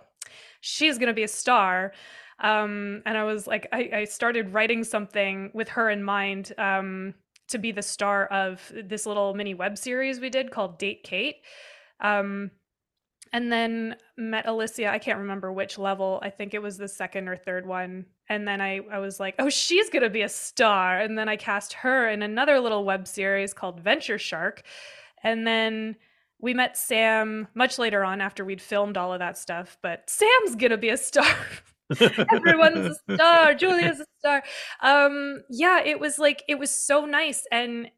she's 0.60 0.98
going 0.98 1.08
to 1.08 1.14
be 1.14 1.22
a 1.22 1.28
star. 1.28 1.92
Um, 2.38 3.02
and 3.04 3.18
I 3.18 3.24
was 3.24 3.46
like, 3.46 3.68
I, 3.72 3.90
I 3.92 4.04
started 4.04 4.52
writing 4.52 4.84
something 4.84 5.50
with 5.52 5.68
her 5.70 5.90
in 5.90 6.02
mind 6.02 6.52
um, 6.56 7.14
to 7.48 7.58
be 7.58 7.72
the 7.72 7.82
star 7.82 8.26
of 8.26 8.72
this 8.74 9.06
little 9.06 9.34
mini 9.34 9.54
web 9.54 9.76
series 9.76 10.20
we 10.20 10.30
did 10.30 10.50
called 10.50 10.78
Date 10.78 11.02
Kate. 11.02 11.36
Um, 12.00 12.50
and 13.32 13.50
then 13.50 13.96
met 14.16 14.46
Alicia. 14.46 14.88
I 14.88 14.98
can't 14.98 15.18
remember 15.18 15.52
which 15.52 15.78
level. 15.78 16.20
I 16.22 16.30
think 16.30 16.54
it 16.54 16.62
was 16.62 16.76
the 16.76 16.88
second 16.88 17.28
or 17.28 17.36
third 17.36 17.66
one. 17.66 18.06
And 18.28 18.46
then 18.46 18.60
I, 18.60 18.80
I 18.92 18.98
was 18.98 19.20
like, 19.20 19.36
oh, 19.38 19.50
she's 19.50 19.90
going 19.90 20.02
to 20.02 20.10
be 20.10 20.22
a 20.22 20.28
star. 20.28 20.98
And 21.00 21.16
then 21.16 21.28
I 21.28 21.36
cast 21.36 21.72
her 21.74 22.08
in 22.08 22.22
another 22.22 22.60
little 22.60 22.84
web 22.84 23.06
series 23.06 23.54
called 23.54 23.80
Venture 23.80 24.18
Shark. 24.18 24.62
And 25.22 25.46
then 25.46 25.96
we 26.40 26.54
met 26.54 26.76
Sam 26.76 27.48
much 27.54 27.78
later 27.78 28.04
on 28.04 28.20
after 28.20 28.44
we'd 28.44 28.62
filmed 28.62 28.96
all 28.96 29.12
of 29.12 29.20
that 29.20 29.38
stuff. 29.38 29.78
But 29.82 30.08
Sam's 30.08 30.56
going 30.56 30.70
to 30.70 30.78
be 30.78 30.90
a 30.90 30.96
star. 30.96 31.36
everyone's 32.32 33.00
a 33.08 33.14
star 33.14 33.52
julia's 33.52 33.98
a 33.98 34.04
star 34.20 34.44
um 34.80 35.42
yeah 35.50 35.82
it 35.84 35.98
was 35.98 36.20
like 36.20 36.44
it 36.46 36.56
was 36.56 36.70
so 36.70 37.04
nice 37.04 37.48
and 37.50 37.90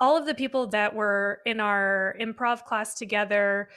all 0.00 0.16
of 0.16 0.26
the 0.26 0.34
people 0.34 0.66
that 0.68 0.94
were 0.94 1.40
in 1.44 1.60
our 1.60 2.16
improv 2.18 2.64
class 2.64 2.94
together. 2.94 3.68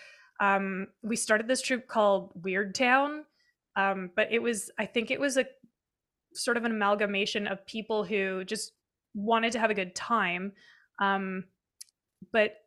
Um, 0.43 0.87
we 1.01 1.15
started 1.15 1.47
this 1.47 1.61
troupe 1.61 1.87
called 1.87 2.31
Weird 2.43 2.75
Town, 2.75 3.23
um, 3.77 4.09
but 4.13 4.27
it 4.29 4.41
was 4.41 4.69
I 4.77 4.85
think 4.85 5.09
it 5.09 5.19
was 5.19 5.37
a 5.37 5.45
sort 6.33 6.57
of 6.57 6.65
an 6.65 6.71
amalgamation 6.71 7.47
of 7.47 7.65
people 7.65 8.03
who 8.03 8.43
just 8.43 8.73
wanted 9.13 9.53
to 9.53 9.59
have 9.59 9.69
a 9.69 9.73
good 9.73 9.95
time. 9.95 10.51
Um, 10.99 11.45
but 12.33 12.57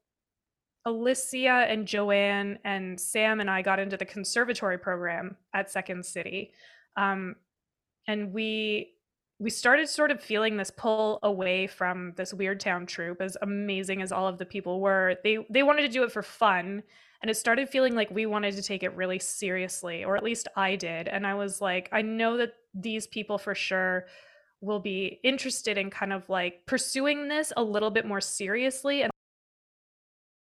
Alicia 0.87 1.67
and 1.69 1.87
Joanne 1.87 2.59
and 2.65 2.99
Sam 2.99 3.41
and 3.41 3.51
I 3.51 3.61
got 3.61 3.79
into 3.79 3.99
the 3.99 4.07
conservatory 4.07 4.79
program 4.79 5.37
at 5.53 5.71
Second 5.71 6.07
City. 6.07 6.53
Um, 6.97 7.37
and 8.09 8.33
we 8.33 8.95
we 9.39 9.51
started 9.51 9.89
sort 9.89 10.11
of 10.11 10.23
feeling 10.23 10.57
this 10.57 10.71
pull 10.71 11.19
away 11.23 11.67
from 11.67 12.13
this 12.17 12.33
weird 12.33 12.59
town 12.61 12.87
troupe 12.87 13.21
as 13.21 13.37
amazing 13.43 14.01
as 14.01 14.11
all 14.13 14.27
of 14.27 14.39
the 14.39 14.47
people 14.47 14.81
were 14.81 15.17
they 15.25 15.39
they 15.51 15.63
wanted 15.63 15.83
to 15.83 15.89
do 15.89 16.03
it 16.03 16.13
for 16.13 16.23
fun 16.23 16.83
and 17.23 17.31
it 17.31 17.35
started 17.37 17.69
feeling 17.69 17.95
like 17.95 18.11
we 18.11 18.27
wanted 18.27 18.55
to 18.55 18.63
take 18.63 18.83
it 18.83 18.95
really 18.95 19.19
seriously 19.19 20.05
or 20.05 20.17
at 20.17 20.23
least 20.25 20.49
i 20.57 20.75
did 20.77 21.09
and 21.09 21.27
i 21.27 21.35
was 21.35 21.61
like 21.61 21.89
i 21.93 22.01
know 22.03 22.37
that 22.37 22.55
these 22.75 23.07
people 23.07 23.37
for 23.39 23.55
sure 23.55 24.07
will 24.63 24.81
be 24.81 25.21
interested 25.23 25.77
in 25.77 25.91
kind 25.91 26.13
of 26.13 26.29
like 26.31 26.65
pursuing 26.67 27.29
this 27.29 27.53
a 27.57 27.63
little 27.63 27.91
bit 27.91 28.07
more 28.07 28.21
seriously 28.23 29.03
and 29.03 29.11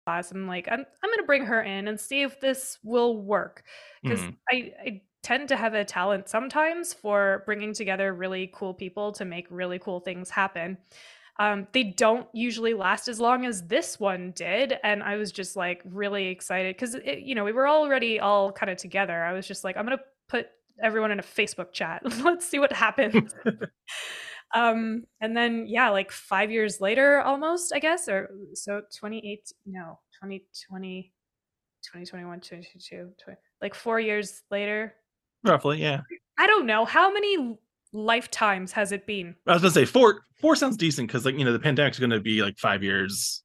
i'm 0.07 0.47
like 0.47 0.69
i'm, 0.71 0.81
I'm 0.81 1.11
going 1.11 1.19
to 1.19 1.25
bring 1.27 1.45
her 1.47 1.63
in 1.63 1.89
and 1.89 1.99
see 1.99 2.23
if 2.23 2.41
this 2.41 2.79
will 2.83 3.17
work 3.23 3.65
because 4.05 4.27
Mhm. 4.27 4.37
I, 4.51 4.73
I 4.85 5.03
tend 5.25 5.49
to 5.49 5.57
have 5.57 5.75
a 5.75 5.85
talent 5.85 6.29
sometimes 6.29 6.93
for 6.93 7.43
bringing 7.47 7.73
together 7.73 8.13
really 8.13 8.51
cool 8.55 8.75
people 8.75 9.11
to 9.11 9.25
make 9.25 9.47
really 9.51 9.79
cool 9.79 9.99
things 9.99 10.31
happen. 10.31 10.77
Um, 11.39 11.67
they 11.73 11.83
don't 11.83 12.29
usually 12.33 12.75
last 12.75 13.09
as 13.09 13.19
long 13.19 13.45
as 13.45 13.67
this 13.67 13.99
one 13.99 14.33
did, 14.37 14.75
and 14.85 15.03
I 15.03 15.17
was 15.17 15.33
just 15.33 15.57
like 15.57 15.83
really 15.85 16.29
excited 16.29 16.77
because 16.77 16.97
you 17.05 17.35
know 17.35 17.43
we 17.43 17.51
were 17.51 17.67
already 17.67 18.21
all 18.21 18.53
kind 18.53 18.71
of 18.71 18.79
together. 18.79 19.25
I 19.25 19.33
was 19.33 19.49
just 19.49 19.65
like, 19.65 19.77
I'm 19.77 19.85
gonna 19.85 19.99
put 20.29 20.47
everyone 20.81 21.11
in 21.11 21.19
a 21.19 21.25
Facebook 21.25 21.73
chat. 21.73 22.03
Let's 22.23 22.47
see 22.47 22.61
what 22.61 22.73
happens. 22.73 23.35
um, 24.55 25.05
and 25.21 25.37
then 25.37 25.67
yeah, 25.67 25.91
like 25.91 26.13
five 26.13 26.53
years 26.53 26.81
later, 26.81 27.21
almost 27.23 27.73
I 27.75 27.81
guess, 27.81 28.09
or 28.09 28.31
so 28.53 28.83
28 28.97 29.53
no 29.67 29.99
2020. 30.23 31.11
2021 31.83 32.41
2022 32.41 33.13
20, 33.23 33.39
like 33.61 33.75
four 33.75 34.01
years 34.01 34.43
later 34.51 34.95
Roughly, 35.45 35.81
yeah. 35.81 36.01
I 36.39 36.47
don't 36.47 36.67
know 36.67 36.85
how 36.85 37.13
many 37.13 37.59
lifetimes 37.93 38.73
has 38.73 38.93
it 38.93 39.07
been. 39.07 39.37
I 39.47 39.53
was 39.55 39.63
gonna 39.63 39.73
say 39.73 39.85
four. 39.85 40.23
Four 40.41 40.57
sounds 40.57 40.77
decent 40.77 41.09
because, 41.09 41.25
like, 41.25 41.39
you 41.39 41.45
know, 41.45 41.53
the 41.53 41.59
pandemic's 41.59 41.99
gonna 41.99 42.21
be 42.21 42.43
like 42.43 42.59
five 42.59 42.83
years 42.83 43.43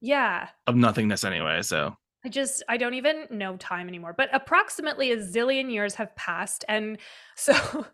Yeah, 0.00 0.48
of 0.66 0.76
nothingness 0.76 1.24
anyway. 1.24 1.62
So 1.62 1.94
I 2.24 2.28
just 2.28 2.62
I 2.68 2.76
don't 2.76 2.94
even 2.94 3.26
know 3.30 3.56
time 3.56 3.88
anymore. 3.88 4.14
But 4.16 4.30
approximately 4.32 5.10
a 5.12 5.16
zillion 5.18 5.72
years 5.72 5.94
have 5.96 6.14
passed, 6.16 6.64
and 6.68 6.98
so 7.36 7.86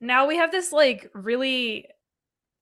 now 0.00 0.26
we 0.26 0.36
have 0.36 0.50
this 0.52 0.72
like 0.72 1.10
really 1.14 1.86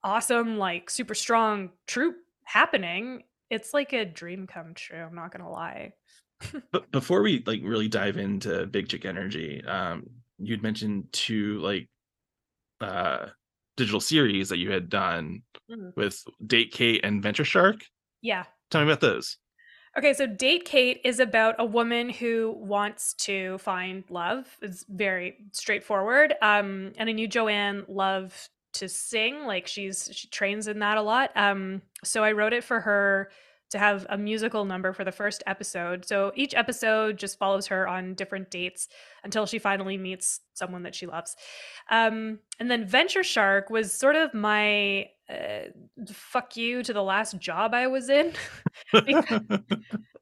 awesome, 0.05 0.59
like 0.59 0.91
super 0.91 1.15
strong 1.15 1.71
troop 1.87 2.17
happening. 2.45 3.25
It's 3.51 3.75
like 3.75 3.93
a 3.93 4.05
dream 4.05 4.47
come 4.47 4.75
true. 4.75 4.99
I'm 4.99 5.15
not 5.15 5.33
gonna 5.33 5.51
lie. 5.51 5.93
but 6.73 6.91
before 6.93 7.23
we 7.23 7.43
like 7.47 7.61
really 7.65 7.89
dive 7.89 8.17
into 8.17 8.67
Big 8.67 8.89
Chick 8.89 9.05
Energy, 9.05 9.65
um, 9.65 10.09
you'd 10.39 10.63
mentioned 10.63 11.13
two 11.13 11.59
like 11.61 11.89
uh 12.81 13.27
digital 13.77 14.01
series 14.01 14.49
that 14.49 14.59
you 14.59 14.71
had 14.71 14.89
done 14.89 15.43
Mhm. 15.71 15.95
with 15.97 16.25
Date 16.47 16.73
Kate 16.73 17.05
and 17.05 17.23
Venture 17.23 17.45
Shark. 17.45 17.85
Yeah. 18.23 18.45
Tell 18.71 18.81
me 18.85 18.91
about 18.91 19.01
those. 19.01 19.37
Okay, 19.97 20.13
so 20.13 20.27
Date 20.27 20.65
Kate 20.65 21.01
is 21.05 21.19
about 21.21 21.57
a 21.59 21.65
woman 21.65 22.09
who 22.11 22.55
wants 22.59 23.15
to 23.15 23.59
find 23.59 24.05
love. 24.11 24.57
It's 24.63 24.85
very 24.89 25.37
straightforward. 25.53 26.35
Um, 26.43 26.93
and 26.99 27.09
I 27.09 27.13
knew 27.13 27.27
Joanne 27.29 27.85
loved 27.89 28.49
to 28.75 28.89
sing, 28.89 29.45
like 29.45 29.67
she's 29.67 30.09
she 30.13 30.29
trains 30.29 30.69
in 30.69 30.79
that 30.81 30.99
a 30.99 31.03
lot. 31.03 31.31
Um, 31.37 31.83
so 32.05 32.23
I 32.23 32.33
wrote 32.33 32.53
it 32.53 32.63
for 32.65 32.81
her 32.81 33.31
to 33.71 33.79
have 33.79 34.07
a 34.09 34.17
musical 34.17 34.65
number 34.65 34.93
for 34.93 35.05
the 35.05 35.13
first 35.13 35.43
episode. 35.47 36.07
So 36.07 36.33
each 36.35 36.55
episode 36.55 37.19
just 37.19 37.39
follows 37.39 37.67
her 37.67 37.87
on 37.87 38.15
different 38.15 38.51
dates 38.51 38.89
until 39.25 39.45
she 39.47 39.59
finally 39.59 39.97
meets 39.99 40.41
someone 40.55 40.83
that 40.85 40.95
she 40.95 41.07
loves. 41.07 41.37
Um, 41.91 42.39
and 42.59 42.71
then 42.71 42.87
Venture 42.87 43.23
Shark 43.23 43.71
was 43.71 43.93
sort 43.93 44.17
of 44.17 44.33
my 44.33 45.07
uh, 45.29 45.69
fuck 46.13 46.57
you 46.57 46.83
to 46.83 46.93
the 46.93 47.03
last 47.03 47.39
job 47.39 47.75
I 47.75 47.87
was 47.89 48.09
in. 48.09 48.33
Because- 48.93 49.41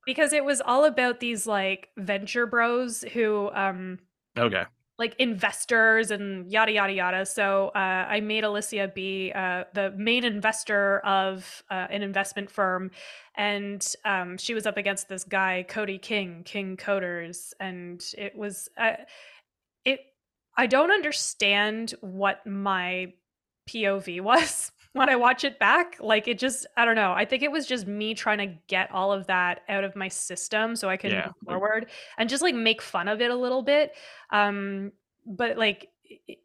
because 0.06 0.32
it 0.32 0.44
was 0.44 0.60
all 0.60 0.84
about 0.84 1.18
these 1.18 1.48
like 1.48 1.88
venture 1.98 2.46
bros 2.46 3.02
who 3.12 3.50
um 3.52 3.98
okay. 4.38 4.62
Like 4.98 5.14
investors 5.18 6.10
and 6.10 6.50
yada 6.50 6.72
yada 6.72 6.92
yada. 6.92 7.26
So 7.26 7.68
uh, 7.68 8.06
i 8.08 8.20
made 8.20 8.44
alicia 8.44 8.90
be 8.94 9.32
uh, 9.34 9.64
the 9.74 9.92
main 9.96 10.24
investor 10.24 11.00
of 11.00 11.62
uh, 11.70 11.86
an 11.90 12.02
investment 12.02 12.50
firm. 12.50 12.90
And 13.34 13.86
um, 14.04 14.38
she 14.38 14.54
was 14.54 14.66
up 14.66 14.76
against 14.76 15.08
this 15.08 15.24
guy 15.24 15.64
cody 15.68 15.98
king 15.98 16.42
king 16.44 16.76
coders. 16.76 17.52
And 17.60 18.04
it 18.16 18.36
was 18.36 18.68
it 19.84 20.00
i 20.56 20.66
don't 20.66 20.90
understand 20.90 21.94
what 22.00 22.46
my 22.46 23.12
pov 23.68 24.20
was 24.22 24.72
when 24.96 25.08
i 25.08 25.16
watch 25.16 25.44
it 25.44 25.58
back 25.58 25.96
like 26.00 26.26
it 26.28 26.38
just 26.38 26.66
i 26.76 26.84
don't 26.84 26.96
know 26.96 27.12
i 27.12 27.24
think 27.24 27.42
it 27.42 27.50
was 27.50 27.66
just 27.66 27.86
me 27.86 28.14
trying 28.14 28.38
to 28.38 28.54
get 28.66 28.90
all 28.90 29.12
of 29.12 29.26
that 29.26 29.60
out 29.68 29.84
of 29.84 29.94
my 29.96 30.08
system 30.08 30.74
so 30.76 30.88
i 30.88 30.96
could 30.96 31.12
Yeah. 31.12 31.26
move 31.26 31.34
forward 31.46 31.86
and 32.18 32.28
just 32.28 32.42
like 32.42 32.54
make 32.54 32.80
fun 32.82 33.08
of 33.08 33.20
it 33.20 33.30
a 33.30 33.36
little 33.36 33.62
bit 33.62 33.92
um 34.30 34.92
but 35.26 35.56
like 35.58 35.88
it- 36.04 36.38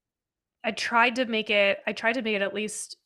i 0.64 0.72
tried 0.72 1.16
to 1.16 1.26
make 1.26 1.50
it 1.50 1.80
i 1.88 1.94
tried 1.94 2.14
to 2.14 2.22
make 2.22 2.36
it 2.36 2.42
at 2.42 2.54
least 2.54 2.98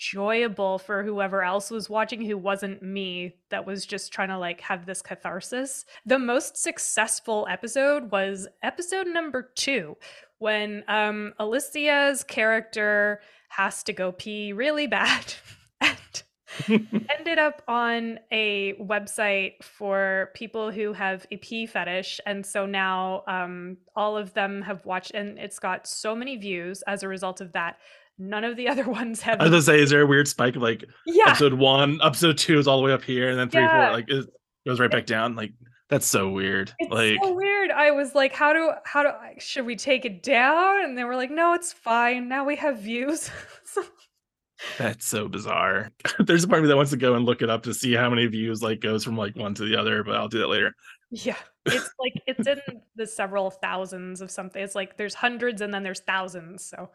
enjoyable 0.00 0.78
for 0.78 1.02
whoever 1.02 1.42
else 1.42 1.70
was 1.70 1.88
watching 1.88 2.24
who 2.24 2.36
wasn't 2.36 2.82
me 2.82 3.34
that 3.50 3.64
was 3.64 3.86
just 3.86 4.12
trying 4.12 4.28
to 4.28 4.38
like 4.38 4.60
have 4.60 4.86
this 4.86 5.00
catharsis 5.02 5.84
the 6.04 6.18
most 6.18 6.56
successful 6.56 7.46
episode 7.50 8.10
was 8.10 8.46
episode 8.62 9.06
number 9.06 9.50
two 9.54 9.96
when 10.38 10.84
um 10.88 11.32
alicia's 11.38 12.24
character 12.24 13.20
has 13.56 13.82
to 13.84 13.92
go 13.92 14.12
pee 14.12 14.52
really 14.52 14.86
bad 14.86 15.34
and 15.80 16.22
ended 17.18 17.38
up 17.38 17.62
on 17.66 18.18
a 18.32 18.74
website 18.74 19.62
for 19.62 20.30
people 20.34 20.70
who 20.70 20.92
have 20.92 21.26
a 21.30 21.36
pee 21.38 21.66
fetish 21.66 22.20
and 22.26 22.46
so 22.46 22.64
now 22.66 23.22
um, 23.26 23.76
all 23.96 24.16
of 24.16 24.32
them 24.34 24.62
have 24.62 24.84
watched 24.86 25.10
and 25.12 25.38
it's 25.38 25.58
got 25.58 25.86
so 25.86 26.14
many 26.14 26.36
views 26.36 26.82
as 26.86 27.02
a 27.02 27.08
result 27.08 27.40
of 27.40 27.52
that 27.52 27.76
none 28.18 28.44
of 28.44 28.56
the 28.56 28.68
other 28.72 28.88
ones 28.88 29.20
have 29.20 29.40
I 29.40 29.44
was 29.44 29.50
gonna 29.50 29.62
say, 29.62 29.80
is 29.82 29.90
there 29.90 30.02
a 30.02 30.06
weird 30.06 30.28
spike 30.28 30.54
of 30.56 30.62
like 30.62 30.84
yeah 31.06 31.24
episode 31.30 31.54
one, 31.54 31.98
episode 32.02 32.38
two 32.38 32.58
is 32.58 32.68
all 32.68 32.76
the 32.78 32.84
way 32.84 32.92
up 32.92 33.02
here, 33.02 33.28
and 33.30 33.38
then 33.38 33.50
three, 33.50 33.62
Yeah. 33.62 33.88
four, 33.88 33.92
like 33.96 34.04
it 34.08 34.26
goes 34.66 34.78
right 34.78 34.90
back 34.90 35.06
down? 35.06 35.34
Like 35.34 35.52
that's 35.94 36.06
so 36.06 36.28
weird. 36.28 36.72
it's 36.78 36.90
like 36.90 37.18
so 37.22 37.32
weird 37.34 37.70
i 37.70 37.90
was 37.90 38.14
like 38.14 38.32
how 38.32 38.52
do 38.52 38.72
how 38.84 39.02
do 39.02 39.08
I, 39.08 39.34
should 39.38 39.64
we 39.64 39.76
take 39.76 40.04
it 40.04 40.22
down 40.22 40.82
and 40.84 40.98
they 40.98 41.04
were 41.04 41.16
like 41.16 41.30
no 41.30 41.52
it's 41.54 41.72
fine 41.72 42.28
now 42.28 42.44
we 42.44 42.56
have 42.56 42.78
views 42.80 43.30
that's 44.78 45.04
so 45.06 45.28
bizarre. 45.28 45.90
There's 46.18 46.44
a 46.44 46.48
part 46.48 46.60
of 46.60 46.64
me 46.64 46.68
that 46.68 46.76
wants 46.76 46.92
to 46.92 46.96
go 46.96 47.14
and 47.14 47.24
look 47.24 47.42
it 47.42 47.50
up 47.50 47.64
to 47.64 47.74
see 47.74 47.92
how 47.92 48.08
many 48.08 48.26
views 48.26 48.62
like 48.62 48.80
goes 48.80 49.04
from 49.04 49.16
like 49.16 49.36
one 49.36 49.52
to 49.54 49.64
the 49.64 49.76
other, 49.76 50.02
but 50.04 50.14
I'll 50.16 50.28
do 50.28 50.38
that 50.38 50.48
later. 50.48 50.74
yeah 51.10 51.36
it's 51.66 51.90
like 51.98 52.14
it's 52.26 52.46
in 52.46 52.60
the 52.96 53.06
several 53.06 53.50
thousands 53.50 54.20
of 54.20 54.30
something 54.30 54.62
it's 54.62 54.74
like 54.74 54.96
there's 54.96 55.14
hundreds 55.14 55.60
and 55.60 55.72
then 55.74 55.82
there's 55.82 56.00
thousands 56.00 56.64
so 56.64 56.90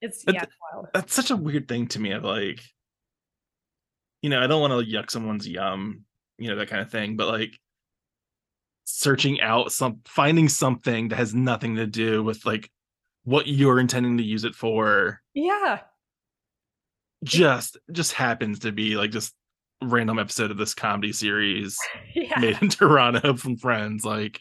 it's 0.00 0.24
yeah 0.26 0.32
th- 0.32 0.42
it's 0.44 0.56
wild 0.72 0.88
That's 0.94 1.14
such 1.14 1.30
a 1.30 1.36
weird 1.36 1.68
thing 1.68 1.86
to 1.88 2.00
me 2.00 2.12
of 2.12 2.24
like, 2.24 2.60
you 4.22 4.30
know, 4.30 4.40
I 4.42 4.46
don't 4.46 4.60
want 4.60 4.72
to 4.72 4.92
yuck 4.92 5.10
someone's 5.10 5.46
yum, 5.48 6.04
you 6.38 6.48
know, 6.48 6.56
that 6.56 6.68
kind 6.68 6.80
of 6.82 6.90
thing, 6.90 7.16
but 7.16 7.28
like 7.28 7.58
searching 8.84 9.40
out 9.40 9.72
some 9.72 10.00
finding 10.04 10.48
something 10.48 11.08
that 11.08 11.16
has 11.16 11.34
nothing 11.34 11.76
to 11.76 11.86
do 11.86 12.22
with 12.22 12.44
like 12.44 12.70
what 13.24 13.46
you're 13.46 13.78
intending 13.78 14.16
to 14.18 14.24
use 14.24 14.44
it 14.44 14.54
for. 14.54 15.20
Yeah. 15.34 15.80
Just 17.24 17.76
just 17.92 18.12
happens 18.12 18.60
to 18.60 18.72
be 18.72 18.96
like 18.96 19.10
just 19.10 19.34
random 19.82 20.18
episode 20.18 20.50
of 20.50 20.58
this 20.58 20.74
comedy 20.74 21.12
series 21.12 21.78
yeah. 22.14 22.38
made 22.38 22.58
in 22.60 22.68
Toronto 22.68 23.36
from 23.36 23.56
friends 23.56 24.04
like. 24.04 24.40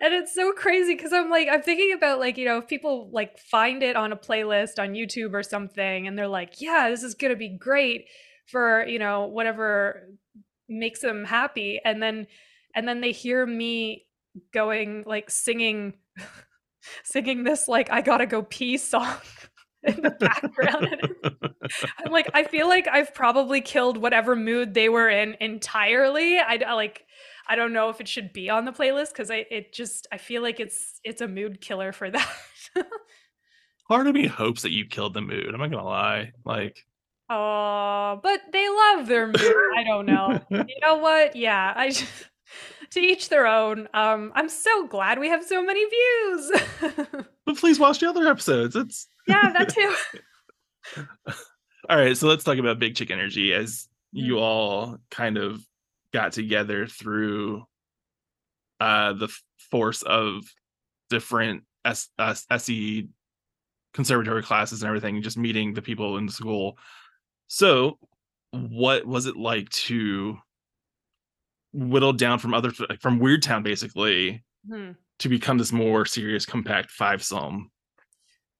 And 0.00 0.14
it's 0.14 0.32
so 0.32 0.52
crazy 0.52 0.94
because 0.94 1.12
i'm 1.12 1.30
like 1.30 1.48
i'm 1.50 1.60
thinking 1.60 1.92
about 1.92 2.20
like 2.20 2.38
you 2.38 2.44
know 2.44 2.58
if 2.58 2.68
people 2.68 3.10
like 3.10 3.40
find 3.40 3.82
it 3.82 3.96
on 3.96 4.12
a 4.12 4.16
playlist 4.16 4.78
on 4.78 4.90
youtube 4.90 5.34
or 5.34 5.42
something 5.42 6.06
and 6.06 6.16
they're 6.16 6.28
like 6.28 6.60
yeah 6.60 6.88
this 6.88 7.02
is 7.02 7.16
gonna 7.16 7.34
be 7.34 7.48
great 7.48 8.06
for 8.46 8.86
you 8.86 9.00
know 9.00 9.26
whatever 9.26 10.08
makes 10.68 11.00
them 11.00 11.24
happy 11.24 11.80
and 11.84 12.00
then 12.00 12.28
and 12.74 12.86
then 12.86 13.00
they 13.00 13.12
hear 13.12 13.44
me 13.44 14.06
going 14.52 15.04
like 15.06 15.30
singing 15.30 15.94
singing 17.04 17.44
this 17.44 17.68
like 17.68 17.90
i 17.90 18.00
gotta 18.00 18.26
go 18.26 18.42
pee 18.42 18.76
song 18.76 19.16
in 19.84 20.00
the 20.00 20.10
background. 20.10 21.08
I'm 21.98 22.12
like, 22.12 22.30
I 22.34 22.44
feel 22.44 22.68
like 22.68 22.88
I've 22.88 23.14
probably 23.14 23.60
killed 23.60 23.98
whatever 23.98 24.34
mood 24.34 24.74
they 24.74 24.88
were 24.88 25.08
in 25.08 25.36
entirely. 25.40 26.38
I, 26.38 26.58
I 26.66 26.72
like, 26.72 27.04
I 27.48 27.56
don't 27.56 27.72
know 27.72 27.90
if 27.90 28.00
it 28.00 28.08
should 28.08 28.32
be 28.32 28.48
on 28.50 28.64
the 28.64 28.72
playlist 28.72 29.08
because 29.08 29.30
I 29.30 29.46
it 29.50 29.72
just 29.74 30.06
I 30.10 30.18
feel 30.18 30.42
like 30.42 30.60
it's 30.60 31.00
it's 31.04 31.20
a 31.20 31.28
mood 31.28 31.60
killer 31.60 31.92
for 31.92 32.10
that. 32.10 32.28
Part 33.88 34.06
of 34.06 34.14
me 34.14 34.26
hopes 34.26 34.62
that 34.62 34.72
you 34.72 34.86
killed 34.86 35.12
the 35.12 35.20
mood. 35.20 35.48
I'm 35.52 35.60
not 35.60 35.70
gonna 35.70 35.84
lie. 35.84 36.32
Like, 36.46 36.78
oh, 37.28 38.20
but 38.22 38.40
they 38.50 38.66
love 38.68 39.06
their 39.06 39.26
mood. 39.26 39.54
I 39.76 39.84
don't 39.84 40.06
know. 40.06 40.40
you 40.50 40.80
know 40.80 40.96
what? 40.96 41.36
Yeah, 41.36 41.74
I 41.76 41.90
just 41.90 42.06
to 42.90 43.00
each 43.00 43.28
their 43.28 43.46
own. 43.46 43.88
Um, 43.94 44.32
I'm 44.34 44.48
so 44.48 44.86
glad 44.86 45.18
we 45.18 45.28
have 45.28 45.44
so 45.44 45.62
many 45.62 45.84
views. 45.84 46.52
but 47.46 47.56
please 47.56 47.78
watch 47.78 48.00
the 48.00 48.08
other 48.08 48.28
episodes. 48.28 48.76
It's 48.76 49.06
yeah, 49.26 49.52
that 49.52 49.68
too. 49.68 49.94
all 51.88 51.96
right, 51.96 52.16
so 52.16 52.28
let's 52.28 52.44
talk 52.44 52.58
about 52.58 52.78
Big 52.78 52.94
Chick 52.94 53.10
Energy 53.10 53.52
as 53.52 53.88
you 54.12 54.34
mm. 54.34 54.40
all 54.40 54.98
kind 55.10 55.36
of 55.36 55.64
got 56.12 56.32
together 56.32 56.86
through 56.86 57.64
uh 58.80 59.12
the 59.14 59.28
force 59.70 60.02
of 60.02 60.44
different 61.10 61.64
S- 61.84 62.08
uh, 62.18 62.34
SE 62.50 63.08
conservatory 63.92 64.42
classes 64.42 64.82
and 64.82 64.88
everything, 64.88 65.22
just 65.22 65.38
meeting 65.38 65.72
the 65.72 65.82
people 65.82 66.16
in 66.16 66.26
the 66.26 66.32
school. 66.32 66.76
So, 67.46 67.98
what 68.50 69.06
was 69.06 69.26
it 69.26 69.36
like 69.36 69.68
to 69.70 70.38
whittle 71.74 72.12
down 72.12 72.38
from 72.38 72.54
other 72.54 72.70
from 73.00 73.18
Weird 73.18 73.42
Town 73.42 73.62
basically 73.62 74.44
hmm. 74.68 74.92
to 75.18 75.28
become 75.28 75.58
this 75.58 75.72
more 75.72 76.06
serious, 76.06 76.46
compact 76.46 76.90
five 76.90 77.22
psalm? 77.22 77.70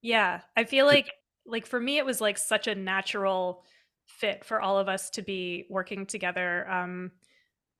Yeah, 0.01 0.41
I 0.55 0.65
feel 0.65 0.85
like 0.85 1.09
like 1.45 1.65
for 1.65 1.79
me, 1.79 1.97
it 1.97 2.05
was 2.05 2.21
like 2.21 2.37
such 2.37 2.67
a 2.67 2.75
natural 2.75 3.63
fit 4.05 4.45
for 4.45 4.61
all 4.61 4.77
of 4.77 4.87
us 4.87 5.09
to 5.11 5.21
be 5.21 5.65
working 5.69 6.05
together. 6.05 6.69
Um, 6.69 7.11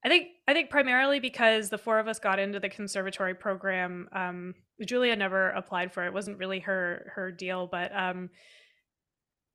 I 0.04 0.10
think 0.10 0.28
I 0.48 0.54
think 0.54 0.70
primarily 0.70 1.20
because 1.20 1.70
the 1.70 1.78
four 1.78 2.00
of 2.00 2.08
us 2.08 2.20
got 2.20 2.40
into 2.40 2.60
the 2.60 2.70
conservatory 2.70 3.36
program. 3.36 4.08
Um, 4.12 4.56
Julia 4.86 5.16
never 5.16 5.50
applied 5.50 5.92
for 5.92 6.04
it; 6.04 6.08
it 6.08 6.14
wasn't 6.14 6.38
really 6.38 6.60
her 6.60 7.12
her 7.16 7.32
deal. 7.32 7.68
But 7.68 7.96
um, 7.96 8.30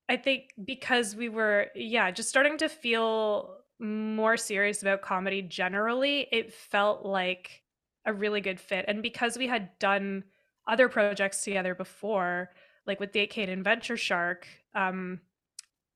I 0.09 0.16
think 0.16 0.51
because 0.62 1.14
we 1.14 1.28
were, 1.28 1.68
yeah, 1.76 2.11
just 2.11 2.28
starting 2.28 2.59
to 2.59 2.68
feel 2.68 3.60
more 3.81 4.37
serious 4.37 4.83
about 4.83 5.03
comedy 5.03 5.43
generally, 5.43 6.26
it 6.31 6.53
felt 6.53 7.05
like 7.05 7.62
a 8.07 8.12
really 8.12 8.41
good 8.41 8.61
fit. 8.61 8.85
And 8.89 9.03
because 9.03 9.37
we 9.37 9.47
had 9.47 9.78
done 9.78 10.24
other 10.68 10.89
projects 10.89 11.43
together 11.43 11.74
before, 11.74 12.51
like 12.87 13.01
with 13.01 13.12
Date 13.12 13.31
Kate 13.31 13.49
and 13.49 13.64
Venture 13.64 13.97
Shark, 13.97 14.47
um, 14.74 15.20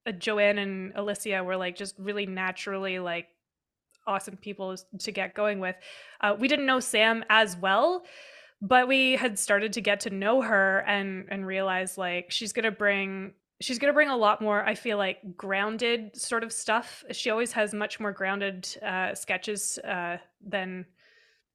uh, 0.07 0.13
Joanne 0.13 0.59
and 0.59 0.93
Alicia 0.97 1.43
were 1.43 1.57
like 1.57 1.77
just 1.77 1.95
really 1.99 2.27
naturally 2.27 2.99
like 2.99 3.29
awesome 4.07 4.37
people 4.37 4.77
to 4.99 5.13
get 5.13 5.35
going 5.35 5.61
with. 5.61 5.77
Uh, 6.21 6.37
we 6.39 6.49
didn't 6.49 6.67
know 6.67 6.81
Sam 6.81 7.25
as 7.31 7.57
well, 7.57 8.05
but 8.61 8.89
we 8.89 9.13
had 9.13 9.39
started 9.39 9.73
to 9.75 9.81
get 9.81 10.01
to 10.01 10.11
know 10.11 10.43
her 10.43 10.81
and 10.87 11.27
and 11.31 11.47
realize 11.47 11.97
like 11.97 12.31
she's 12.31 12.53
gonna 12.53 12.71
bring 12.71 13.33
she's 13.61 13.79
gonna 13.79 13.93
bring 13.93 14.11
a 14.11 14.17
lot 14.17 14.41
more. 14.41 14.65
I 14.65 14.75
feel 14.75 14.99
like 14.99 15.37
grounded 15.37 16.17
sort 16.17 16.45
of 16.45 16.53
stuff. 16.53 17.05
She 17.13 17.31
always 17.31 17.53
has 17.53 17.73
much 17.73 18.01
more 18.01 18.13
grounded 18.13 18.69
uh, 18.83 19.15
sketches 19.15 19.79
uh, 19.79 20.19
than 20.47 20.87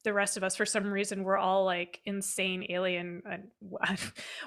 the 0.05 0.13
rest 0.13 0.37
of 0.37 0.45
us 0.45 0.55
for 0.55 0.65
some 0.65 0.89
reason 0.89 1.25
we're 1.25 1.37
all 1.37 1.65
like 1.65 1.99
insane 2.05 2.65
alien 2.69 3.21
and 3.29 3.49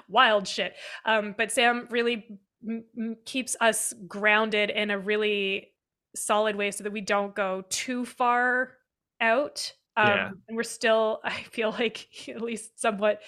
wild 0.09 0.47
shit 0.47 0.73
um, 1.05 1.35
but 1.37 1.51
sam 1.51 1.87
really 1.91 2.39
m- 2.67 3.17
keeps 3.23 3.55
us 3.61 3.93
grounded 4.07 4.71
in 4.71 4.89
a 4.89 4.97
really 4.97 5.73
solid 6.15 6.55
way 6.55 6.71
so 6.71 6.83
that 6.83 6.91
we 6.93 7.01
don't 7.01 7.35
go 7.35 7.63
too 7.69 8.05
far 8.05 8.73
out. 9.21 9.71
Um, 9.95 10.07
yeah. 10.07 10.29
And 10.47 10.57
we're 10.57 10.63
still, 10.63 11.19
I 11.23 11.43
feel 11.51 11.71
like, 11.71 12.07
at 12.27 12.41
least 12.41 12.79
somewhat 12.79 13.21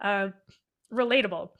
uh, 0.00 0.28
relatable. 0.92 1.50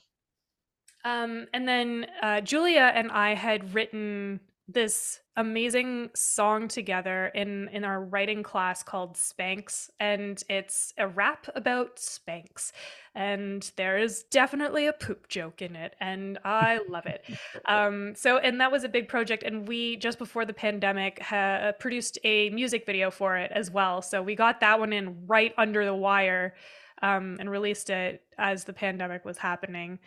Um, 1.05 1.46
and 1.55 1.66
then 1.66 2.07
uh, 2.22 2.40
Julia 2.40 2.92
and 2.94 3.11
I 3.11 3.34
had 3.34 3.74
written 3.74 4.40
this 4.72 5.20
amazing 5.36 6.11
song 6.14 6.68
together 6.68 7.26
in 7.34 7.68
in 7.68 7.82
our 7.84 8.03
writing 8.05 8.42
class 8.42 8.82
called 8.82 9.14
Spanx 9.14 9.88
and 9.98 10.42
it's 10.48 10.92
a 10.98 11.09
rap 11.09 11.46
about 11.55 11.96
Spanx 11.96 12.72
and 13.14 13.70
there 13.76 13.96
is 13.98 14.24
definitely 14.24 14.86
a 14.86 14.92
poop 14.92 15.28
joke 15.28 15.62
in 15.62 15.76
it 15.76 15.94
and 16.01 16.38
I 16.44 16.80
love 16.88 17.07
it. 17.07 17.24
Um 17.66 18.14
so 18.14 18.38
and 18.38 18.61
that 18.61 18.70
was 18.70 18.84
a 18.84 18.88
big 18.88 19.09
project 19.09 19.42
and 19.42 19.66
we 19.66 19.96
just 19.96 20.18
before 20.18 20.44
the 20.44 20.53
pandemic 20.53 21.20
ha- 21.22 21.72
produced 21.78 22.18
a 22.24 22.51
music 22.51 22.84
video 22.84 23.11
for 23.11 23.36
it 23.36 23.51
as 23.55 23.70
well. 23.70 24.03
So 24.03 24.22
we 24.22 24.34
got 24.34 24.61
that 24.61 24.78
one 24.78 24.92
in 24.92 25.26
right 25.26 25.55
under 25.57 25.84
the 25.84 25.94
wire 25.94 26.55
um 27.03 27.36
and 27.40 27.51
released 27.51 27.88
it 27.88 28.22
as 28.36 28.64
the 28.64 28.72
pandemic 28.72 29.24
was 29.24 29.38
happening 29.38 29.98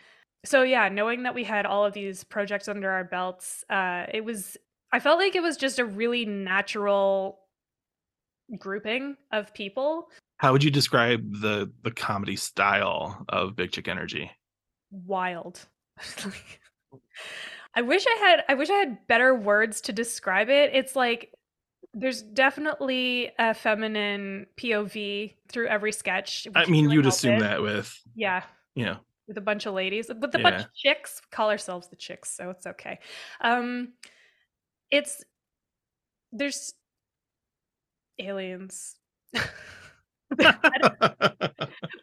so 0.44 0.62
yeah 0.62 0.88
knowing 0.88 1.22
that 1.22 1.34
we 1.34 1.44
had 1.44 1.66
all 1.66 1.84
of 1.84 1.92
these 1.92 2.24
projects 2.24 2.68
under 2.68 2.90
our 2.90 3.04
belts 3.04 3.64
uh, 3.70 4.04
it 4.12 4.24
was 4.24 4.56
i 4.92 5.00
felt 5.00 5.18
like 5.18 5.34
it 5.34 5.42
was 5.42 5.56
just 5.56 5.78
a 5.78 5.84
really 5.84 6.24
natural 6.24 7.38
grouping 8.58 9.16
of 9.32 9.52
people. 9.54 10.10
How 10.38 10.52
would 10.52 10.64
you 10.64 10.70
describe 10.70 11.40
the 11.40 11.70
the 11.82 11.90
comedy 11.90 12.36
style 12.36 13.24
of 13.28 13.56
big 13.56 13.72
chick 13.72 13.88
energy? 13.88 14.30
Wild. 14.90 15.60
I 17.76 17.82
wish 17.82 18.04
i 18.06 18.16
had 18.20 18.44
i 18.48 18.54
wish 18.54 18.70
i 18.70 18.74
had 18.74 19.06
better 19.08 19.34
words 19.34 19.80
to 19.82 19.92
describe 19.92 20.48
it. 20.48 20.70
It's 20.74 20.94
like 20.94 21.32
there's 21.92 22.22
definitely 22.22 23.30
a 23.38 23.54
feminine 23.54 24.46
pov 24.56 25.32
through 25.48 25.68
every 25.68 25.92
sketch 25.92 26.48
i 26.56 26.66
mean 26.66 26.90
you'd 26.90 27.06
assume 27.06 27.34
it. 27.34 27.40
that 27.40 27.62
with 27.62 28.00
yeah. 28.16 28.42
you 28.74 28.84
know 28.84 28.96
with 29.26 29.38
a 29.38 29.40
bunch 29.40 29.66
of 29.66 29.74
ladies, 29.74 30.08
with 30.08 30.34
a 30.34 30.38
yeah. 30.38 30.42
bunch 30.42 30.64
of 30.64 30.74
chicks. 30.74 31.20
call 31.30 31.50
ourselves 31.50 31.88
the 31.88 31.96
chicks, 31.96 32.30
so 32.30 32.50
it's 32.50 32.66
okay. 32.66 32.98
Um, 33.40 33.92
it's 34.90 35.24
there's 36.32 36.74
aliens. 38.18 38.96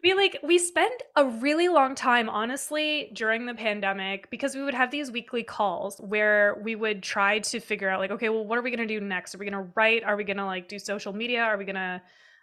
we 0.02 0.14
like 0.14 0.38
we 0.42 0.58
spent 0.58 1.02
a 1.16 1.24
really 1.26 1.68
long 1.68 1.94
time 1.94 2.28
honestly 2.28 3.10
during 3.14 3.46
the 3.46 3.54
pandemic 3.54 4.30
because 4.30 4.54
we 4.54 4.62
would 4.62 4.74
have 4.74 4.90
these 4.90 5.10
weekly 5.10 5.42
calls 5.42 5.98
where 5.98 6.60
we 6.62 6.74
would 6.74 7.02
try 7.02 7.38
to 7.38 7.60
figure 7.60 7.88
out 7.88 8.00
like 8.00 8.10
okay 8.10 8.28
well 8.28 8.44
what 8.44 8.58
are 8.58 8.62
we 8.62 8.70
going 8.70 8.86
to 8.86 8.98
do 8.98 9.00
next 9.04 9.34
are 9.34 9.38
we 9.38 9.48
going 9.48 9.64
to 9.64 9.70
write 9.74 10.02
are 10.04 10.16
we 10.16 10.24
going 10.24 10.36
to 10.36 10.44
like 10.44 10.68
do 10.68 10.78
social 10.78 11.12
media 11.12 11.42
are 11.42 11.56
we 11.56 11.64
going 11.64 11.74
to 11.74 12.00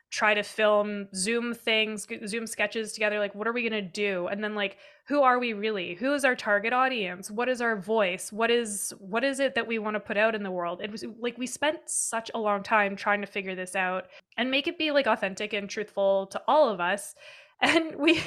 try 0.10 0.34
to 0.34 0.42
film 0.42 1.08
zoom 1.14 1.54
things 1.54 2.08
zoom 2.26 2.48
sketches 2.48 2.94
together 2.94 3.20
like 3.20 3.36
what 3.36 3.48
are 3.48 3.54
we 3.54 3.62
going 3.62 3.72
to 3.72 3.82
do? 3.82 4.28
And 4.28 4.44
then 4.44 4.56
like 4.56 4.78
who 5.06 5.24
are 5.24 5.40
we 5.40 5.54
really? 5.54 5.96
Who 5.96 6.14
is 6.14 6.24
our 6.24 6.36
target 6.36 6.74
audience? 6.74 7.32
What 7.32 7.50
is 7.50 7.62
our 7.62 7.76
voice? 7.76 8.32
What 8.32 8.52
is 8.52 8.94
what 9.00 9.24
is 9.24 9.40
it 9.40 9.56
that 9.56 9.68
we 9.68 9.80
want 9.80 9.96
to 9.96 10.00
put 10.00 10.18
out 10.18 10.36
in 10.36 10.44
the 10.44 10.52
world? 10.52 10.82
It 10.84 10.92
was 10.92 11.04
like 11.20 11.38
we 11.38 11.48
spent 11.48 11.80
such 11.88 12.30
a 12.34 12.40
long 12.40 12.64
time 12.64 12.96
trying 12.96 13.22
to 13.22 13.28
figure 13.28 13.56
this 13.56 13.76
out 13.76 14.06
and 14.38 14.52
make 14.52 14.68
it 14.68 14.78
be 14.78 14.92
like 14.92 15.08
authentic 15.08 15.54
and 15.54 15.70
truthful 15.70 16.28
to 16.28 16.42
all 16.48 16.70
of 16.70 16.80
us. 16.80 17.16
And 17.62 17.96
we 17.98 18.22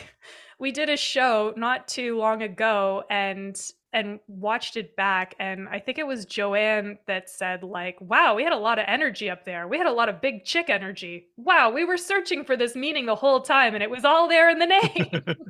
we 0.58 0.72
did 0.72 0.90
a 0.90 0.96
show 0.98 1.54
not 1.56 1.88
too 1.88 2.18
long 2.18 2.42
ago 2.42 3.04
and 3.08 3.58
and 3.93 4.18
watched 4.26 4.76
it 4.76 4.97
back 4.97 5.34
and 5.38 5.68
i 5.68 5.78
think 5.78 5.99
it 5.99 6.07
was 6.07 6.24
joanne 6.24 6.99
that 7.07 7.28
said 7.28 7.62
like 7.62 8.01
wow 8.01 8.34
we 8.34 8.43
had 8.43 8.53
a 8.53 8.59
lot 8.59 8.78
of 8.78 8.84
energy 8.88 9.28
up 9.28 9.45
there. 9.45 9.68
We 9.68 9.78
had 9.78 9.86
a 9.86 9.93
lot 9.93 10.09
of 10.09 10.20
big 10.20 10.45
chick 10.45 10.70
energy. 10.70 11.26
Wow 11.36 11.70
we 11.70 11.84
were 11.84 11.97
searching 11.97 12.45
for 12.45 12.57
this 12.57 12.74
meaning 12.74 13.07
the 13.07 13.14
whole 13.14 13.40
time 13.40 13.74
and 13.74 13.82
it 13.82 13.90
was 13.90 14.05
all 14.05 14.28
there 14.28 14.51
in 14.51 14.59
the 14.59 14.66
name. 14.66 15.36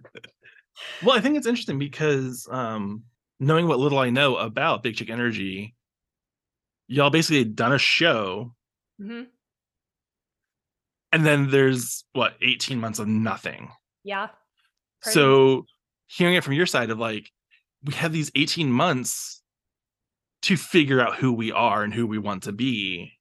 Well 1.03 1.16
i 1.16 1.20
think 1.20 1.36
it's 1.36 1.47
interesting 1.47 1.78
because 1.78 2.49
um 2.51 3.05
knowing 3.38 3.68
what 3.68 3.78
little 3.78 3.99
i 3.99 4.09
know 4.09 4.36
about 4.36 4.82
big 4.82 4.97
chick 4.97 5.11
energy 5.11 5.74
y'all 6.88 7.11
basically 7.11 7.45
done 7.45 7.72
a 7.72 7.78
show 7.78 8.55
mm-hmm. 9.01 9.22
and 11.12 11.26
then 11.26 11.51
there's 11.51 12.05
what 12.14 12.34
18 12.40 12.78
months 12.80 12.99
of 12.99 13.07
nothing. 13.07 13.70
Yeah. 14.05 14.28
So 15.03 15.66
hearing 16.07 16.34
it 16.34 16.45
from 16.45 16.53
your 16.53 16.66
side 16.66 16.90
of 16.90 16.99
like 16.99 17.30
we 17.84 17.94
have 17.94 18.12
these 18.12 18.30
18 18.34 18.70
months 18.70 19.42
to 20.42 20.56
figure 20.56 21.00
out 21.00 21.16
who 21.16 21.32
we 21.32 21.52
are 21.52 21.82
and 21.82 21.94
who 21.94 22.06
we 22.06 22.18
want 22.18 22.44
to 22.44 22.52
be 22.52 23.12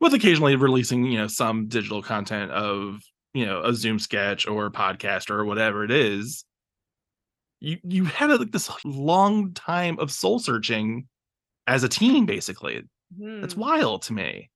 with 0.00 0.14
occasionally 0.14 0.56
releasing 0.56 1.04
you 1.04 1.18
know 1.18 1.26
some 1.26 1.68
digital 1.68 2.02
content 2.02 2.50
of 2.50 3.02
you 3.34 3.46
know 3.46 3.62
a 3.62 3.74
zoom 3.74 3.98
sketch 3.98 4.46
or 4.46 4.66
a 4.66 4.70
podcast 4.70 5.30
or 5.30 5.44
whatever 5.44 5.84
it 5.84 5.90
is. 5.90 6.44
You 7.60 7.78
you 7.82 8.04
had 8.04 8.30
like 8.30 8.52
this 8.52 8.70
long 8.84 9.52
time 9.54 9.98
of 9.98 10.10
soul 10.10 10.38
searching 10.38 11.06
as 11.66 11.84
a 11.84 11.88
team 11.88 12.26
basically. 12.26 12.82
Mm. 13.20 13.44
it's 13.44 13.56
wild 13.56 14.02
to 14.02 14.12
me. 14.12 14.50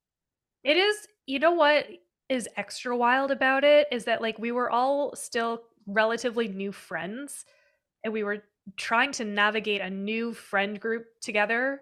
It 0.63 0.77
is 0.77 1.07
you 1.25 1.39
know 1.39 1.51
what 1.51 1.87
is 2.29 2.47
extra 2.55 2.95
wild 2.95 3.31
about 3.31 3.63
it 3.63 3.87
is 3.91 4.05
that 4.05 4.21
like 4.21 4.39
we 4.39 4.51
were 4.51 4.69
all 4.69 5.15
still 5.15 5.61
relatively 5.85 6.47
new 6.47 6.71
friends 6.71 7.45
and 8.03 8.13
we 8.13 8.23
were 8.23 8.43
trying 8.77 9.11
to 9.13 9.25
navigate 9.25 9.81
a 9.81 9.89
new 9.89 10.33
friend 10.33 10.79
group 10.79 11.05
together 11.21 11.81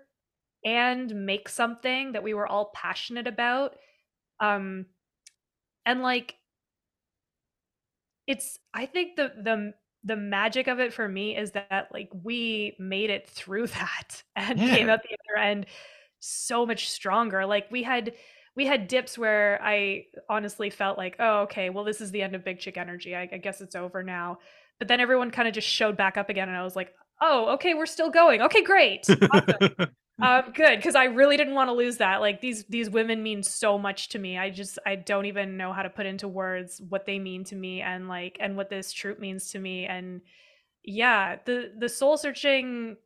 and 0.65 1.25
make 1.25 1.47
something 1.49 2.11
that 2.13 2.23
we 2.23 2.33
were 2.33 2.47
all 2.47 2.71
passionate 2.73 3.27
about 3.27 3.75
um 4.39 4.85
and 5.85 6.01
like 6.01 6.35
it's 8.27 8.59
i 8.73 8.85
think 8.85 9.15
the 9.15 9.31
the 9.43 9.73
the 10.03 10.15
magic 10.15 10.67
of 10.67 10.79
it 10.79 10.93
for 10.93 11.07
me 11.07 11.35
is 11.35 11.51
that 11.51 11.89
like 11.93 12.09
we 12.23 12.75
made 12.79 13.09
it 13.09 13.29
through 13.29 13.67
that 13.67 14.23
and 14.35 14.59
Yeah. 14.59 14.67
came 14.67 14.89
out 14.89 15.01
the 15.03 15.17
other 15.33 15.43
end 15.43 15.65
so 16.21 16.65
much 16.65 16.89
stronger. 16.89 17.45
Like 17.45 17.71
we 17.71 17.83
had 17.83 18.13
we 18.55 18.65
had 18.65 18.87
dips 18.89 19.17
where 19.17 19.59
i 19.63 20.05
honestly 20.29 20.69
felt 20.69 20.97
like 20.97 21.15
oh 21.19 21.41
okay 21.43 21.69
well 21.69 21.85
this 21.85 22.01
is 22.01 22.11
the 22.11 22.21
end 22.21 22.35
of 22.35 22.43
big 22.43 22.59
chick 22.59 22.77
energy. 22.77 23.15
I, 23.15 23.29
I 23.31 23.37
guess 23.37 23.61
it's 23.61 23.75
over 23.75 24.03
now 24.03 24.39
but 24.79 24.87
then 24.87 24.99
everyone 24.99 25.29
kind 25.29 25.47
of 25.47 25.53
just 25.53 25.67
showed 25.67 25.95
back 25.95 26.17
up 26.17 26.29
again 26.29 26.47
and 26.49 26.57
i 26.57 26.63
was 26.63 26.75
like 26.75 26.93
oh 27.21 27.49
okay 27.53 27.73
we're 27.73 27.85
still 27.85 28.09
going. 28.09 28.41
Okay 28.41 28.63
great. 28.63 29.05
Awesome. 30.21 30.47
um 30.47 30.51
good 30.53 30.75
because 30.75 30.95
i 30.95 31.05
really 31.05 31.37
didn't 31.37 31.53
want 31.53 31.69
to 31.69 31.73
lose 31.73 31.97
that. 31.97 32.19
Like 32.19 32.41
these 32.41 32.65
these 32.65 32.89
women 32.89 33.23
mean 33.23 33.41
so 33.41 33.77
much 33.77 34.09
to 34.09 34.19
me. 34.19 34.37
I 34.37 34.49
just 34.49 34.77
i 34.85 34.95
don't 34.95 35.25
even 35.25 35.55
know 35.55 35.71
how 35.71 35.81
to 35.81 35.89
put 35.89 36.05
into 36.05 36.27
words 36.27 36.81
what 36.89 37.05
they 37.05 37.19
mean 37.19 37.45
to 37.45 37.55
me 37.55 37.81
and 37.81 38.09
like 38.09 38.37
and 38.41 38.57
what 38.57 38.69
this 38.69 38.91
troop 38.91 39.19
means 39.19 39.51
to 39.51 39.59
me. 39.59 39.85
And 39.85 40.21
yeah 40.83 41.37
the 41.45 41.71
the 41.77 41.87
soul 41.87 42.17
searching 42.17 42.97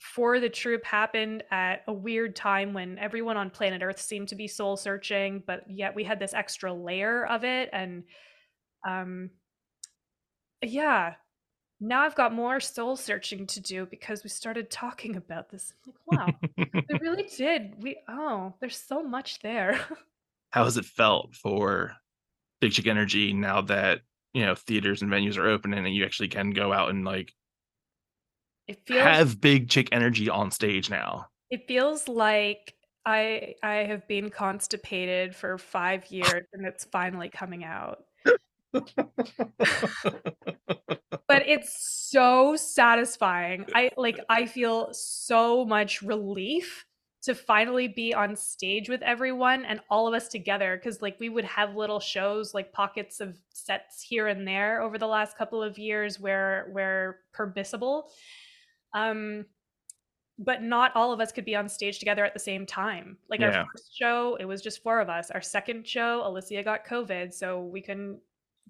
for 0.00 0.40
the 0.40 0.48
troop 0.48 0.84
happened 0.84 1.42
at 1.50 1.82
a 1.86 1.92
weird 1.92 2.34
time 2.34 2.72
when 2.72 2.98
everyone 2.98 3.36
on 3.36 3.50
planet 3.50 3.82
earth 3.82 4.00
seemed 4.00 4.28
to 4.28 4.36
be 4.36 4.46
soul 4.46 4.76
searching 4.76 5.42
but 5.44 5.64
yet 5.68 5.94
we 5.94 6.04
had 6.04 6.20
this 6.20 6.34
extra 6.34 6.72
layer 6.72 7.26
of 7.26 7.42
it 7.42 7.68
and 7.72 8.04
um 8.88 9.28
yeah 10.62 11.14
now 11.80 12.02
i've 12.02 12.14
got 12.14 12.34
more 12.34 12.58
soul 12.60 12.96
searching 12.96 13.46
to 13.46 13.60
do 13.60 13.86
because 13.86 14.24
we 14.24 14.30
started 14.30 14.70
talking 14.70 15.16
about 15.16 15.48
this 15.48 15.72
I'm 15.86 15.92
like 15.92 16.28
wow 16.28 16.84
we 16.90 16.98
really 17.00 17.28
did 17.36 17.74
we 17.82 17.98
oh 18.08 18.54
there's 18.60 18.76
so 18.76 19.02
much 19.02 19.40
there 19.40 19.78
How 20.50 20.64
has 20.64 20.76
it 20.76 20.84
felt 20.84 21.34
for 21.34 21.92
Big 22.60 22.72
Chick 22.72 22.86
Energy 22.86 23.32
now 23.32 23.60
that 23.62 24.00
you 24.34 24.44
know 24.44 24.54
theaters 24.54 25.02
and 25.02 25.10
venues 25.10 25.36
are 25.36 25.48
opening 25.48 25.84
and 25.84 25.94
you 25.94 26.04
actually 26.04 26.28
can 26.28 26.50
go 26.50 26.72
out 26.72 26.90
and 26.90 27.04
like 27.04 27.32
it 28.66 28.80
feels 28.86 29.00
have 29.00 29.40
Big 29.40 29.68
Chick 29.68 29.88
Energy 29.92 30.28
on 30.28 30.50
stage 30.50 30.90
now? 30.90 31.26
It 31.50 31.66
feels 31.66 32.08
like 32.08 32.74
I 33.04 33.54
I 33.62 33.74
have 33.76 34.06
been 34.08 34.30
constipated 34.30 35.34
for 35.34 35.58
five 35.58 36.06
years 36.10 36.46
and 36.52 36.66
it's 36.66 36.84
finally 36.84 37.28
coming 37.28 37.64
out. 37.64 38.04
But 41.28 41.46
it's 41.46 42.08
so 42.10 42.56
satisfying. 42.56 43.66
I 43.74 43.90
like 43.96 44.18
I 44.30 44.46
feel 44.46 44.88
so 44.92 45.64
much 45.66 46.00
relief 46.00 46.86
to 47.22 47.34
finally 47.34 47.88
be 47.88 48.14
on 48.14 48.34
stage 48.34 48.88
with 48.88 49.02
everyone 49.02 49.64
and 49.66 49.80
all 49.90 50.08
of 50.08 50.14
us 50.14 50.28
together 50.28 50.76
because 50.76 51.02
like 51.02 51.18
we 51.20 51.28
would 51.28 51.44
have 51.44 51.76
little 51.76 52.00
shows 52.00 52.54
like 52.54 52.72
pockets 52.72 53.20
of 53.20 53.38
sets 53.52 54.00
here 54.00 54.28
and 54.28 54.48
there 54.48 54.80
over 54.80 54.96
the 54.96 55.06
last 55.06 55.36
couple 55.36 55.62
of 55.62 55.76
years 55.78 56.18
where 56.18 56.68
where 56.72 57.18
permissible 57.34 58.08
um 58.94 59.44
but 60.38 60.62
not 60.62 60.92
all 60.94 61.12
of 61.12 61.20
us 61.20 61.32
could 61.32 61.44
be 61.44 61.56
on 61.56 61.68
stage 61.68 61.98
together 61.98 62.24
at 62.24 62.32
the 62.32 62.38
same 62.38 62.64
time. 62.64 63.18
Like 63.28 63.40
Yeah. 63.40 63.58
our 63.58 63.66
first 63.72 63.96
show, 63.98 64.36
it 64.36 64.44
was 64.44 64.62
just 64.62 64.82
four 64.82 65.00
of 65.00 65.08
us. 65.08 65.32
Our 65.32 65.40
second 65.42 65.86
show, 65.86 66.22
Alicia 66.24 66.62
got 66.62 66.86
COVID, 66.86 67.34
so 67.34 67.60
we 67.64 67.82
couldn't. 67.82 68.20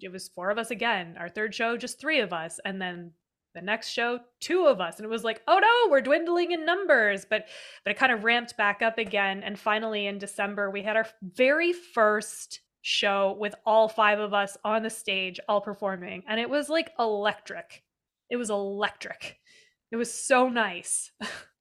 It 0.03 0.11
was 0.11 0.29
four 0.29 0.49
of 0.49 0.57
us 0.57 0.71
again. 0.71 1.15
Our 1.19 1.29
third 1.29 1.53
show, 1.53 1.77
just 1.77 1.99
three 1.99 2.19
of 2.19 2.33
us, 2.33 2.59
and 2.65 2.81
then 2.81 3.11
the 3.55 3.61
next 3.61 3.89
show, 3.89 4.19
two 4.39 4.65
of 4.65 4.79
us. 4.79 4.97
And 4.97 5.05
it 5.05 5.09
was 5.09 5.23
like, 5.23 5.41
oh 5.47 5.59
no, 5.59 5.91
we're 5.91 6.01
dwindling 6.01 6.51
in 6.51 6.65
numbers. 6.65 7.25
But 7.29 7.47
but 7.83 7.91
it 7.91 7.97
kind 7.97 8.11
of 8.11 8.23
ramped 8.23 8.57
back 8.57 8.81
up 8.81 8.97
again. 8.97 9.43
And 9.43 9.57
finally, 9.57 10.07
in 10.07 10.17
December, 10.17 10.69
we 10.69 10.83
had 10.83 10.95
our 10.95 11.07
very 11.21 11.73
first 11.73 12.61
show 12.81 13.35
with 13.39 13.55
all 13.65 13.89
five 13.89 14.19
of 14.19 14.33
us 14.33 14.57
on 14.63 14.83
the 14.83 14.89
stage, 14.89 15.39
all 15.49 15.61
performing, 15.61 16.23
and 16.27 16.39
it 16.39 16.49
was 16.49 16.69
like 16.69 16.91
electric. 16.99 17.83
It 18.29 18.37
was 18.37 18.49
electric. 18.49 19.39
It 19.91 19.95
was 19.95 20.13
so 20.13 20.49
nice. 20.49 21.11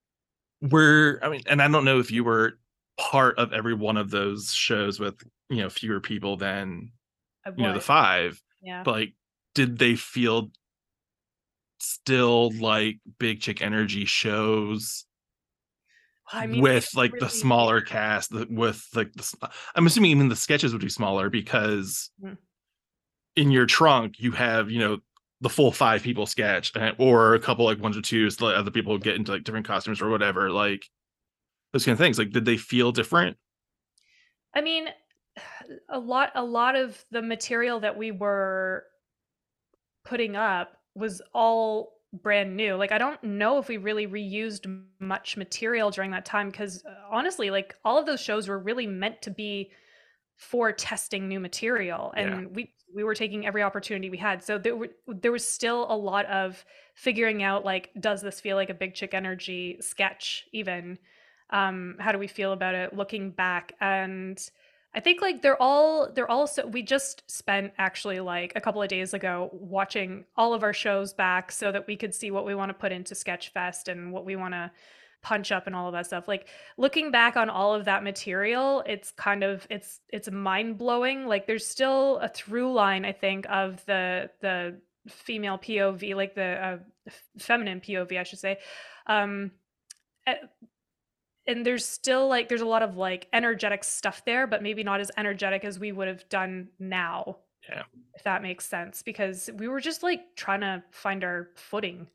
we're 0.60 1.18
I 1.22 1.28
mean, 1.28 1.42
and 1.46 1.62
I 1.62 1.68
don't 1.68 1.84
know 1.84 1.98
if 1.98 2.10
you 2.10 2.24
were 2.24 2.58
part 2.98 3.38
of 3.38 3.52
every 3.52 3.74
one 3.74 3.96
of 3.96 4.10
those 4.10 4.52
shows 4.52 5.00
with 5.00 5.22
you 5.48 5.58
know 5.58 5.70
fewer 5.70 6.00
people 6.00 6.36
than 6.36 6.92
you 7.56 7.62
know 7.64 7.72
the 7.72 7.80
five, 7.80 8.40
Yeah. 8.60 8.82
but 8.84 8.92
like, 8.92 9.14
did 9.54 9.78
they 9.78 9.96
feel 9.96 10.50
still 11.78 12.50
like 12.58 12.98
Big 13.18 13.40
Chick 13.40 13.62
Energy 13.62 14.04
shows? 14.04 15.04
I 16.30 16.46
mean, 16.46 16.60
with 16.62 16.90
like 16.94 17.18
the 17.18 17.28
smaller 17.28 17.80
cast 17.80 18.30
the, 18.30 18.46
with 18.50 18.86
like 18.94 19.10
the, 19.14 19.50
i'm 19.74 19.86
assuming 19.86 20.10
even 20.10 20.28
the 20.28 20.36
sketches 20.36 20.72
would 20.74 20.82
be 20.82 20.90
smaller 20.90 21.30
because 21.30 22.10
Mhm. 22.22 22.36
in 23.34 23.50
your 23.50 23.64
trunk 23.64 24.16
you 24.18 24.32
have 24.32 24.70
you 24.70 24.78
know 24.78 24.98
the 25.40 25.48
full 25.48 25.72
five 25.72 26.02
people 26.02 26.26
sketch 26.26 26.72
and, 26.76 26.94
or 26.98 27.34
a 27.34 27.40
couple 27.40 27.64
like 27.64 27.80
ones 27.80 27.96
or 27.96 28.02
twos 28.02 28.42
let 28.42 28.56
other 28.56 28.70
people 28.70 28.98
get 28.98 29.16
into 29.16 29.32
like 29.32 29.42
different 29.44 29.66
costumes 29.66 30.02
or 30.02 30.10
whatever 30.10 30.50
like 30.50 30.84
those 31.72 31.86
kind 31.86 31.94
of 31.94 31.98
things 31.98 32.18
like 32.18 32.30
did 32.30 32.44
they 32.44 32.58
feel 32.58 32.92
different 32.92 33.38
I 34.54 34.60
mean, 34.60 34.88
a 35.88 35.98
lot 35.98 36.32
a 36.34 36.44
lot 36.44 36.76
of 36.76 37.04
the 37.10 37.22
material 37.22 37.80
that 37.80 37.96
we 37.96 38.10
were 38.10 38.84
putting 40.04 40.36
up 40.36 40.76
was 40.94 41.20
all 41.34 41.92
brand 42.12 42.56
new. 42.56 42.74
Like 42.76 42.92
I 42.92 42.98
don't 42.98 43.22
know 43.22 43.58
if 43.58 43.68
we 43.68 43.76
really 43.76 44.06
reused 44.06 44.66
much 44.98 45.36
material 45.36 45.90
during 45.90 46.10
that 46.12 46.24
time 46.24 46.50
because 46.50 46.82
honestly, 47.10 47.50
like 47.50 47.74
all 47.84 47.98
of 47.98 48.06
those 48.06 48.20
shows 48.20 48.48
were 48.48 48.58
really 48.58 48.86
meant 48.86 49.22
to 49.22 49.30
be 49.30 49.70
for 50.36 50.72
testing 50.72 51.28
new 51.28 51.40
material 51.40 52.12
Yeah. 52.16 52.22
and 52.22 52.54
we 52.56 52.72
we 52.94 53.04
were 53.04 53.14
taking 53.14 53.46
every 53.46 53.62
opportunity 53.62 54.08
we 54.08 54.16
had. 54.16 54.42
So 54.42 54.56
there 54.56 54.74
were 54.76 54.88
there 55.06 55.32
was 55.32 55.44
still 55.46 55.86
a 55.90 55.96
lot 55.96 56.24
of 56.26 56.64
figuring 56.94 57.42
out 57.42 57.64
like 57.64 57.90
does 58.00 58.22
this 58.22 58.40
feel 58.40 58.56
like 58.56 58.70
a 58.70 58.74
big 58.74 58.94
chick 58.94 59.14
energy 59.14 59.76
sketch 59.80 60.46
even 60.52 60.98
um 61.50 61.96
how 61.98 62.12
do 62.12 62.18
we 62.18 62.26
feel 62.26 62.52
about 62.52 62.74
it 62.74 62.94
looking 62.94 63.30
back 63.30 63.72
and 63.80 64.50
i 64.98 65.00
think 65.00 65.22
like 65.22 65.40
they're 65.40 65.60
all 65.62 66.10
they're 66.12 66.30
all 66.30 66.46
so 66.46 66.66
we 66.66 66.82
just 66.82 67.22
spent 67.30 67.72
actually 67.78 68.18
like 68.18 68.52
a 68.56 68.60
couple 68.60 68.82
of 68.82 68.88
days 68.88 69.14
ago 69.14 69.48
watching 69.52 70.24
all 70.36 70.52
of 70.52 70.62
our 70.62 70.74
shows 70.74 71.14
back 71.14 71.50
so 71.50 71.72
that 71.72 71.86
we 71.86 71.96
could 71.96 72.14
see 72.14 72.30
what 72.30 72.44
we 72.44 72.54
want 72.54 72.68
to 72.68 72.74
put 72.74 72.92
into 72.92 73.14
sketchfest 73.14 73.88
and 73.88 74.12
what 74.12 74.24
we 74.24 74.34
want 74.36 74.52
to 74.52 74.70
punch 75.22 75.50
up 75.52 75.66
and 75.66 75.74
all 75.74 75.88
of 75.88 75.92
that 75.92 76.06
stuff. 76.06 76.28
Like 76.28 76.48
looking 76.76 77.10
back 77.10 77.36
on 77.36 77.48
all 77.48 77.74
of 77.74 77.84
that 77.84 78.02
material 78.04 78.82
it's 78.86 79.12
kind 79.12 79.42
of 79.44 79.66
it's 79.70 80.00
it's 80.10 80.30
mind 80.30 80.78
blowing 80.78 81.26
like 81.26 81.46
there's 81.46 81.66
still 81.66 82.18
a 82.18 82.28
through 82.28 82.72
line 82.72 83.04
i 83.04 83.12
think 83.12 83.46
of 83.48 83.84
the 83.86 84.30
the 84.40 84.80
female 85.08 85.58
pov 85.58 86.14
like 86.14 86.34
the 86.34 86.42
uh, 86.42 86.78
feminine 87.38 87.80
pov 87.80 88.16
i 88.16 88.22
should 88.24 88.38
say. 88.38 88.58
Um 89.06 89.52
eh, 90.26 90.34
and 91.48 91.64
there's 91.64 91.84
still 91.84 92.28
like 92.28 92.48
there's 92.48 92.60
a 92.60 92.66
lot 92.66 92.82
of 92.82 92.96
like 92.96 93.26
energetic 93.32 93.82
stuff 93.82 94.22
there 94.24 94.46
but 94.46 94.62
maybe 94.62 94.84
not 94.84 95.00
as 95.00 95.10
energetic 95.16 95.64
as 95.64 95.78
we 95.80 95.90
would 95.90 96.06
have 96.06 96.28
done 96.28 96.68
now. 96.78 97.38
Yeah. 97.68 97.82
if 98.14 98.22
that 98.22 98.40
makes 98.40 98.64
sense 98.64 99.02
because 99.02 99.50
we 99.58 99.68
were 99.68 99.80
just 99.80 100.02
like 100.02 100.34
trying 100.36 100.60
to 100.60 100.82
find 100.90 101.22
our 101.24 101.50
footing 101.54 102.06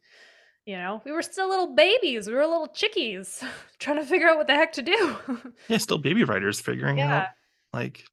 you 0.65 0.77
know? 0.77 1.01
We 1.03 1.11
were 1.11 1.21
still 1.21 1.49
little 1.49 1.75
babies 1.75 2.27
we 2.27 2.33
were 2.33 2.47
little 2.47 2.69
chickies 2.69 3.43
trying 3.79 3.97
to 3.97 4.05
figure 4.05 4.29
out 4.29 4.37
what 4.37 4.47
the 4.47 4.55
heck 4.55 4.71
to 4.73 4.81
do. 4.81 5.17
Yeah 5.67 5.77
still 5.77 5.97
baby 5.97 6.23
writers 6.23 6.59
figuring 6.59 7.01
out 7.01 7.09
yeah. 7.09 7.27
like 7.73 8.05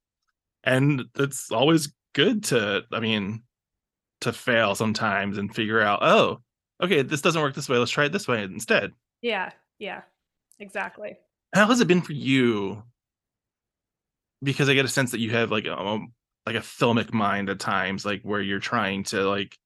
and 0.65 1.05
it's 1.15 1.51
always 1.51 1.95
good 2.15 2.45
to 2.45 2.83
i 2.93 3.01
mean 3.01 3.43
to 4.21 4.33
fail 4.33 4.75
sometimes 4.75 5.39
and 5.39 5.55
figure 5.55 5.81
out 5.81 6.01
oh 6.03 6.41
okay 6.83 7.01
this 7.03 7.23
doesn't 7.23 7.41
work 7.41 7.55
this 7.55 7.69
way 7.69 7.79
let's 7.79 7.91
try 7.91 8.05
it 8.07 8.13
this 8.13 8.29
way 8.29 8.43
instead. 8.43 8.93
Yeah 9.23 9.53
yeah 9.79 10.03
exactly 10.61 11.17
how 11.55 11.67
has 11.67 11.81
it 11.81 11.89
been 11.89 12.03
for 12.03 12.13
you 12.13 12.83
because 14.43 14.69
i 14.69 14.75
get 14.75 14.85
a 14.85 14.89
sense 14.89 15.11
that 15.11 15.21
you 15.21 15.31
have 15.31 15.51
like 15.51 15.67
a 15.67 15.99
like 16.47 16.57
a 16.57 16.61
filmic 16.61 17.13
mind 17.13 17.49
at 17.49 17.59
times 17.59 18.05
like 18.05 18.23
where 18.23 18.41
you're 18.41 18.61
trying 18.61 19.03
to 19.05 19.29
like 19.29 19.57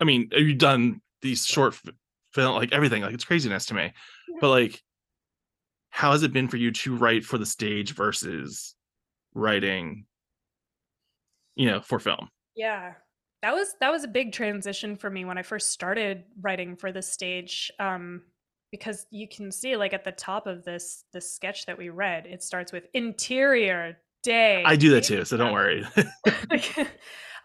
i 0.00 0.04
mean 0.04 0.28
you've 0.32 0.58
done 0.58 1.00
these 1.20 1.46
short 1.46 1.78
film 2.32 2.56
like 2.56 2.72
everything 2.72 3.02
like 3.02 3.14
it's 3.14 3.24
craziness 3.24 3.66
to 3.66 3.74
me 3.74 3.92
but 4.40 4.48
like 4.48 4.82
how 5.90 6.12
has 6.12 6.22
it 6.22 6.32
been 6.32 6.48
for 6.48 6.56
you 6.56 6.70
to 6.70 6.96
write 6.96 7.24
for 7.24 7.38
the 7.38 7.46
stage 7.46 7.94
versus 7.94 8.74
writing 9.34 10.06
you 11.54 11.66
know 11.66 11.80
for 11.80 11.98
film 11.98 12.28
Yeah. 12.54 12.94
That 13.42 13.54
was 13.54 13.74
that 13.80 13.90
was 13.90 14.04
a 14.04 14.08
big 14.08 14.32
transition 14.32 14.96
for 14.96 15.10
me 15.10 15.24
when 15.24 15.36
I 15.36 15.42
first 15.42 15.70
started 15.70 16.24
writing 16.40 16.76
for 16.76 16.92
the 16.92 17.02
stage. 17.02 17.72
Um 17.80 18.22
because 18.72 19.06
you 19.10 19.28
can 19.28 19.52
see 19.52 19.76
like 19.76 19.92
at 19.92 20.02
the 20.02 20.10
top 20.10 20.48
of 20.48 20.64
this 20.64 21.04
this 21.12 21.30
sketch 21.30 21.66
that 21.66 21.78
we 21.78 21.90
read, 21.90 22.26
it 22.26 22.42
starts 22.42 22.72
with 22.72 22.88
interior 22.94 23.98
day. 24.24 24.62
i 24.64 24.76
do 24.76 24.90
that 24.90 25.02
too 25.02 25.24
so 25.24 25.36
don't 25.36 25.52
worry 25.52 25.84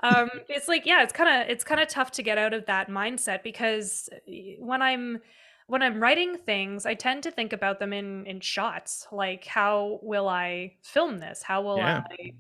um, 0.04 0.30
it's 0.48 0.68
like 0.68 0.86
yeah, 0.86 1.04
it's 1.04 1.14
kind 1.14 1.42
of 1.44 1.50
it's 1.50 1.64
kind 1.64 1.82
of 1.82 1.88
tough 1.88 2.12
to 2.12 2.24
get 2.24 2.38
out 2.38 2.54
of 2.54 2.66
that 2.68 2.90
mindset 2.90 3.44
because 3.44 4.10
eh, 4.28 4.56
when 4.60 4.82
I'm 4.82 5.20
when 5.68 5.82
I'm 5.82 6.00
writing 6.02 6.38
things, 6.38 6.86
I 6.86 6.94
tend 6.94 7.24
to 7.24 7.32
think 7.32 7.54
about 7.54 7.80
them 7.80 7.94
in 7.94 8.26
in 8.26 8.40
shots. 8.40 9.08
Like, 9.12 9.46
how 9.46 10.00
will 10.02 10.28
I 10.28 10.76
film 10.84 11.18
this? 11.20 11.42
How 11.42 11.62
will 11.62 11.78
Yeah. 11.78 12.04
I 12.10 12.34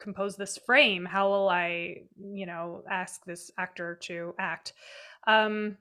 compose 0.00 0.36
this 0.36 0.56
frame? 0.56 1.04
How 1.04 1.28
will 1.28 1.48
I, 1.48 2.04
you 2.18 2.46
know, 2.46 2.82
ask 2.90 3.24
this 3.24 3.50
actor 3.58 3.98
to 4.04 4.34
act? 4.38 4.72
Um, 5.26 5.76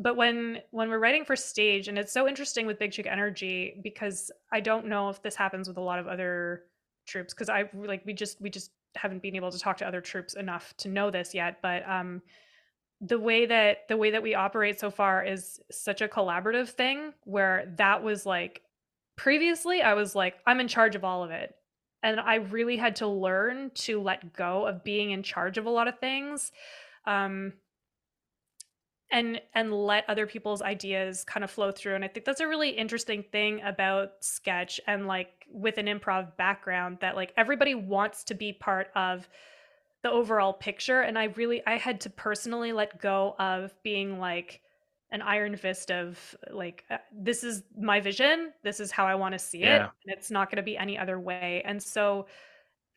but 0.00 0.16
when 0.16 0.60
when 0.70 0.88
we're 0.88 0.98
writing 0.98 1.24
for 1.24 1.36
stage, 1.36 1.88
and 1.88 1.98
it's 1.98 2.12
so 2.12 2.26
interesting 2.26 2.66
with 2.66 2.78
Big 2.78 2.90
Chick 2.90 3.06
Energy 3.06 3.78
because 3.82 4.32
I 4.50 4.60
don't 4.60 4.86
know 4.86 5.10
if 5.10 5.22
this 5.22 5.36
happens 5.36 5.68
with 5.68 5.76
a 5.76 5.82
lot 5.82 5.98
of 5.98 6.08
other 6.08 6.64
troops 7.06 7.34
because 7.34 7.50
I 7.50 7.68
like 7.74 8.04
we 8.06 8.14
just 8.14 8.40
we 8.40 8.48
just 8.48 8.70
haven't 8.96 9.20
been 9.20 9.36
able 9.36 9.52
to 9.52 9.58
talk 9.58 9.76
to 9.76 9.86
other 9.86 10.00
troops 10.00 10.34
enough 10.34 10.74
to 10.78 10.88
know 10.88 11.10
this 11.10 11.34
yet. 11.34 11.58
But 11.60 11.86
um, 11.86 12.22
the 13.02 13.18
way 13.18 13.44
that 13.46 13.88
the 13.88 13.96
way 13.96 14.10
that 14.10 14.22
we 14.22 14.34
operate 14.34 14.80
so 14.80 14.90
far 14.90 15.22
is 15.22 15.60
such 15.70 16.00
a 16.00 16.08
collaborative 16.08 16.70
thing 16.70 17.12
where 17.24 17.70
that 17.76 18.02
was 18.02 18.24
like 18.24 18.62
previously 19.16 19.82
I 19.82 19.94
was 19.94 20.14
like 20.14 20.36
I'm 20.46 20.60
in 20.60 20.68
charge 20.68 20.96
of 20.96 21.04
all 21.04 21.22
of 21.22 21.30
it 21.30 21.54
and 22.02 22.18
I 22.18 22.36
really 22.36 22.76
had 22.78 22.96
to 22.96 23.06
learn 23.06 23.70
to 23.74 24.00
let 24.00 24.32
go 24.32 24.66
of 24.66 24.82
being 24.84 25.10
in 25.10 25.22
charge 25.22 25.58
of 25.58 25.66
a 25.66 25.70
lot 25.70 25.88
of 25.88 25.98
things 25.98 26.52
um 27.06 27.54
and 29.12 29.40
and 29.54 29.72
let 29.72 30.08
other 30.08 30.26
people's 30.26 30.62
ideas 30.62 31.24
kind 31.24 31.42
of 31.42 31.50
flow 31.50 31.72
through 31.72 31.94
and 31.94 32.04
I 32.04 32.08
think 32.08 32.24
that's 32.26 32.40
a 32.40 32.48
really 32.48 32.70
interesting 32.70 33.24
thing 33.32 33.60
about 33.62 34.12
sketch 34.20 34.80
and 34.86 35.06
like 35.06 35.46
with 35.52 35.78
an 35.78 35.86
improv 35.86 36.36
background 36.36 36.98
that 37.00 37.16
like 37.16 37.32
everybody 37.36 37.74
wants 37.74 38.24
to 38.24 38.34
be 38.34 38.52
part 38.52 38.88
of 38.94 39.28
the 40.02 40.10
overall 40.10 40.52
picture 40.52 41.02
and 41.02 41.18
i 41.18 41.24
really 41.24 41.64
i 41.66 41.76
had 41.76 42.00
to 42.00 42.10
personally 42.10 42.72
let 42.72 43.00
go 43.00 43.34
of 43.38 43.74
being 43.82 44.18
like 44.18 44.60
an 45.12 45.22
iron 45.22 45.56
fist 45.56 45.90
of 45.90 46.36
like 46.50 46.84
uh, 46.90 46.98
this 47.12 47.44
is 47.44 47.62
my 47.78 48.00
vision 48.00 48.52
this 48.62 48.80
is 48.80 48.90
how 48.90 49.06
i 49.06 49.14
want 49.14 49.32
to 49.32 49.38
see 49.38 49.62
it 49.62 49.80
and 49.80 49.90
it's 50.06 50.30
not 50.30 50.50
going 50.50 50.56
to 50.56 50.62
be 50.62 50.76
any 50.76 50.96
other 50.96 51.18
way 51.18 51.62
and 51.66 51.82
so 51.82 52.26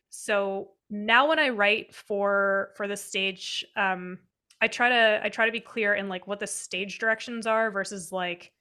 so 0.09 0.69
now 0.89 1.27
when 1.27 1.39
i 1.39 1.49
write 1.49 1.93
for 1.93 2.69
for 2.75 2.87
the 2.87 2.97
stage 2.97 3.65
um 3.75 4.19
i 4.63 4.67
try 4.67 4.89
to 4.89 5.19
i 5.23 5.29
try 5.29 5.45
to 5.45 5.51
be 5.51 5.59
clear 5.59 5.93
in 5.93 6.09
like 6.09 6.25
what 6.27 6.39
the 6.39 6.47
stage 6.47 6.99
directions 6.99 7.45
are 7.45 7.69
versus 7.69 8.11
like 8.11 8.51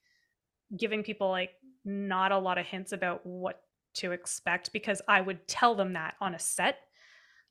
giving 0.77 1.03
people 1.03 1.29
like 1.29 1.51
not 1.85 2.31
a 2.31 2.37
lot 2.37 2.57
of 2.57 2.65
hints 2.65 2.91
about 2.91 3.25
what 3.25 3.61
to 3.93 4.11
expect 4.11 4.71
because 4.73 5.01
i 5.07 5.21
would 5.21 5.47
tell 5.47 5.75
them 5.75 5.93
that 5.93 6.15
on 6.21 6.35
a 6.35 6.39
set 6.39 6.77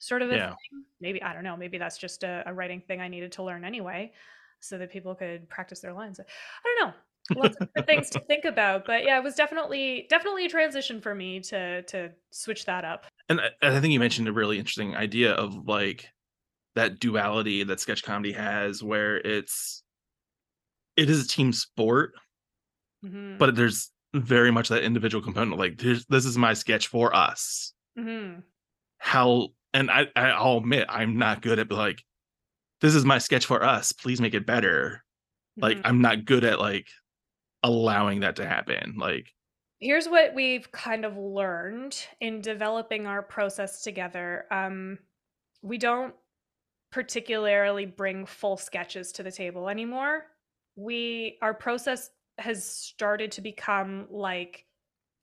sort 0.02 0.20
of 0.20 0.30
a 0.30 0.36
Yeah. 0.36 0.48
thing. 0.48 0.84
Maybe 1.00 1.22
I 1.22 1.32
don't 1.32 1.44
know. 1.44 1.56
Maybe 1.56 1.78
that's 1.78 1.96
just 1.96 2.24
a, 2.24 2.42
a 2.46 2.52
writing 2.52 2.80
thing 2.80 3.00
I 3.00 3.06
needed 3.08 3.30
to 3.32 3.42
learn 3.44 3.64
anyway, 3.64 4.12
so 4.60 4.76
that 4.78 4.90
people 4.90 5.14
could 5.14 5.48
practice 5.48 5.80
their 5.80 5.92
lines. 5.92 6.18
I 6.18 6.24
don't 6.64 6.88
know. 6.88 7.40
Lots 7.40 7.56
of 7.56 7.62
different 7.68 7.86
things 7.86 8.10
to 8.10 8.20
think 8.26 8.44
about, 8.44 8.84
but 8.84 9.04
yeah, 9.04 9.16
it 9.18 9.22
was 9.22 9.36
definitely 9.36 10.06
definitely 10.10 10.46
a 10.46 10.48
transition 10.48 11.00
for 11.00 11.14
me 11.14 11.40
to 11.40 11.82
to 11.82 12.10
switch 12.30 12.64
that 12.66 12.84
up. 12.84 13.06
and 13.28 13.40
I, 13.40 13.50
and 13.62 13.76
I 13.76 13.80
think 13.80 13.92
you 13.92 14.00
mentioned 14.00 14.26
a 14.26 14.32
really 14.32 14.58
interesting 14.58 14.96
idea 14.96 15.32
of 15.32 15.68
like 15.68 16.08
that 16.74 16.98
duality 16.98 17.64
that 17.64 17.80
sketch 17.80 18.02
comedy 18.02 18.32
has 18.32 18.82
where 18.82 19.18
it's 19.18 19.82
it 20.96 21.08
is 21.10 21.24
a 21.24 21.28
team 21.28 21.52
sport 21.52 22.12
hmm 23.02 23.36
but 23.38 23.56
there's 23.56 23.90
very 24.14 24.50
much 24.50 24.68
that 24.68 24.82
individual 24.84 25.22
component 25.24 25.58
like 25.58 25.78
this, 25.78 26.04
this 26.06 26.26
is 26.26 26.36
my 26.36 26.52
sketch 26.52 26.86
for 26.88 27.14
us. 27.16 27.72
Hmm 27.96 28.40
how 28.98 29.48
and 29.74 29.90
I, 29.90 30.06
i'll 30.16 30.58
admit 30.58 30.86
i'm 30.88 31.16
not 31.18 31.42
good 31.42 31.58
at 31.58 31.70
like 31.72 32.02
this 32.80 32.94
is 32.94 33.04
my 33.04 33.18
sketch 33.18 33.46
for 33.46 33.62
us 33.62 33.92
please 33.92 34.20
make 34.20 34.34
it 34.34 34.46
better. 34.46 35.02
Like 35.60 35.78
Mhm. 35.78 35.82
i'm 35.84 36.00
not 36.00 36.24
good 36.24 36.44
at 36.44 36.60
like 36.60 36.88
allowing 37.62 38.20
that 38.20 38.36
to 38.36 38.46
happen 38.46 38.96
like 38.98 39.26
here's 39.80 40.08
what 40.08 40.34
we've 40.34 40.70
kind 40.72 41.04
of 41.04 41.16
learned 41.16 42.06
in 42.20 42.40
developing 42.40 43.06
our 43.06 43.22
process 43.22 43.82
together. 43.82 44.46
Um, 44.52 44.98
we 45.62 45.78
don't 45.78 46.14
particularly 46.92 47.86
bring 47.86 48.24
full 48.24 48.56
sketches 48.56 49.10
to 49.10 49.22
the 49.22 49.32
table 49.32 49.68
anymore 49.68 50.26
we 50.76 51.38
our 51.42 51.54
process 51.54 52.10
has 52.38 52.64
started 52.64 53.32
to 53.32 53.40
become 53.40 54.06
like 54.10 54.66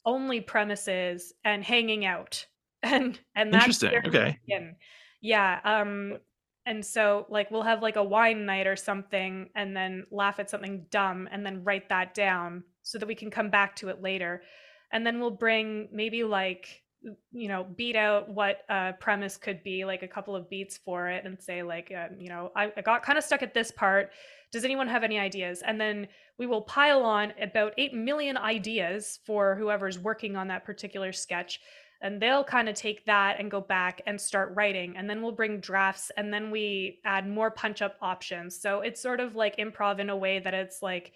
only 0.05 0.41
premises 0.41 1.33
and 1.43 1.63
hanging 1.63 2.05
out 2.05 2.45
and 2.83 3.19
and 3.35 3.53
that's 3.53 3.81
Interesting, 3.83 4.07
okay. 4.07 4.37
begin. 4.45 4.75
yeah 5.21 5.59
um 5.63 6.17
and 6.65 6.85
so 6.85 7.25
like 7.29 7.49
we'll 7.51 7.63
have 7.63 7.81
like 7.81 7.95
a 7.95 8.03
wine 8.03 8.45
night 8.45 8.67
or 8.67 8.75
something 8.75 9.49
and 9.55 9.75
then 9.75 10.05
laugh 10.11 10.39
at 10.39 10.49
something 10.49 10.85
dumb 10.91 11.27
and 11.31 11.45
then 11.45 11.63
write 11.63 11.89
that 11.89 12.13
down 12.13 12.63
so 12.83 12.97
that 12.97 13.07
we 13.07 13.15
can 13.15 13.29
come 13.29 13.49
back 13.49 13.75
to 13.75 13.89
it 13.89 14.01
later 14.01 14.43
and 14.91 15.05
then 15.05 15.19
we'll 15.19 15.31
bring 15.31 15.89
maybe 15.91 16.23
like 16.23 16.83
you 17.31 17.47
know 17.47 17.65
beat 17.75 17.95
out 17.95 18.29
what 18.29 18.61
a 18.69 18.93
premise 18.99 19.37
could 19.37 19.63
be 19.63 19.85
like 19.85 20.03
a 20.03 20.07
couple 20.07 20.35
of 20.35 20.49
beats 20.49 20.77
for 20.77 21.07
it 21.07 21.23
and 21.25 21.39
say 21.39 21.63
like 21.63 21.91
uh, 21.95 22.07
you 22.17 22.27
know 22.27 22.51
I, 22.55 22.71
I 22.75 22.81
got 22.81 23.03
kind 23.03 23.17
of 23.17 23.23
stuck 23.23 23.41
at 23.41 23.53
this 23.53 23.71
part. 23.71 24.11
Does 24.51 24.65
anyone 24.65 24.87
have 24.87 25.03
any 25.03 25.19
ideas? 25.19 25.61
And 25.61 25.79
then 25.79 26.07
we 26.39 26.47
will 26.47 26.63
pile 26.63 27.03
on 27.03 27.33
about 27.39 27.73
8 27.77 27.93
million 27.93 28.35
ideas 28.35 29.19
for 29.25 29.55
whoever's 29.55 29.99
working 29.99 30.35
on 30.35 30.47
that 30.47 30.65
particular 30.65 31.13
sketch 31.13 31.59
and 32.01 32.21
they'll 32.21 32.43
kind 32.43 32.67
of 32.69 32.75
take 32.75 33.05
that 33.05 33.39
and 33.39 33.51
go 33.51 33.61
back 33.61 34.01
and 34.07 34.19
start 34.19 34.53
writing 34.55 34.95
and 34.97 35.09
then 35.09 35.21
we'll 35.21 35.31
bring 35.31 35.59
drafts 35.59 36.11
and 36.17 36.33
then 36.33 36.49
we 36.49 36.99
add 37.05 37.27
more 37.27 37.51
punch 37.51 37.81
up 37.81 37.95
options. 38.01 38.59
So 38.59 38.81
it's 38.81 39.01
sort 39.01 39.19
of 39.19 39.35
like 39.35 39.57
improv 39.57 39.99
in 39.99 40.09
a 40.09 40.17
way 40.17 40.39
that 40.39 40.53
it's 40.53 40.81
like 40.81 41.11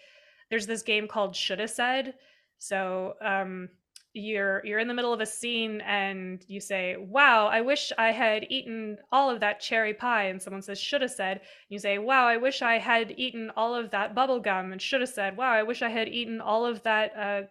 there's 0.49 0.67
this 0.67 0.81
game 0.81 1.07
called 1.07 1.35
shoulda 1.35 1.67
said. 1.67 2.13
So 2.59 3.15
um 3.21 3.69
you're 4.13 4.63
you're 4.63 4.79
in 4.79 4.87
the 4.87 4.93
middle 4.93 5.11
of 5.11 5.21
a 5.21 5.25
scene 5.25 5.81
and 5.81 6.45
you 6.47 6.59
say 6.59 6.95
wow 6.97 7.47
i 7.47 7.59
wish 7.61 7.91
i 7.97 8.11
had 8.11 8.45
eaten 8.49 8.95
all 9.11 9.29
of 9.29 9.39
that 9.39 9.59
cherry 9.59 9.93
pie. 9.93 10.25
And 10.25 10.41
someone 10.41 10.61
says 10.61 10.79
shoulda 10.79 11.09
said. 11.09 11.41
You 11.69 11.79
say 11.79 11.97
wow 11.97 12.27
i 12.27 12.37
wish 12.37 12.61
i 12.61 12.77
had 12.77 13.13
eaten 13.17 13.51
all 13.55 13.73
of 13.73 13.89
that 13.91 14.13
bubble 14.13 14.39
gum. 14.39 14.71
And 14.71 14.81
shoulda 14.81 15.07
said 15.07 15.35
wow 15.35 15.51
i 15.51 15.63
wish 15.63 15.81
i 15.81 15.89
had 15.89 16.07
eaten 16.07 16.41
all 16.41 16.65
of 16.65 16.83
that 16.83 17.11
uh 17.17 17.41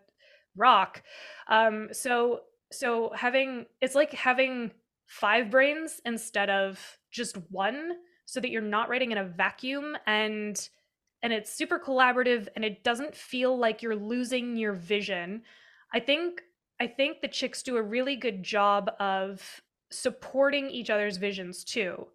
rock. 0.57 1.03
Um 1.49 1.89
so 1.93 2.43
so 2.71 3.11
having 3.15 3.67
it's 3.81 3.97
like 3.97 4.13
having 4.13 4.71
five 5.07 5.51
brains 5.51 6.01
instead 6.05 6.49
of 6.49 6.79
just 7.11 7.37
one 7.51 7.93
so 8.25 8.39
that 8.41 8.51
you're 8.51 8.63
not 8.63 8.89
writing 8.89 9.11
in 9.11 9.19
a 9.19 9.25
vacuum 9.25 9.97
and 10.07 10.69
and 11.25 11.33
it's 11.33 11.53
super 11.53 11.79
collaborative 11.79 12.49
and 12.55 12.65
it 12.65 12.85
doesn't 12.85 13.15
feel 13.15 13.59
like 13.59 13.83
you're 13.83 13.97
losing 13.97 14.57
your 14.57 14.73
vision. 14.73 15.43
I 15.93 16.01
think 16.01 16.43
i 16.83 16.87
think 16.87 17.21
the 17.21 17.29
chicks 17.29 17.63
do 17.63 17.77
a 17.77 17.83
really 17.83 18.17
good 18.17 18.43
job 18.43 18.91
of 19.01 19.61
supporting 19.91 20.69
each 20.71 20.91
other's 20.91 21.17
visions 21.17 21.65
too 21.65 22.07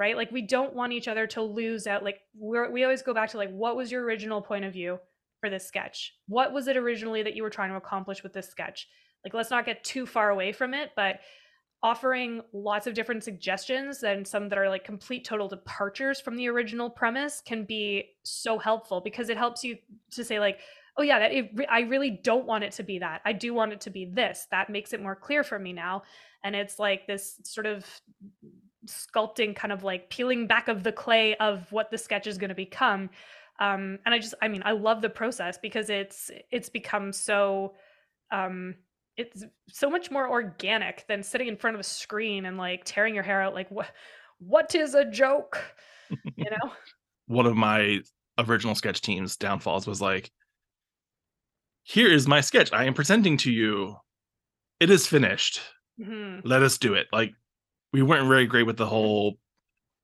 right? 0.00 0.16
Like 0.16 0.32
we 0.32 0.40
don't 0.40 0.74
want 0.74 0.94
each 0.94 1.08
other 1.08 1.26
to 1.26 1.42
lose 1.42 1.86
out 1.86 2.02
like 2.02 2.20
we're, 2.34 2.70
we 2.70 2.84
always 2.84 3.02
go 3.02 3.12
back 3.12 3.28
to 3.30 3.36
like 3.36 3.50
what 3.50 3.76
was 3.76 3.92
your 3.92 4.02
original 4.02 4.40
point 4.40 4.64
of 4.64 4.72
view 4.72 4.98
for 5.40 5.50
this 5.50 5.66
sketch? 5.66 6.14
What 6.26 6.54
was 6.54 6.68
it 6.68 6.78
originally 6.78 7.22
that 7.22 7.36
you 7.36 7.42
were 7.42 7.50
trying 7.50 7.68
to 7.68 7.76
accomplish 7.76 8.22
with 8.22 8.32
this 8.32 8.48
sketch? 8.48 8.88
Like 9.24 9.34
let's 9.34 9.50
not 9.50 9.66
get 9.66 9.84
too 9.84 10.06
far 10.06 10.30
away 10.30 10.52
from 10.52 10.72
it 10.72 10.92
but 10.96 11.20
offering 11.82 12.40
lots 12.52 12.86
of 12.86 12.94
different 12.94 13.24
suggestions 13.24 14.02
and 14.02 14.26
some 14.26 14.48
that 14.48 14.58
are 14.58 14.70
like 14.70 14.84
complete 14.84 15.24
total 15.24 15.48
departures 15.48 16.18
from 16.18 16.36
the 16.36 16.48
original 16.48 16.88
premise 16.88 17.42
can 17.44 17.64
be 17.64 18.04
so 18.22 18.58
helpful 18.58 19.02
because 19.02 19.28
it 19.28 19.36
helps 19.36 19.64
you 19.64 19.76
to 20.10 20.24
say 20.24 20.38
like 20.38 20.60
oh 20.96 21.02
yeah 21.02 21.18
that 21.18 21.32
it, 21.32 21.50
i 21.68 21.80
really 21.80 22.10
don't 22.10 22.46
want 22.46 22.64
it 22.64 22.72
to 22.72 22.82
be 22.82 22.98
that. 22.98 23.20
I 23.24 23.32
do 23.32 23.54
want 23.54 23.72
it 23.72 23.80
to 23.82 23.90
be 23.90 24.04
this. 24.04 24.46
That 24.50 24.70
makes 24.70 24.92
it 24.92 25.02
more 25.02 25.16
clear 25.16 25.42
for 25.44 25.58
me 25.58 25.72
now. 25.72 26.02
And 26.42 26.56
it's 26.56 26.78
like 26.78 27.06
this 27.06 27.40
sort 27.44 27.66
of 27.66 27.86
sculpting 28.86 29.54
kind 29.54 29.72
of 29.72 29.84
like 29.84 30.10
peeling 30.10 30.46
back 30.46 30.68
of 30.68 30.82
the 30.82 30.92
clay 30.92 31.36
of 31.36 31.70
what 31.70 31.90
the 31.90 31.98
sketch 31.98 32.26
is 32.26 32.38
going 32.38 32.48
to 32.48 32.54
become. 32.54 33.10
Um 33.58 33.98
and 34.06 34.14
i 34.14 34.18
just 34.18 34.34
i 34.40 34.48
mean 34.48 34.62
i 34.64 34.72
love 34.72 35.02
the 35.02 35.10
process 35.10 35.58
because 35.58 35.90
it's 35.90 36.30
it's 36.50 36.70
become 36.70 37.12
so 37.12 37.74
um 38.32 38.74
it's 39.18 39.44
so 39.68 39.90
much 39.90 40.10
more 40.10 40.30
organic 40.30 41.06
than 41.08 41.22
sitting 41.22 41.48
in 41.48 41.56
front 41.56 41.74
of 41.74 41.80
a 41.80 41.84
screen 41.84 42.46
and 42.46 42.56
like 42.56 42.82
tearing 42.84 43.14
your 43.14 43.22
hair 43.22 43.42
out 43.42 43.54
like 43.54 43.70
what 43.70 43.88
what 44.40 44.74
is 44.74 44.94
a 44.94 45.04
joke? 45.04 45.62
You 46.34 46.50
know? 46.50 46.72
One 47.28 47.46
of 47.46 47.54
my 47.54 48.00
original 48.36 48.74
sketch 48.74 49.00
team's 49.00 49.36
downfalls 49.36 49.86
was 49.86 50.00
like 50.00 50.28
here 51.90 52.08
is 52.10 52.28
my 52.28 52.40
sketch. 52.40 52.72
I 52.72 52.84
am 52.84 52.94
presenting 52.94 53.36
to 53.38 53.50
you. 53.50 53.96
It 54.78 54.90
is 54.90 55.06
finished. 55.06 55.60
Mhm. 56.00 56.40
let 56.44 56.62
us 56.62 56.78
do 56.78 56.94
it. 56.94 57.08
Like 57.12 57.34
we 57.92 58.00
weren't 58.02 58.26
very 58.28 58.46
great 58.46 58.62
with 58.66 58.78
the 58.78 58.86
whole 58.86 59.38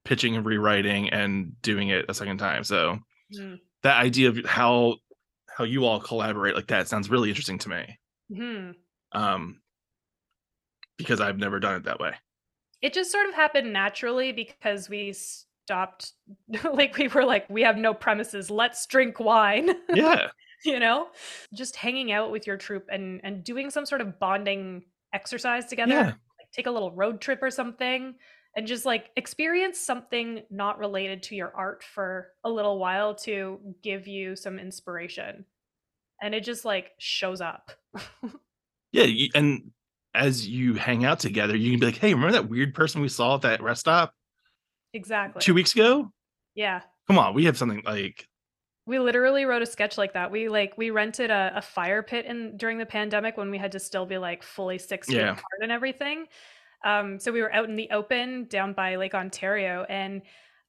pitching 0.05 0.37
and 0.37 0.45
rewriting 0.45 1.09
and 1.09 1.61
doing 1.62 1.89
it 1.89 2.05
a 2.09 2.12
second 2.14 2.37
time. 2.39 2.64
So 2.64 2.99
Mhm. 3.34 3.61
that 3.82 3.97
idea 3.97 4.28
of 4.28 4.45
how 4.45 4.99
how 5.49 5.64
you 5.64 5.87
all 5.87 5.99
collaborate 6.01 6.55
like 6.55 6.66
that 6.66 6.87
sounds 6.89 7.09
really 7.09 7.30
interesting 7.30 7.59
to 7.61 7.68
me. 7.70 7.99
Mhm. 8.30 8.74
um 9.12 9.62
because 10.99 11.20
i've 11.20 11.39
never 11.39 11.61
done 11.61 11.76
it 11.76 11.84
that 11.84 12.01
way. 12.01 12.14
It 12.82 12.93
just 12.93 13.11
sort 13.11 13.26
of 13.28 13.34
happened 13.34 13.72
naturally 13.72 14.32
because 14.32 14.91
we 14.91 15.14
stopped 15.14 16.12
like 16.74 16.97
we 16.99 17.09
were 17.09 17.24
like 17.24 17.49
we 17.49 17.62
have 17.62 17.78
no 17.78 17.95
premises. 17.95 18.51
Let's 18.51 18.84
drink 18.87 19.18
wine. 19.18 19.70
Yeah. 19.95 20.28
you 20.65 20.79
know 20.81 21.09
just 21.55 21.77
hanging 21.77 22.13
out 22.13 22.31
with 22.31 22.47
your 22.47 22.57
troop 22.57 22.87
and 22.91 23.21
and 23.25 23.45
doing 23.45 23.71
some 23.71 23.87
sort 23.87 24.01
of 24.01 24.19
bonding 24.19 24.85
exercise 25.13 25.67
together 25.67 25.93
Yeah. 25.93 26.07
like 26.07 26.51
take 26.55 26.67
a 26.67 26.71
little 26.71 26.93
road 26.93 27.21
trip 27.21 27.43
or 27.43 27.51
something 27.51 28.15
and 28.57 28.67
just 28.67 28.87
like 28.87 29.11
experience 29.17 29.79
something 29.79 30.43
not 30.51 30.79
related 30.79 31.23
to 31.25 31.35
your 31.37 31.53
art 31.55 31.83
for 31.85 32.29
a 32.45 32.51
little 32.51 32.79
while 32.79 33.15
to 33.17 33.61
give 33.83 34.07
you 34.07 34.35
some 34.37 34.59
inspiration 34.59 35.45
and 36.23 36.35
it 36.35 36.43
just 36.45 36.65
like 36.65 36.93
shows 36.99 37.41
up 37.41 37.73
Yeah. 38.93 39.03
You, 39.05 39.29
and 39.35 39.73
as 40.15 40.49
you 40.49 40.75
hang 40.75 41.05
out 41.05 41.19
together, 41.21 41.55
you 41.55 41.71
can 41.73 41.81
be 41.81 41.87
like, 41.87 41.99
hey, 41.99 42.15
remember 42.15 42.33
that 42.33 42.49
weird 42.49 42.73
person 42.73 43.03
we 43.03 43.09
saw 43.09 43.35
at 43.35 43.43
that 43.43 43.63
rest 43.63 43.81
stop 43.81 44.15
exactly 44.95 45.41
two 45.41 45.53
weeks 45.53 45.75
ago? 45.75 46.11
yeah 46.55 46.81
Come 47.07 47.19
on, 47.19 47.35
we 47.35 47.45
have 47.45 47.59
something 47.59 47.83
like 47.85 48.27
We 48.87 48.99
literally 49.01 49.45
wrote 49.45 49.62
a 49.62 49.66
sketch 49.66 49.99
like 49.99 50.12
that. 50.14 50.30
We 50.30 50.49
like 50.49 50.74
we 50.78 50.91
rented 50.91 51.30
a, 51.30 51.53
a 51.57 51.62
fire 51.62 52.03
pit 52.03 52.24
in 52.26 52.57
during 52.57 52.78
the 52.78 52.87
pandemic 52.87 53.37
when 53.37 53.51
we 53.51 53.59
had 53.59 53.72
to 53.72 53.80
still 53.80 54.07
be 54.07 54.16
like 54.18 54.43
fully 54.43 54.78
six 54.78 55.09
feet 55.09 55.16
Yeah. 55.16 55.32
apart 55.32 55.61
and 55.61 55.72
everything. 55.72 56.26
Um, 56.84 57.18
so 57.18 57.32
we 57.32 57.43
were 57.43 57.53
out 57.53 57.68
in 57.68 57.74
the 57.74 57.91
open 57.91 58.45
down 58.45 58.72
by 58.72 58.97
Lake 58.97 59.14
Ontario, 59.14 59.84
and 59.89 60.22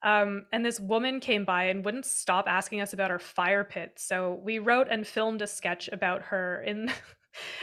um, 0.04 0.46
and 0.52 0.66
this 0.66 0.80
woman 0.80 1.20
came 1.20 1.46
by 1.46 1.66
and 1.66 1.84
wouldn't 1.86 2.06
stop 2.06 2.46
asking 2.48 2.82
us 2.82 2.94
about 2.94 3.12
our 3.12 3.20
fire 3.20 3.64
pit. 3.64 3.94
So 3.98 4.40
we 4.44 4.60
wrote 4.60 4.88
and 4.90 5.06
filmed 5.06 5.42
a 5.42 5.48
sketch 5.48 5.88
about 5.92 6.22
her 6.24 6.64
in 6.64 6.92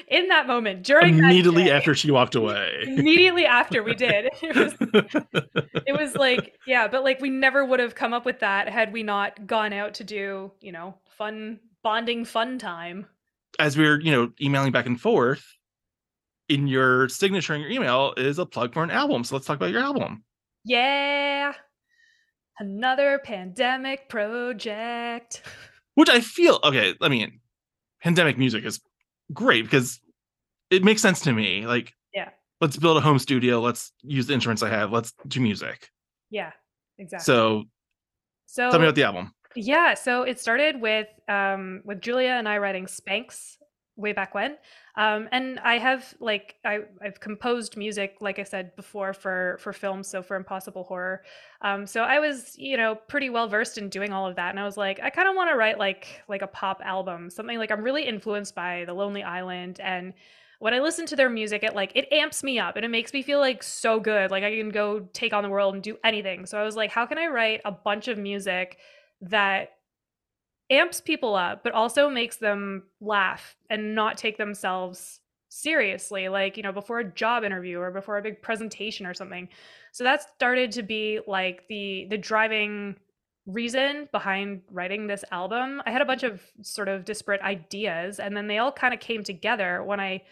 in 0.09 0.29
that 0.29 0.47
moment 0.47 0.83
during 0.83 1.17
that 1.17 1.25
immediately 1.25 1.65
day. 1.65 1.71
after 1.73 1.95
she 1.95 2.11
walked 2.11 2.35
away. 2.35 2.85
immediately 2.87 3.47
after 3.47 3.83
we 3.83 3.95
did. 3.95 4.31
It 4.43 4.57
was 4.57 4.75
it 5.87 5.99
was 5.99 6.15
like 6.15 6.59
yeah 6.67 6.89
but 6.89 7.03
like 7.05 7.21
we 7.21 7.31
never 7.31 7.65
would 7.65 7.81
have 7.81 7.95
come 7.95 8.13
up 8.13 8.25
with 8.25 8.41
that 8.41 8.69
had 8.69 8.93
we 8.93 9.03
not 9.03 9.47
gone 9.47 9.73
out 9.73 9.95
to 9.95 10.05
do 10.05 10.53
you 10.61 10.73
know 10.73 10.95
fun 11.17 11.61
bonding 11.83 12.25
fun 12.25 12.59
time 12.59 13.07
as 13.59 13.77
we 13.77 13.87
are 13.87 14.01
you 14.01 14.11
know, 14.11 14.33
emailing 14.41 14.73
back 14.73 14.87
and 14.87 15.01
forth, 15.01 15.45
in 16.49 16.67
your 16.67 17.09
signature 17.09 17.55
in 17.55 17.61
your 17.61 17.71
email 17.71 18.13
is 18.17 18.39
a 18.39 18.47
plug 18.47 18.75
for 18.75 18.83
an 18.83 18.91
album. 18.91 19.25
So 19.25 19.35
let's 19.37 19.47
talk 19.47 19.57
about 19.57 19.71
your 19.71 19.83
album. 19.83 20.25
yeah 20.65 21.53
another 22.59 23.21
pandemic 23.25 24.09
project 24.09 25.43
Which 25.95 26.09
I 26.11 26.21
feel 26.21 26.59
okay. 26.65 26.95
I 27.01 27.09
mean, 27.09 27.39
pandemic 28.03 28.37
music 28.37 28.65
is 28.65 28.81
great 29.33 29.63
because 29.63 30.01
it 30.71 30.85
makes 30.85 31.03
sense 31.03 31.21
to 31.21 31.33
me. 31.33 31.67
Like, 31.67 31.93
Yeah. 32.13 32.31
let's 32.61 32.77
build 32.77 32.97
a 32.97 33.01
home 33.01 33.19
studio. 33.19 33.61
Let's 33.61 33.93
use 34.03 34.27
the 34.27 34.35
instruments 34.35 34.63
I 34.63 34.69
have. 34.71 34.93
Let's 34.93 35.13
do 35.29 35.41
music. 35.41 35.91
yeah 36.31 36.53
exactly 36.99 37.25
So 37.25 37.65
so 38.47 38.71
tell 38.71 38.79
me 38.81 38.87
about 38.87 38.95
the 38.95 39.05
album. 39.05 39.33
Yeah, 39.57 39.95
so 39.95 40.23
it 40.23 40.41
started 40.41 40.81
with 40.81 41.09
um 41.29 41.83
with 41.85 42.01
Julia 42.01 42.31
and 42.31 42.49
I 42.49 42.59
writing 42.59 42.87
Spanx 42.87 43.57
way 43.97 44.13
back 44.13 44.35
when. 44.35 44.57
Um 44.97 45.29
and 45.33 45.59
I 45.61 45.79
have 45.79 46.15
like 46.21 46.57
I 46.65 46.81
I've 47.03 47.21
composed 47.21 47.77
music 47.77 48.17
like 48.21 48.39
I 48.39 48.43
said 48.43 48.75
before 48.77 49.13
for 49.13 49.59
for 49.61 49.73
films 49.73 50.09
so 50.09 50.23
for 50.23 50.37
Impossible 50.37 50.85
Horror. 50.85 51.23
Um 51.63 51.87
so 51.87 52.03
I 52.03 52.19
was, 52.19 52.57
you 52.59 52.77
know, 52.77 52.95
pretty 52.95 53.31
well 53.31 53.49
versed 53.49 53.79
in 53.79 53.89
doing 53.89 54.13
all 54.13 54.27
of 54.27 54.37
that 54.37 54.51
and 54.51 54.59
I 54.59 54.65
was 54.65 54.77
like 54.77 55.01
I 55.03 55.11
kind 55.11 55.29
of 55.29 55.37
want 55.37 55.51
to 55.51 55.57
write 55.57 55.79
like 55.79 56.23
like 56.29 56.43
a 56.43 56.47
pop 56.47 56.81
album, 56.85 57.31
something 57.31 57.59
like 57.59 57.71
I'm 57.71 57.83
really 57.83 58.05
influenced 58.05 58.55
by 58.55 58.85
The 58.85 58.95
Lonely 58.95 59.23
Island 59.23 59.81
and 59.81 60.15
when 60.65 60.73
I 60.73 60.81
listen 60.81 61.05
to 61.07 61.17
their 61.17 61.29
music, 61.29 61.63
it 61.63 61.75
like 61.75 61.93
it 61.95 62.11
amps 62.11 62.43
me 62.43 62.59
up 62.59 62.77
and 62.77 62.87
it 62.87 62.89
makes 62.89 63.13
me 63.13 63.23
feel 63.23 63.39
like 63.39 63.63
so 63.63 64.01
good. 64.01 64.31
Like 64.31 64.45
I 64.45 64.57
can 64.57 64.71
go 64.71 65.01
take 65.13 65.35
on 65.35 65.43
the 65.43 65.51
world 65.51 65.75
and 65.75 65.83
do 65.83 65.99
anything. 66.03 66.47
So 66.47 66.59
I 66.59 66.65
was 66.65 66.75
like, 66.75 66.91
how 66.91 67.05
can 67.05 67.19
I 67.19 67.27
write 67.27 67.61
a 67.65 67.71
bunch 67.71 68.09
of 68.09 68.17
music 68.17 68.79
that 69.21 69.73
amps 70.71 71.01
people 71.01 71.35
up, 71.35 71.63
but 71.63 71.73
also 71.73 72.09
makes 72.09 72.37
them 72.37 72.85
laugh 73.01 73.57
and 73.71 73.95
not 73.95 74.17
take 74.17 74.39
themselves 74.39 75.21
seriously, 75.49 76.29
like, 76.29 76.57
you 76.57 76.63
know, 76.63 76.73
before 76.73 77.01
a 77.01 77.13
job 77.13 77.45
interview 77.45 77.79
or 77.79 77.91
before 77.91 78.19
a 78.19 78.23
big 78.23 78.43
presentation 78.43 79.07
or 79.07 79.15
something. 79.15 79.49
So 79.93 80.05
that 80.05 80.23
started 80.35 80.73
to 80.73 80.83
be 80.83 81.21
like 81.27 81.69
the 81.69 82.07
the 82.11 82.19
driving 82.19 82.97
reason 83.47 84.09
behind 84.11 84.63
writing 84.71 85.07
this 85.07 85.25
album. 85.31 85.83
I 85.87 85.91
had 85.91 86.01
a 86.01 86.07
bunch 86.07 86.23
of 86.23 86.43
sort 86.63 86.89
of 86.89 87.05
disparate 87.05 87.43
ideas 87.43 88.19
and 88.19 88.37
then 88.37 88.47
they 88.47 88.59
all 88.59 88.73
kind 88.73 88.95
of 88.95 89.01
came 89.01 89.23
together 89.23 89.85
when 89.85 90.01
I 90.01 90.23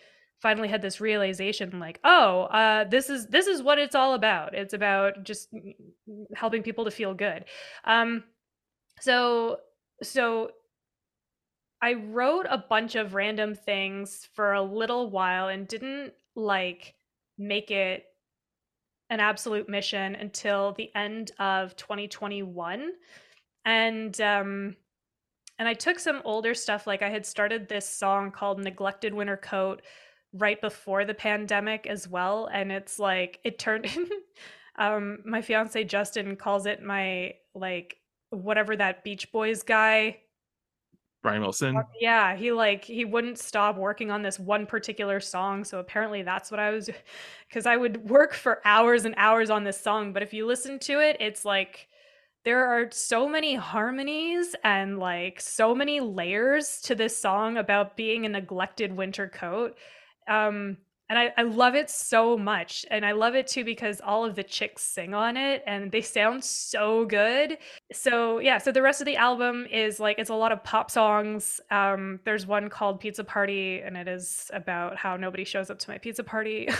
finally 0.40 0.66
had 0.66 0.82
this 0.82 1.00
realization 1.00 1.78
like 1.78 2.00
oh 2.02 2.42
uh, 2.44 2.82
this 2.84 3.08
is 3.08 3.28
this 3.28 3.46
is 3.46 3.62
what 3.62 3.78
it's 3.78 3.94
all 3.94 4.14
about 4.14 4.54
it's 4.54 4.74
about 4.74 5.22
just 5.22 5.48
helping 6.34 6.64
people 6.64 6.84
to 6.84 6.90
feel 6.90 7.14
good 7.14 7.44
um, 7.84 8.24
so 9.00 9.58
so 10.02 10.50
I 11.82 11.94
wrote 11.94 12.46
a 12.48 12.58
bunch 12.58 12.94
of 12.94 13.14
random 13.14 13.54
things 13.56 14.28
for 14.34 14.52
a 14.52 14.62
little 14.62 15.10
while 15.10 15.48
and 15.48 15.66
didn't 15.66 16.12
like 16.36 16.94
make 17.38 17.70
it 17.70 18.04
an 19.10 19.20
absolute 19.20 19.68
mission 19.68 20.14
until 20.14 20.72
the 20.72 20.90
end 20.94 21.32
of 21.38 21.76
2021 21.76 22.92
and 23.64 24.20
um 24.20 24.76
and 25.58 25.68
I 25.68 25.74
took 25.74 25.98
some 25.98 26.22
older 26.24 26.54
stuff 26.54 26.86
like 26.86 27.02
I 27.02 27.10
had 27.10 27.26
started 27.26 27.68
this 27.68 27.86
song 27.86 28.30
called 28.30 28.58
Neglected 28.58 29.12
Winter 29.12 29.36
Coat 29.36 29.82
right 30.32 30.60
before 30.60 31.04
the 31.04 31.14
pandemic 31.14 31.86
as 31.86 32.08
well 32.08 32.48
and 32.52 32.72
it's 32.72 32.98
like 32.98 33.38
it 33.44 33.58
turned 33.58 33.86
um 34.78 35.18
my 35.26 35.42
fiance 35.42 35.84
Justin 35.84 36.36
calls 36.36 36.64
it 36.64 36.82
my 36.82 37.34
like 37.54 37.98
whatever 38.32 38.76
that 38.76 39.04
Beach 39.04 39.30
Boys 39.32 39.62
guy 39.62 40.18
Brian 41.22 41.40
Wilson. 41.40 41.80
yeah, 42.00 42.34
he 42.34 42.50
like 42.50 42.84
he 42.84 43.04
wouldn't 43.04 43.38
stop 43.38 43.76
working 43.76 44.10
on 44.10 44.22
this 44.22 44.40
one 44.40 44.66
particular 44.66 45.20
song. 45.20 45.62
So 45.62 45.78
apparently 45.78 46.22
that's 46.22 46.50
what 46.50 46.58
I 46.58 46.70
was 46.70 46.90
because 47.48 47.64
I 47.64 47.76
would 47.76 48.10
work 48.10 48.34
for 48.34 48.60
hours 48.64 49.04
and 49.04 49.14
hours 49.16 49.48
on 49.48 49.62
this 49.64 49.80
song, 49.80 50.12
but 50.12 50.22
if 50.22 50.34
you 50.34 50.46
listen 50.46 50.78
to 50.80 50.98
it, 51.00 51.16
it's 51.20 51.44
like 51.44 51.86
there 52.44 52.66
are 52.66 52.90
so 52.90 53.28
many 53.28 53.54
harmonies 53.54 54.56
and 54.64 54.98
like 54.98 55.40
so 55.40 55.76
many 55.76 56.00
layers 56.00 56.80
to 56.82 56.96
this 56.96 57.16
song 57.16 57.56
about 57.56 57.96
being 57.96 58.26
a 58.26 58.28
neglected 58.28 58.96
winter 58.96 59.28
coat. 59.28 59.78
Um 60.26 60.78
and 61.12 61.18
I, 61.18 61.30
I 61.36 61.42
love 61.42 61.74
it 61.74 61.90
so 61.90 62.38
much. 62.38 62.86
And 62.90 63.04
I 63.04 63.12
love 63.12 63.34
it 63.34 63.46
too 63.46 63.64
because 63.66 64.00
all 64.00 64.24
of 64.24 64.34
the 64.34 64.42
chicks 64.42 64.82
sing 64.82 65.12
on 65.12 65.36
it 65.36 65.62
and 65.66 65.92
they 65.92 66.00
sound 66.00 66.42
so 66.42 67.04
good. 67.04 67.58
So 67.92 68.38
yeah 68.38 68.56
so 68.56 68.72
the 68.72 68.80
rest 68.80 69.02
of 69.02 69.04
the 69.04 69.16
album 69.16 69.66
is 69.70 70.00
like 70.00 70.18
it's 70.18 70.30
a 70.30 70.34
lot 70.34 70.52
of 70.52 70.64
pop 70.64 70.90
songs. 70.90 71.60
Um 71.70 72.18
there's 72.24 72.46
one 72.46 72.70
called 72.70 72.98
pizza 72.98 73.24
party 73.24 73.80
and 73.80 73.94
it 73.94 74.08
is 74.08 74.50
about 74.54 74.96
how 74.96 75.18
nobody 75.18 75.44
shows 75.44 75.68
up 75.68 75.78
to 75.80 75.90
my 75.90 75.98
pizza 75.98 76.24
party. 76.24 76.68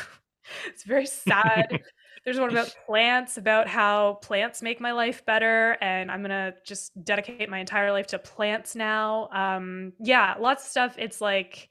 It's 0.67 0.83
very 0.83 1.07
sad. 1.07 1.83
There's 2.25 2.41
one 2.41 2.51
about 2.51 2.75
plants 2.85 3.37
about 3.37 3.69
how 3.69 4.15
plants 4.23 4.61
make 4.61 4.81
my 4.81 4.91
life 4.91 5.25
better 5.25 5.77
and 5.81 6.11
i'm 6.11 6.21
gonna 6.21 6.55
just 6.67 6.93
dedicate 7.05 7.49
my 7.49 7.61
entire 7.61 7.93
life 7.93 8.09
to 8.09 8.19
plants 8.19 8.75
now. 8.75 9.29
Um 9.33 9.93
yeah 10.01 10.35
lots 10.41 10.65
of 10.65 10.71
stuff. 10.71 10.97
It's 10.99 11.21
like 11.21 11.69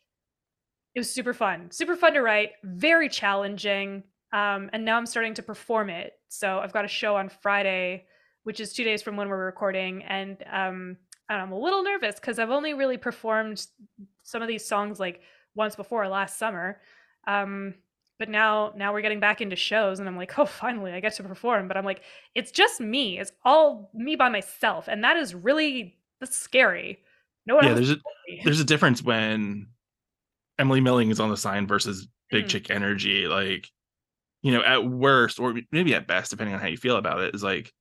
it 0.96 1.00
was 1.00 1.12
super 1.12 1.34
fun 1.34 1.70
super 1.72 1.96
fun 1.96 2.14
to 2.14 2.22
write 2.22 2.52
very 2.64 3.10
challenging 3.10 4.04
um 4.34 4.70
and 4.74 4.86
now 4.86 4.98
i'm 4.98 5.06
starting 5.06 5.34
to 5.34 5.44
perform 5.44 5.90
it 5.90 6.14
so 6.30 6.60
i've 6.60 6.74
got 6.74 6.86
a 6.86 6.90
show 6.90 7.16
on 7.16 7.30
friday 7.30 8.06
which 8.44 8.60
is 8.60 8.74
two 8.74 8.84
days 8.84 9.02
from 9.02 9.16
when 9.18 9.30
we're 9.30 9.46
recording. 9.46 10.04
And 10.04 10.44
um, 10.52 10.98
I'm 11.30 11.52
a 11.52 11.60
little 11.60 11.84
nervous 11.84 12.16
because 12.16 12.40
I've 12.40 12.50
only 12.50 12.74
really 12.74 12.98
performed 12.98 13.66
some 14.24 14.42
of 14.42 14.48
these 14.48 14.66
songs 14.66 15.00
like 15.00 15.22
once 15.56 15.76
before 15.76 16.08
last 16.08 16.38
summer. 16.40 16.82
Um, 17.28 17.76
but 18.18 18.30
now 18.30 18.72
now 18.76 18.94
we're 18.94 19.02
getting 19.02 19.20
back 19.20 19.42
into 19.42 19.56
shows 19.56 20.00
and 20.00 20.08
I'm 20.08 20.18
like, 20.18 20.38
oh 20.38 20.46
finally 20.46 20.92
I 20.92 21.00
get 21.00 21.14
to 21.16 21.24
perform. 21.24 21.68
But 21.68 21.78
I'm 21.78 21.86
like, 21.86 22.02
it's 22.36 22.52
just 22.52 22.80
me. 22.80 23.20
It's 23.20 23.32
all 23.44 23.90
me 23.94 24.16
by 24.16 24.30
myself. 24.30 24.88
And 24.88 25.04
that 25.04 25.18
is 25.18 25.34
really 25.34 25.98
that's 26.20 26.38
scary. 26.38 27.00
No 27.48 27.56
one 27.56 27.64
Yeah, 27.64 27.72
else 27.72 27.80
there's 27.80 27.92
a 27.92 27.98
there's 28.44 28.60
a 28.60 28.66
difference 28.66 29.02
when 29.02 29.68
Emily 30.62 30.80
Milling 30.80 31.10
is 31.10 31.20
on 31.20 31.32
the 31.32 31.38
sign 31.38 31.66
versus 31.66 32.08
Big 32.30 32.46
Mhm. 32.46 32.50
Chick 32.50 32.70
Energy. 32.70 33.28
Like, 33.28 33.68
you 34.44 34.52
know, 34.52 34.62
at 34.62 34.86
worst, 34.86 35.40
or 35.40 35.60
maybe 35.72 35.96
at 35.96 36.08
best, 36.08 36.30
depending 36.30 36.54
on 36.54 36.62
how 36.62 36.68
you 36.68 36.78
feel 36.78 36.98
about 36.98 37.20
it, 37.20 37.34
is 37.34 37.44
like 37.44 37.74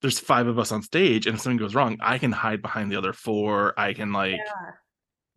there's 0.00 0.18
five 0.18 0.46
of 0.46 0.58
us 0.58 0.72
on 0.72 0.82
stage, 0.82 1.26
and 1.26 1.36
if 1.36 1.42
something 1.42 1.58
goes 1.58 1.74
wrong, 1.74 1.98
I 2.00 2.18
can 2.18 2.32
hide 2.32 2.62
behind 2.62 2.90
the 2.90 2.96
other 2.96 3.12
four. 3.12 3.78
I 3.78 3.92
can 3.92 4.12
like 4.12 4.32
yeah. 4.32 4.70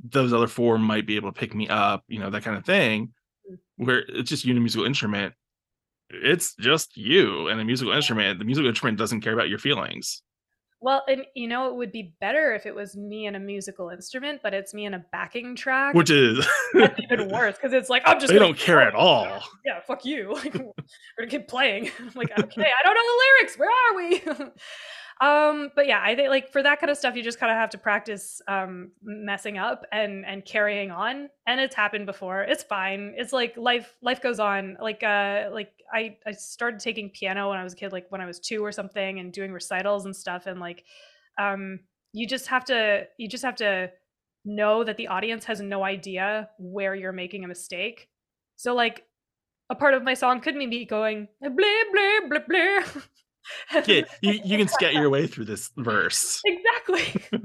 those 0.03 0.33
other 0.33 0.47
four 0.47 0.79
might 0.79 1.05
be 1.05 1.17
able 1.17 1.31
to 1.31 1.39
pick 1.39 1.53
me 1.53 1.67
up, 1.67 2.03
you 2.07 2.19
know, 2.19 2.29
that 2.29 2.43
kind 2.43 2.57
of 2.57 2.65
thing. 2.65 3.13
Mm. 3.51 3.57
Where 3.75 3.99
it's 4.07 4.29
just 4.29 4.45
you 4.45 4.51
and 4.51 4.57
a 4.57 4.61
musical 4.61 4.85
instrument. 4.85 5.33
It's 6.09 6.55
just 6.55 6.95
you 6.95 7.49
and 7.49 7.59
a 7.59 7.65
musical 7.65 7.93
instrument. 7.93 8.39
The 8.39 8.45
musical 8.45 8.69
instrument 8.69 8.97
doesn't 8.97 9.21
care 9.21 9.33
about 9.33 9.49
your 9.49 9.59
feelings. 9.59 10.23
Well, 10.85 11.03
and 11.09 11.25
you 11.33 11.47
know, 11.47 11.67
it 11.67 11.75
would 11.77 11.91
be 11.91 12.13
better 12.21 12.53
if 12.53 12.67
it 12.67 12.75
was 12.75 12.95
me 12.95 13.25
and 13.25 13.35
a 13.35 13.39
musical 13.39 13.89
instrument, 13.89 14.41
but 14.43 14.53
it's 14.53 14.71
me 14.71 14.85
and 14.85 14.93
a 14.93 15.03
backing 15.11 15.55
track. 15.55 15.95
Which 15.95 16.11
is 16.11 16.47
even 16.75 17.27
worse 17.31 17.55
because 17.55 17.73
it's 17.73 17.89
like 17.89 18.03
I'm 18.05 18.19
just 18.19 18.31
they 18.31 18.37
don't 18.37 18.55
care 18.55 18.79
at 18.81 18.93
all. 18.93 19.41
Yeah, 19.65 19.79
fuck 19.87 20.05
you. 20.05 20.35
Like 20.45 20.53
we're 20.53 20.73
gonna 21.17 21.31
keep 21.31 21.47
playing. 21.47 21.89
I'm 21.99 22.11
like, 22.13 22.29
okay, 22.37 22.67
I 22.67 22.83
don't 22.83 22.93
know 22.93 23.01
the 23.01 23.19
lyrics. 23.25 23.57
Where 23.57 23.69
are 23.71 23.95
we? 23.95 24.45
um, 25.21 25.71
but 25.75 25.87
yeah, 25.87 26.01
I 26.03 26.13
think 26.13 26.29
like 26.29 26.51
for 26.51 26.61
that 26.61 26.81
kind 26.81 26.89
of 26.89 26.97
stuff, 26.97 27.15
you 27.15 27.23
just 27.23 27.39
kind 27.39 27.51
of 27.51 27.57
have 27.57 27.69
to 27.69 27.77
practice 27.77 28.41
um 28.49 28.91
messing 29.01 29.57
up 29.57 29.85
and 29.91 30.25
and 30.25 30.43
carrying 30.43 30.91
on. 30.91 31.29
And 31.47 31.61
it's 31.61 31.75
happened 31.75 32.05
before. 32.05 32.41
It's 32.41 32.63
fine. 32.63 33.13
It's 33.15 33.31
like 33.31 33.55
life 33.55 33.95
life 34.01 34.21
goes 34.21 34.41
on. 34.41 34.77
Like 34.81 35.03
uh 35.03 35.49
like 35.53 35.71
I 35.93 36.17
I 36.27 36.33
started 36.33 36.81
taking 36.81 37.11
piano 37.11 37.49
when 37.49 37.57
I 37.57 37.63
was 37.63 37.71
a 37.71 37.75
kid, 37.77 37.93
like 37.93 38.07
when 38.09 38.19
I 38.19 38.25
was 38.25 38.39
two 38.41 38.63
or 38.63 38.73
something, 38.73 39.19
and 39.19 39.31
doing 39.31 39.53
recitals 39.53 40.03
and 40.03 40.13
stuff. 40.13 40.47
And 40.47 40.59
like 40.59 40.83
um 41.39 41.79
you 42.11 42.27
just 42.27 42.47
have 42.47 42.65
to 42.65 43.07
you 43.17 43.29
just 43.29 43.45
have 43.45 43.55
to 43.55 43.91
know 44.43 44.83
that 44.83 44.97
the 44.97 45.07
audience 45.07 45.45
has 45.45 45.61
no 45.61 45.85
idea 45.85 46.49
where 46.59 46.93
you're 46.93 47.13
making 47.13 47.45
a 47.45 47.47
mistake. 47.47 48.09
So 48.57 48.75
like 48.75 49.05
a 49.69 49.75
part 49.75 49.93
of 49.93 50.03
my 50.03 50.13
song 50.13 50.41
could 50.41 50.57
be 50.57 50.67
me 50.67 50.83
going 50.83 51.29
blah 51.41 51.49
blah 51.51 52.27
blah 52.27 52.39
blah. 52.49 53.01
Yeah, 53.85 54.01
you, 54.21 54.39
you 54.43 54.57
can 54.57 54.67
scat 54.67 54.93
your 54.93 55.09
way 55.09 55.27
through 55.27 55.45
this 55.45 55.69
verse. 55.77 56.41
exactly. 56.45 57.23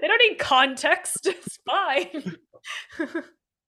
they 0.00 0.06
don't 0.06 0.22
need 0.28 0.38
context. 0.38 1.26
It's 1.26 1.58
fine. 1.66 2.36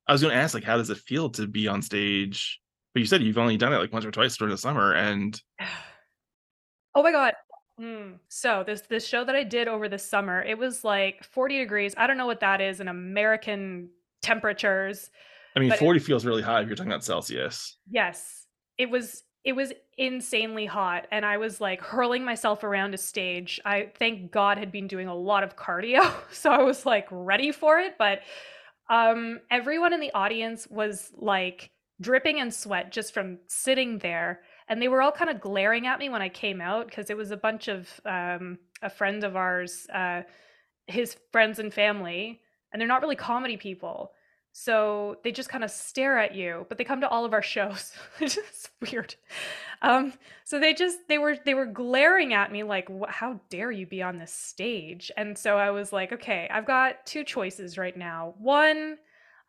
I 0.06 0.12
was 0.12 0.20
going 0.20 0.34
to 0.34 0.40
ask, 0.40 0.54
like, 0.54 0.64
how 0.64 0.76
does 0.76 0.90
it 0.90 0.98
feel 0.98 1.30
to 1.30 1.46
be 1.46 1.66
on 1.66 1.82
stage? 1.82 2.60
But 2.92 3.00
you 3.00 3.06
said 3.06 3.22
you've 3.22 3.38
only 3.38 3.56
done 3.56 3.72
it 3.72 3.78
like 3.78 3.92
once 3.92 4.04
or 4.04 4.10
twice 4.10 4.36
during 4.36 4.52
the 4.52 4.58
summer, 4.58 4.92
and 4.92 5.40
oh 6.94 7.02
my 7.02 7.10
god. 7.10 7.34
Mm. 7.80 8.18
So 8.28 8.62
this 8.64 8.82
this 8.82 9.04
show 9.04 9.24
that 9.24 9.34
I 9.34 9.42
did 9.42 9.66
over 9.66 9.88
the 9.88 9.98
summer, 9.98 10.40
it 10.42 10.56
was 10.56 10.84
like 10.84 11.24
40 11.24 11.58
degrees. 11.58 11.94
I 11.96 12.06
don't 12.06 12.16
know 12.16 12.26
what 12.26 12.40
that 12.40 12.60
is 12.60 12.78
in 12.78 12.86
American 12.86 13.88
temperatures. 14.22 15.10
I 15.56 15.60
mean, 15.60 15.70
But- 15.70 15.80
40 15.80 15.98
feels 15.98 16.24
really 16.24 16.42
high 16.42 16.60
if 16.60 16.68
you're 16.68 16.76
talking 16.76 16.92
about 16.92 17.04
Celsius. 17.04 17.76
Yes. 17.90 18.46
It 18.78 18.90
was 18.90 19.24
it 19.44 19.54
was 19.54 19.72
insanely 19.98 20.66
hot 20.66 21.06
and 21.12 21.24
I 21.24 21.36
was 21.36 21.60
like 21.60 21.80
hurling 21.80 22.24
myself 22.24 22.64
around 22.64 22.94
a 22.94 22.98
stage. 22.98 23.60
I 23.64 23.90
thank 23.98 24.32
God 24.32 24.58
had 24.58 24.72
been 24.72 24.88
doing 24.88 25.06
a 25.06 25.14
lot 25.14 25.44
of 25.44 25.56
cardio, 25.56 26.12
so 26.32 26.50
I 26.50 26.62
was 26.62 26.86
like 26.86 27.06
ready 27.10 27.52
for 27.52 27.78
it, 27.78 27.96
but 27.98 28.20
um 28.90 29.40
everyone 29.50 29.94
in 29.94 30.00
the 30.00 30.12
audience 30.12 30.66
was 30.68 31.10
like 31.16 31.70
dripping 32.00 32.38
in 32.38 32.50
sweat 32.50 32.92
just 32.92 33.14
from 33.14 33.38
sitting 33.46 33.98
there 33.98 34.40
and 34.68 34.80
they 34.80 34.88
were 34.88 35.00
all 35.00 35.12
kind 35.12 35.30
of 35.30 35.40
glaring 35.40 35.86
at 35.86 35.98
me 35.98 36.08
when 36.10 36.20
I 36.20 36.28
came 36.28 36.60
out 36.60 36.86
because 36.86 37.08
it 37.08 37.16
was 37.16 37.30
a 37.30 37.36
bunch 37.36 37.68
of 37.68 37.88
um 38.04 38.58
a 38.82 38.90
friend 38.90 39.24
of 39.24 39.36
ours 39.36 39.86
uh 39.94 40.22
his 40.86 41.16
friends 41.32 41.58
and 41.58 41.72
family 41.72 42.40
and 42.72 42.80
they're 42.80 42.88
not 42.88 43.00
really 43.00 43.16
comedy 43.16 43.56
people 43.56 44.12
so 44.56 45.16
they 45.24 45.32
just 45.32 45.48
kind 45.48 45.64
of 45.64 45.70
stare 45.70 46.16
at 46.16 46.32
you 46.32 46.64
but 46.68 46.78
they 46.78 46.84
come 46.84 47.00
to 47.00 47.08
all 47.08 47.24
of 47.24 47.32
our 47.32 47.42
shows 47.42 47.92
it's 48.20 48.36
just 48.36 48.70
weird. 48.80 49.16
Um 49.82 50.12
so 50.44 50.60
they 50.60 50.72
just 50.72 50.96
they 51.08 51.18
were 51.18 51.36
they 51.44 51.54
were 51.54 51.66
glaring 51.66 52.32
at 52.32 52.52
me 52.52 52.62
like 52.62 52.88
how 53.08 53.40
dare 53.50 53.72
you 53.72 53.84
be 53.84 54.00
on 54.00 54.16
this 54.16 54.32
stage? 54.32 55.10
And 55.16 55.36
so 55.36 55.58
i 55.58 55.72
was 55.72 55.92
like 55.92 56.12
okay 56.12 56.48
i've 56.52 56.66
got 56.66 57.04
two 57.04 57.24
choices 57.24 57.76
right 57.76 57.96
now. 57.96 58.34
One 58.38 58.96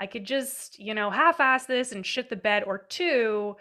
i 0.02 0.08
could 0.08 0.26
just 0.26 0.80
you 0.80 0.96
know 0.96 1.12
half-ass 1.12 1.68
this 1.68 1.92
and 1.92 2.04
shit 2.04 2.28
the 2.30 2.36
bed 2.36 2.64
or 2.66 2.80
two 2.80 3.56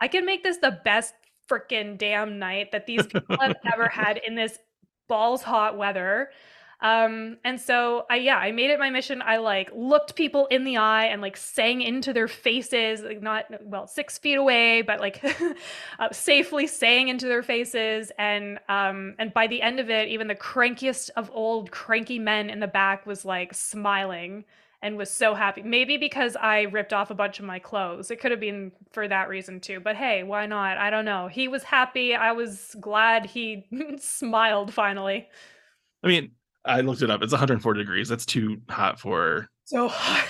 i 0.00 0.08
can 0.08 0.24
make 0.24 0.42
this 0.42 0.56
the 0.56 0.80
best 0.82 1.14
freaking 1.48 1.96
damn 1.96 2.38
night 2.38 2.72
that 2.72 2.86
these 2.86 3.06
people 3.06 3.36
have 3.38 3.54
ever 3.72 3.86
had 3.86 4.18
in 4.26 4.34
this 4.34 4.58
balls 5.08 5.42
hot 5.42 5.76
weather 5.76 6.30
um 6.80 7.38
and 7.42 7.58
so 7.58 8.04
i 8.10 8.16
yeah 8.16 8.36
i 8.36 8.52
made 8.52 8.70
it 8.70 8.78
my 8.78 8.90
mission. 8.90 9.22
I 9.22 9.38
like 9.38 9.70
looked 9.74 10.14
people 10.14 10.46
in 10.46 10.64
the 10.64 10.76
eye 10.76 11.06
and 11.06 11.22
like 11.22 11.36
sang 11.36 11.80
into 11.80 12.12
their 12.12 12.28
faces 12.28 13.00
like 13.00 13.22
not 13.22 13.46
well 13.64 13.86
six 13.86 14.18
feet 14.18 14.34
away 14.34 14.82
but 14.82 15.00
like 15.00 15.24
uh, 15.98 16.08
safely 16.12 16.66
sang 16.66 17.08
into 17.08 17.26
their 17.26 17.42
faces. 17.42 18.12
And 18.18 18.58
um 18.68 19.14
and 19.18 19.32
by 19.32 19.46
the 19.46 19.62
end 19.62 19.80
of 19.80 19.88
it 19.88 20.08
even 20.08 20.28
the 20.28 20.34
crankiest 20.34 21.10
of 21.16 21.30
old 21.32 21.70
cranky 21.70 22.18
men 22.18 22.50
in 22.50 22.60
the 22.60 22.66
back 22.66 23.06
was 23.06 23.24
like 23.24 23.54
smiling 23.54 24.44
and 24.82 24.98
was 24.98 25.10
so 25.10 25.34
happy. 25.34 25.62
Maybe 25.62 25.96
because 25.96 26.36
i 26.36 26.62
ripped 26.62 26.92
off 26.92 27.10
a 27.10 27.14
bunch 27.14 27.38
of 27.38 27.46
my 27.46 27.58
clothes. 27.58 28.10
It 28.10 28.20
could 28.20 28.30
have 28.32 28.40
been 28.40 28.70
for 28.92 29.08
that 29.08 29.30
reason 29.30 29.60
too. 29.60 29.80
But 29.80 29.96
hey 29.96 30.24
why 30.24 30.44
not? 30.44 30.76
I 30.76 30.90
don't 30.90 31.06
know. 31.06 31.28
He 31.28 31.48
was 31.48 31.62
happy. 31.62 32.14
I 32.14 32.32
was 32.32 32.76
glad 32.78 33.24
he 33.24 33.66
smiled 33.98 34.74
finally. 34.74 35.28
I 36.04 36.08
mean, 36.08 36.32
I 36.66 36.80
looked 36.80 37.02
it 37.02 37.10
up. 37.10 37.22
It's 37.22 37.32
104 37.32 37.74
degrees. 37.74 38.08
That's 38.08 38.26
too 38.26 38.60
hot 38.68 38.98
for 39.00 39.48
so 39.64 39.88
hot. 39.88 40.26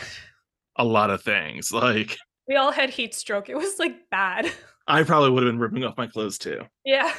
a 0.77 0.85
lot 0.85 1.11
of 1.11 1.23
things. 1.23 1.73
Like, 1.73 2.17
We 2.49 2.57
all 2.57 2.71
had 2.73 2.91
heat 2.91 3.15
stroke. 3.15 3.49
It 3.49 3.57
was 3.57 3.79
like 3.79 4.09
bad. 4.11 4.51
I 4.89 5.03
probably 5.03 5.31
would 5.31 5.43
have 5.43 5.53
been 5.53 5.59
ripping 5.59 5.85
off 5.85 5.97
my 5.97 6.07
clothes 6.07 6.39
too. 6.39 6.61
yeah. 6.85 7.13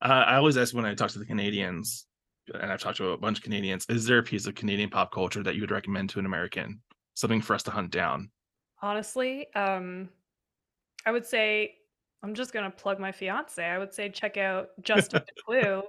Uh, 0.00 0.24
I 0.26 0.36
always 0.36 0.56
ask 0.56 0.72
when 0.74 0.84
I 0.84 0.94
talk 0.94 1.10
to 1.10 1.18
the 1.18 1.26
Canadians, 1.26 2.06
and 2.54 2.70
I've 2.70 2.80
talked 2.80 2.98
to 2.98 3.08
a 3.10 3.18
bunch 3.18 3.38
of 3.38 3.44
Canadians, 3.44 3.84
is 3.88 4.06
there 4.06 4.18
a 4.18 4.22
piece 4.22 4.46
of 4.46 4.54
Canadian 4.54 4.90
pop 4.90 5.10
culture 5.12 5.42
that 5.42 5.56
you 5.56 5.62
would 5.62 5.72
recommend 5.72 6.10
to 6.10 6.20
an 6.20 6.26
American? 6.26 6.80
Something 7.14 7.40
for 7.42 7.54
us 7.54 7.64
to 7.64 7.72
hunt 7.72 7.90
down? 7.90 8.30
Honestly, 8.80 9.52
um 9.54 10.08
I 11.04 11.10
would 11.10 11.26
say 11.26 11.74
I'm 12.22 12.34
just 12.34 12.52
gonna 12.52 12.70
plug 12.70 13.00
my 13.00 13.10
fiance. 13.10 13.64
I 13.64 13.78
would 13.78 13.92
say 13.92 14.08
check 14.08 14.36
out 14.36 14.68
Justin 14.82 15.22
DeClue. 15.48 15.82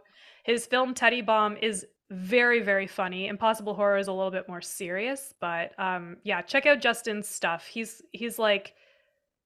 His 0.43 0.65
film 0.65 0.95
Teddy 0.95 1.21
Bomb 1.21 1.57
is 1.57 1.85
very, 2.11 2.59
very 2.61 2.87
funny. 2.87 3.27
Impossible 3.27 3.75
Horror 3.75 3.97
is 3.97 4.07
a 4.07 4.13
little 4.13 4.31
bit 4.31 4.47
more 4.47 4.61
serious, 4.61 5.33
but 5.39 5.71
um 5.77 6.17
yeah, 6.23 6.41
check 6.41 6.65
out 6.65 6.81
Justin's 6.81 7.27
stuff. 7.27 7.67
He's 7.67 8.01
he's 8.11 8.39
like 8.39 8.73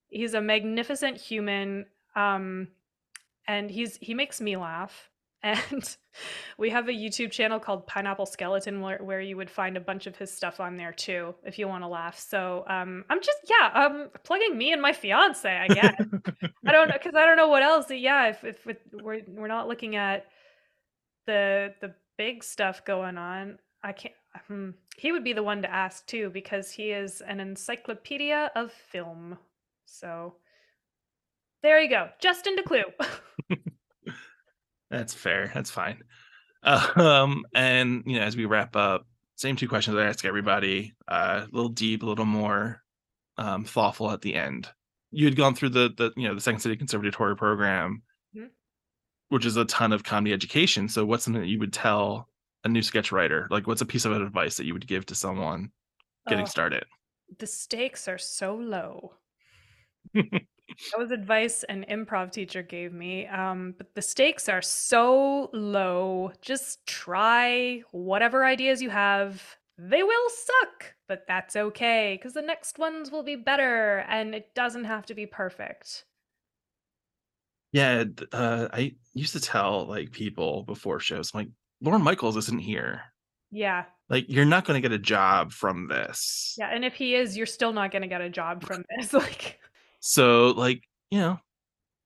he's 0.10 0.34
a 0.34 0.42
magnificent 0.42 1.18
human. 1.18 1.86
Um 2.16 2.70
and 3.48 3.70
he's 3.70 3.98
he 3.98 4.14
makes 4.14 4.40
me 4.42 4.58
laugh. 4.58 5.10
And 5.46 5.98
we 6.58 6.70
have 6.70 6.88
a 6.88 6.94
YouTube 6.94 7.32
channel 7.32 7.60
called 7.60 7.86
Pineapple 7.86 8.28
Skeleton 8.28 8.80
where, 8.80 9.00
where 9.04 9.20
you 9.20 9.36
would 9.36 9.50
find 9.50 9.76
a 9.76 9.82
bunch 9.82 10.08
of 10.08 10.16
his 10.16 10.32
stuff 10.32 10.62
on 10.62 10.78
there 10.78 10.94
too 10.94 11.36
if 11.44 11.60
you 11.60 11.68
want 11.68 11.84
to 11.84 11.90
laugh. 11.90 12.18
So 12.18 12.64
um 12.70 13.04
I'm 13.10 13.22
just 13.22 13.40
yeah, 13.50 13.72
um 13.76 14.10
plugging 14.24 14.58
me 14.58 14.72
and 14.72 14.82
my 14.82 14.94
fiance, 14.94 15.50
I 15.54 15.68
guess. 15.68 15.96
I 16.66 16.72
don't 16.72 16.88
know 16.88 16.94
because 16.94 17.16
I 17.16 17.26
don't 17.26 17.36
know 17.36 17.50
what 17.50 17.62
else. 17.62 17.88
Yeah, 17.90 18.30
if 18.30 18.46
if 18.46 18.66
we're 18.94 19.24
we're 19.28 19.48
not 19.48 19.68
looking 19.68 19.98
at 19.98 20.28
the 21.26 21.74
the 21.82 21.94
big 22.18 22.44
stuff 22.44 22.86
going 22.86 23.18
on, 23.18 23.60
I 23.84 23.92
can't. 23.92 24.14
Hmm, 24.48 24.72
he 24.98 25.12
would 25.12 25.24
be 25.24 25.34
the 25.34 25.44
one 25.44 25.62
to 25.62 25.72
ask 25.72 26.06
too 26.08 26.30
because 26.32 26.72
he 26.72 26.92
is 26.92 27.22
an 27.22 27.40
encyclopedia 27.40 28.52
of 28.56 28.72
film. 28.72 29.38
So 29.86 30.36
there 31.62 31.80
you 31.80 31.90
go, 31.90 32.10
Justin 32.20 32.56
DeClue. 32.56 32.84
That's 34.90 35.14
fair. 35.14 35.52
That's 35.54 35.72
fine. 35.72 36.04
Um, 36.66 37.44
and 37.54 38.04
you 38.06 38.18
know, 38.18 38.26
as 38.26 38.38
we 38.38 38.46
wrap 38.46 38.78
up, 38.78 39.06
same 39.36 39.58
two 39.58 39.68
questions 39.68 39.98
I 39.98 40.06
ask 40.06 40.24
everybody. 40.24 40.94
Uh, 41.06 41.42
a 41.44 41.50
little 41.52 41.68
deep, 41.68 42.04
a 42.04 42.06
little 42.06 42.24
more 42.24 42.82
um, 43.38 43.66
thoughtful 43.66 44.10
at 44.12 44.22
the 44.22 44.34
end. 44.36 44.70
You 45.12 45.26
had 45.26 45.36
gone 45.36 45.56
through 45.56 45.70
the 45.70 45.94
the 45.98 46.12
you 46.16 46.26
know 46.26 46.36
the 46.36 46.40
Second 46.40 46.62
City 46.62 46.78
Conservatory 46.78 47.36
program. 47.36 48.02
Which 49.34 49.46
is 49.46 49.58
a 49.58 49.66
ton 49.66 49.92
of 49.92 50.04
comedy 50.04 50.34
education. 50.34 50.88
So, 50.88 51.06
what's 51.06 51.26
something 51.26 51.42
that 51.42 51.48
you 51.50 51.60
would 51.60 51.74
tell 51.74 52.30
a 52.64 52.70
new 52.70 52.82
sketch 52.82 53.12
writer? 53.12 53.48
Like, 53.52 53.68
what's 53.68 53.82
a 53.82 53.86
piece 53.86 54.06
of 54.06 54.14
advice 54.14 54.58
that 54.58 54.66
you 54.66 54.74
would 54.74 54.88
give 54.88 55.06
to 55.08 55.16
someone 55.16 55.72
getting 56.28 56.46
Oh. 56.46 56.50
started? 56.50 56.86
the 57.40 57.48
stakes 57.48 58.08
are 58.08 58.18
so 58.20 58.56
low. 58.56 59.16
that 60.14 60.46
was 60.98 61.12
advice 61.12 61.64
an 61.64 61.86
improv 61.90 62.32
teacher 62.32 62.62
gave 62.62 62.94
me. 62.94 63.26
Um, 63.28 63.74
but 63.78 63.96
the 63.96 64.02
stakes 64.04 64.48
are 64.50 64.62
so 64.62 65.50
low. 65.54 66.32
Just 66.42 66.86
try 66.86 67.82
whatever 67.92 68.46
ideas 68.46 68.82
you 68.82 68.90
have. 68.92 69.58
They 69.80 70.04
will 70.04 70.30
suck, 70.30 70.94
but 71.08 71.26
that's 71.28 71.56
okay 71.56 72.16
because 72.20 72.34
the 72.34 72.42
next 72.44 72.78
ones 72.78 73.10
will 73.12 73.24
be 73.24 73.36
better 73.36 74.00
and 74.08 74.36
it 74.36 74.54
doesn't 74.54 74.84
have 74.86 75.06
to 75.08 75.16
be 75.16 75.26
perfect. 75.26 76.06
Yeah, 77.74 78.06
uh, 78.32 78.68
I 78.72 78.94
used 79.14 79.34
to 79.34 79.42
tell 79.42 79.86
like 79.88 80.12
people 80.12 80.64
before 80.64 81.00
shows, 81.02 81.32
I'm 81.34 81.40
like, 81.42 81.50
Lorne 81.82 82.02
Michaels 82.04 82.38
isn't 82.38 82.60
here. 82.62 83.02
Yeah. 83.52 83.84
Like, 84.10 84.26
you're 84.30 84.46
not 84.46 84.64
going 84.66 84.82
to 84.82 84.88
get 84.88 84.96
a 84.96 85.00
job 85.02 85.52
from 85.52 85.88
this. 85.88 86.56
Yeah. 86.58 86.70
And 86.72 86.86
if 86.86 86.94
he 86.94 87.16
is, 87.16 87.36
you're 87.36 87.46
still 87.46 87.74
not 87.74 87.92
going 87.92 88.02
to 88.04 88.08
get 88.08 88.22
a 88.22 88.30
job 88.30 88.64
from 88.64 88.84
this. 88.98 89.12
like, 89.14 89.60
So, 90.00 90.48
like, 90.52 90.84
you 91.12 91.20
know, 91.20 91.40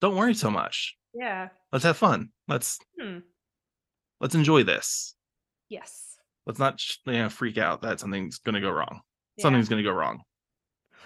don't 0.02 0.16
worry 0.16 0.34
so 0.34 0.50
much. 0.50 0.96
yeah. 1.14 1.50
Let's 1.72 1.84
have 1.86 1.98
fun. 1.98 2.30
Let's 2.48 2.80
Hmm. 3.00 3.20
let's 4.22 4.36
enjoy 4.36 4.64
this. 4.64 5.16
Yes. 5.70 6.16
Let's 6.46 6.60
not 6.60 6.82
you 7.06 7.12
know 7.14 7.30
freak 7.30 7.58
out 7.58 7.82
that 7.82 8.00
something's 8.00 8.38
going 8.40 8.56
to 8.56 8.62
go 8.62 8.72
wrong. 8.72 9.02
Yeah. 9.36 9.42
Something's 9.44 9.68
going 9.68 9.84
to 9.84 9.90
go 9.90 9.94
wrong. 9.94 10.22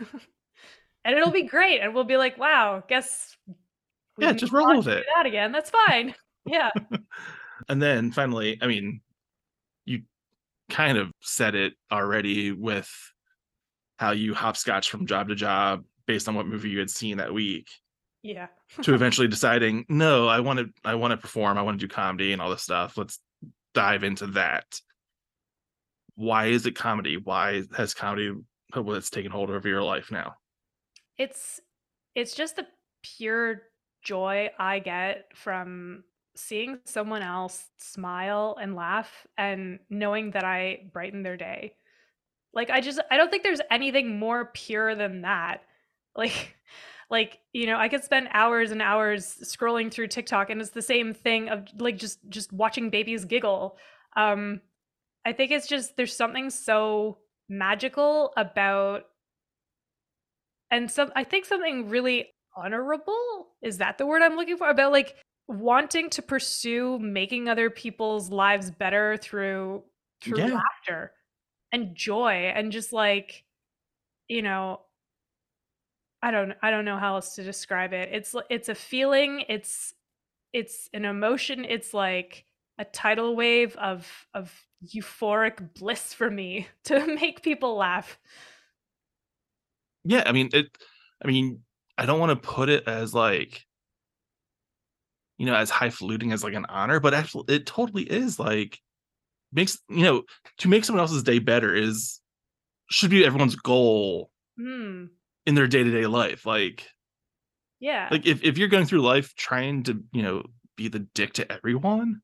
and 1.03 1.15
it'll 1.17 1.31
be 1.31 1.43
great. 1.43 1.81
And 1.81 1.95
we'll 1.95 2.03
be 2.03 2.17
like, 2.17 2.37
wow, 2.37 2.83
guess. 2.87 3.35
Yeah, 4.21 4.33
just 4.33 4.53
roll 4.53 4.77
with 4.77 4.87
it. 4.87 5.05
That 5.15 5.25
again. 5.25 5.51
That's 5.51 5.69
fine. 5.69 6.15
Yeah. 6.45 6.69
And 7.69 7.79
then 7.79 8.11
finally, 8.11 8.57
I 8.59 8.65
mean, 8.65 9.01
you 9.85 10.01
kind 10.71 10.97
of 10.97 11.11
said 11.21 11.53
it 11.53 11.73
already 11.91 12.51
with 12.51 12.89
how 13.97 14.11
you 14.11 14.33
hopscotch 14.33 14.89
from 14.89 15.05
job 15.05 15.27
to 15.29 15.35
job 15.35 15.83
based 16.07 16.27
on 16.27 16.33
what 16.33 16.47
movie 16.47 16.69
you 16.71 16.79
had 16.79 16.89
seen 16.89 17.17
that 17.17 17.31
week 17.31 17.67
Yeah. 18.23 18.47
to 18.81 18.95
eventually 18.95 19.27
deciding, 19.27 19.85
no, 19.89 20.27
I 20.27 20.39
want 20.39 20.57
to 20.57 20.69
I 20.83 20.95
want 20.95 21.11
to 21.11 21.17
perform, 21.17 21.59
I 21.59 21.61
want 21.61 21.79
to 21.79 21.87
do 21.87 21.93
comedy 21.93 22.33
and 22.33 22.41
all 22.41 22.49
this 22.49 22.63
stuff. 22.63 22.97
Let's 22.97 23.19
dive 23.75 24.03
into 24.03 24.25
that. 24.27 24.65
Why 26.15 26.47
is 26.47 26.65
it 26.65 26.75
comedy? 26.75 27.17
Why 27.17 27.61
has 27.77 27.93
comedy 27.93 28.33
what's 28.73 29.11
taken 29.11 29.31
hold 29.31 29.51
over 29.51 29.67
your 29.67 29.83
life 29.83 30.09
now? 30.11 30.33
It's 31.19 31.59
it's 32.15 32.33
just 32.33 32.55
the 32.55 32.65
pure 33.03 33.61
joy 34.01 34.49
I 34.57 34.79
get 34.79 35.25
from 35.35 36.03
seeing 36.35 36.79
someone 36.85 37.21
else 37.21 37.67
smile 37.77 38.57
and 38.61 38.75
laugh 38.75 39.27
and 39.37 39.79
knowing 39.89 40.31
that 40.31 40.43
I 40.43 40.85
brighten 40.93 41.23
their 41.23 41.37
day. 41.37 41.75
Like 42.53 42.69
I 42.69 42.81
just 42.81 42.99
I 43.09 43.17
don't 43.17 43.29
think 43.29 43.43
there's 43.43 43.61
anything 43.69 44.19
more 44.19 44.45
pure 44.53 44.95
than 44.95 45.21
that. 45.21 45.61
Like 46.13 46.57
like, 47.09 47.39
you 47.53 47.67
know, 47.67 47.77
I 47.77 47.87
could 47.87 48.03
spend 48.03 48.27
hours 48.33 48.71
and 48.71 48.81
hours 48.81 49.37
scrolling 49.43 49.89
through 49.89 50.07
TikTok 50.07 50.49
and 50.49 50.59
it's 50.59 50.71
the 50.71 50.81
same 50.81 51.13
thing 51.13 51.47
of 51.47 51.67
like 51.79 51.97
just 51.97 52.19
just 52.27 52.51
watching 52.51 52.89
babies 52.89 53.23
giggle. 53.23 53.77
Um 54.17 54.59
I 55.25 55.31
think 55.31 55.51
it's 55.51 55.67
just 55.67 55.95
there's 55.95 56.13
something 56.13 56.49
so 56.49 57.19
magical 57.47 58.33
about 58.35 59.03
and 60.69 60.91
some 60.91 61.13
I 61.15 61.23
think 61.23 61.45
something 61.45 61.87
really 61.87 62.27
honorable 62.55 63.47
is 63.61 63.77
that 63.77 63.97
the 63.97 64.05
word 64.05 64.21
I'm 64.21 64.35
looking 64.35 64.57
for 64.57 64.69
about 64.69 64.91
like 64.91 65.15
wanting 65.47 66.09
to 66.11 66.21
pursue 66.21 66.99
making 66.99 67.47
other 67.49 67.69
people's 67.69 68.29
lives 68.29 68.71
better 68.71 69.17
through 69.17 69.83
through 70.21 70.37
Yeah. 70.37 70.53
laughter 70.53 71.13
and 71.71 71.95
joy 71.95 72.51
and 72.55 72.71
just 72.71 72.93
like 72.93 73.43
you 74.27 74.41
know 74.41 74.81
I 76.21 76.31
don't 76.31 76.53
I 76.61 76.69
don't 76.71 76.85
know 76.85 76.97
how 76.97 77.15
else 77.15 77.35
to 77.35 77.43
describe 77.43 77.93
it. 77.93 78.09
It's 78.11 78.35
it's 78.49 78.69
a 78.69 78.75
feeling, 78.75 79.43
it's 79.49 79.93
it's 80.53 80.89
an 80.93 81.05
emotion, 81.05 81.65
it's 81.65 81.93
like 81.93 82.45
a 82.77 82.85
tidal 82.85 83.35
wave 83.35 83.75
of 83.77 84.07
of 84.33 84.53
euphoric 84.85 85.73
bliss 85.75 86.13
for 86.13 86.29
me 86.29 86.67
to 86.85 87.05
make 87.15 87.41
people 87.41 87.75
laugh. 87.75 88.19
Yeah, 90.03 90.23
I 90.25 90.31
mean 90.31 90.49
it 90.53 90.77
I 91.23 91.27
mean, 91.27 91.63
I 92.01 92.05
don't 92.07 92.19
want 92.19 92.31
to 92.31 92.47
put 92.49 92.69
it 92.69 92.87
as 92.87 93.13
like 93.13 93.63
you 95.37 95.45
know, 95.45 95.55
as 95.55 95.69
highfalutin 95.69 96.31
as 96.31 96.43
like 96.43 96.53
an 96.53 96.65
honor, 96.69 96.99
but 96.99 97.13
actually 97.13 97.45
it 97.55 97.65
totally 97.65 98.03
is 98.03 98.39
like 98.39 98.79
makes 99.51 99.79
you 99.89 100.03
know, 100.03 100.23
to 100.59 100.67
make 100.67 100.83
someone 100.85 101.01
else's 101.01 101.23
day 101.23 101.39
better 101.39 101.75
is 101.75 102.19
should 102.89 103.09
be 103.11 103.25
everyone's 103.25 103.55
goal 103.55 104.29
Hmm. 104.57 105.05
in 105.45 105.55
their 105.55 105.67
day-to-day 105.67 106.05
life. 106.07 106.45
Like 106.45 106.87
Yeah. 107.79 108.07
like 108.11 108.25
if, 108.25 108.43
if 108.43 108.57
you're 108.57 108.67
going 108.67 108.85
through 108.85 109.01
life 109.01 109.33
trying 109.35 109.83
to, 109.83 110.03
you 110.11 110.21
know, 110.23 110.43
be 110.75 110.87
the 110.87 110.99
dick 110.99 111.33
to 111.33 111.51
everyone, 111.51 112.21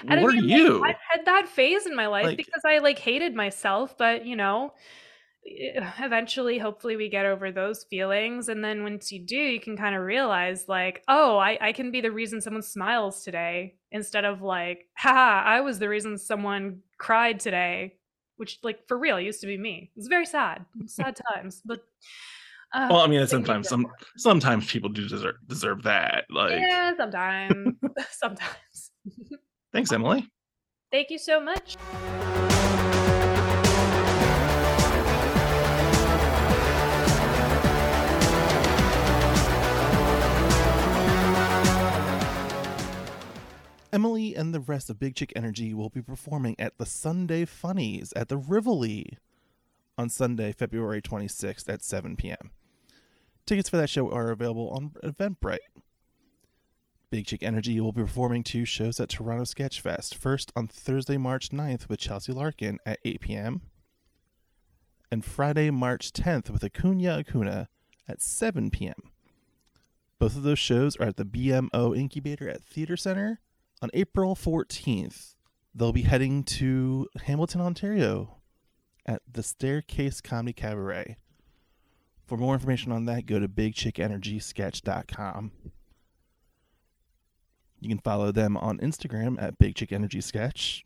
And 0.00 0.12
I 0.12 0.16
mean, 0.16 0.24
are 0.24 0.32
like, 0.32 0.42
you? 0.44 0.84
I've 0.84 0.96
had 1.10 1.24
that 1.26 1.48
phase 1.48 1.86
in 1.86 1.94
my 1.96 2.06
life 2.06 2.26
Like- 2.26 2.36
because 2.36 2.62
I 2.64 2.78
like 2.78 2.98
hated 2.98 3.34
myself, 3.34 3.96
but 3.96 4.26
you 4.26 4.36
know, 4.36 4.74
eventually, 5.44 6.58
hopefully, 6.58 6.96
we 6.96 7.08
get 7.08 7.26
over 7.26 7.50
those 7.50 7.84
feelings. 7.84 8.48
And 8.48 8.64
then 8.64 8.82
once 8.82 9.10
you 9.10 9.20
do, 9.20 9.36
you 9.36 9.60
can 9.60 9.76
kind 9.76 9.94
of 9.94 10.02
realize, 10.02 10.68
like, 10.68 11.02
oh, 11.08 11.38
I, 11.38 11.58
I 11.60 11.72
can 11.72 11.90
be 11.90 12.00
the 12.00 12.10
reason 12.10 12.40
someone 12.40 12.62
smiles 12.62 13.24
today 13.24 13.76
instead 13.90 14.24
of 14.24 14.42
like, 14.42 14.86
haha, 14.96 15.42
I 15.44 15.60
was 15.60 15.78
the 15.78 15.88
reason 15.88 16.18
someone 16.18 16.80
cried 16.98 17.40
today, 17.40 17.96
which, 18.36 18.58
like, 18.62 18.86
for 18.86 18.98
real, 18.98 19.20
used 19.20 19.40
to 19.40 19.46
be 19.46 19.58
me. 19.58 19.90
It's 19.96 20.08
very 20.08 20.26
sad, 20.26 20.64
sad 20.86 21.18
times. 21.32 21.62
But 21.64 21.80
uh, 22.72 22.86
well, 22.90 23.00
I 23.00 23.08
mean, 23.08 23.26
sometimes 23.26 23.68
some 23.68 23.86
sometimes 24.16 24.70
people 24.70 24.90
do 24.90 25.08
deserve 25.08 25.36
deserve 25.48 25.82
that. 25.82 26.24
Like 26.30 26.60
yeah, 26.60 26.92
sometimes, 26.96 27.74
sometimes. 28.10 28.90
thanks, 29.72 29.90
Emily. 29.90 30.28
Thank 30.92 31.10
you 31.10 31.18
so 31.18 31.40
much. 31.40 31.76
Emily 43.92 44.34
and 44.34 44.54
the 44.54 44.60
rest 44.60 44.88
of 44.90 44.98
Big 44.98 45.14
Chick 45.14 45.32
Energy 45.34 45.74
will 45.74 45.88
be 45.88 46.02
performing 46.02 46.54
at 46.58 46.78
the 46.78 46.86
Sunday 46.86 47.44
Funnies 47.44 48.12
at 48.14 48.28
the 48.28 48.36
Rivoli 48.36 49.18
on 49.98 50.08
Sunday, 50.08 50.52
February 50.52 51.02
26th 51.02 51.68
at 51.68 51.82
7 51.82 52.16
p.m. 52.16 52.50
Tickets 53.46 53.68
for 53.68 53.76
that 53.76 53.90
show 53.90 54.10
are 54.10 54.30
available 54.30 54.70
on 54.70 54.90
Eventbrite. 55.02 55.58
Big 57.10 57.26
Chick 57.26 57.42
Energy 57.42 57.80
will 57.80 57.92
be 57.92 58.02
performing 58.02 58.44
two 58.44 58.64
shows 58.64 59.00
at 59.00 59.08
Toronto 59.08 59.44
Sketch 59.44 59.80
Fest. 59.80 60.14
First 60.14 60.52
on 60.54 60.68
Thursday, 60.68 61.16
March 61.16 61.50
9th 61.50 61.88
with 61.88 61.98
Chelsea 61.98 62.32
Larkin 62.32 62.78
at 62.86 63.00
8 63.04 63.20
p.m. 63.20 63.62
And 65.10 65.24
Friday, 65.24 65.70
March 65.70 66.12
10th 66.12 66.50
with 66.50 66.62
Acuna 66.62 67.18
Acuna 67.18 67.68
at 68.08 68.22
7 68.22 68.70
p.m. 68.70 69.10
Both 70.20 70.36
of 70.36 70.44
those 70.44 70.60
shows 70.60 70.94
are 70.96 71.08
at 71.08 71.16
the 71.16 71.24
BMO 71.24 71.98
Incubator 71.98 72.48
at 72.48 72.62
Theater 72.62 72.96
Center 72.96 73.40
on 73.82 73.90
April 73.94 74.34
14th, 74.34 75.36
they'll 75.74 75.92
be 75.92 76.02
heading 76.02 76.44
to 76.44 77.08
Hamilton, 77.24 77.60
Ontario 77.60 78.36
at 79.06 79.22
the 79.30 79.42
Staircase 79.42 80.20
Comedy 80.20 80.52
Cabaret. 80.52 81.16
For 82.26 82.36
more 82.36 82.54
information 82.54 82.92
on 82.92 83.06
that, 83.06 83.26
go 83.26 83.40
to 83.40 83.48
bigchickenergysketch.com. 83.48 85.52
You 87.80 87.88
can 87.88 87.98
follow 87.98 88.30
them 88.30 88.56
on 88.56 88.78
Instagram 88.78 89.42
at 89.42 89.58
Big 89.58 89.74
Chick 89.74 89.90
Energy 89.90 90.20
Sketch. 90.20 90.84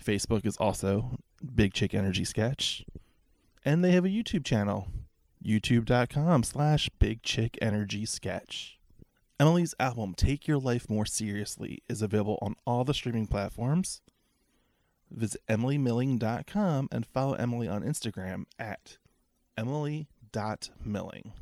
Facebook 0.00 0.46
is 0.46 0.56
also 0.58 1.16
Big 1.54 1.72
Chick 1.72 1.94
Energy 1.94 2.24
Sketch. 2.24 2.84
And 3.64 3.84
they 3.84 3.92
have 3.92 4.04
a 4.04 4.08
YouTube 4.08 4.44
channel, 4.44 4.88
youtube.com 5.44 6.42
slash 6.42 6.90
Big 6.98 7.22
Chick 7.22 7.58
Energy 7.60 8.04
Sketch. 8.04 8.79
Emily's 9.40 9.74
album, 9.80 10.12
Take 10.14 10.46
Your 10.46 10.58
Life 10.58 10.90
More 10.90 11.06
Seriously, 11.06 11.82
is 11.88 12.02
available 12.02 12.38
on 12.42 12.56
all 12.66 12.84
the 12.84 12.92
streaming 12.92 13.26
platforms. 13.26 14.02
Visit 15.10 15.40
emilymilling.com 15.48 16.88
and 16.92 17.06
follow 17.06 17.32
Emily 17.32 17.66
on 17.66 17.82
Instagram 17.82 18.44
at 18.58 18.98
emily.milling. 19.56 21.32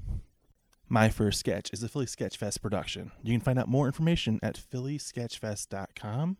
My 0.89 1.09
First 1.09 1.41
Sketch 1.41 1.71
is 1.73 1.83
a 1.83 1.89
Philly 1.89 2.07
Sketchfest 2.07 2.63
production. 2.63 3.11
You 3.25 3.33
can 3.35 3.41
find 3.41 3.59
out 3.59 3.67
more 3.67 3.87
information 3.87 4.39
at 4.45 4.55
phillysketchfest.com. 4.73 6.37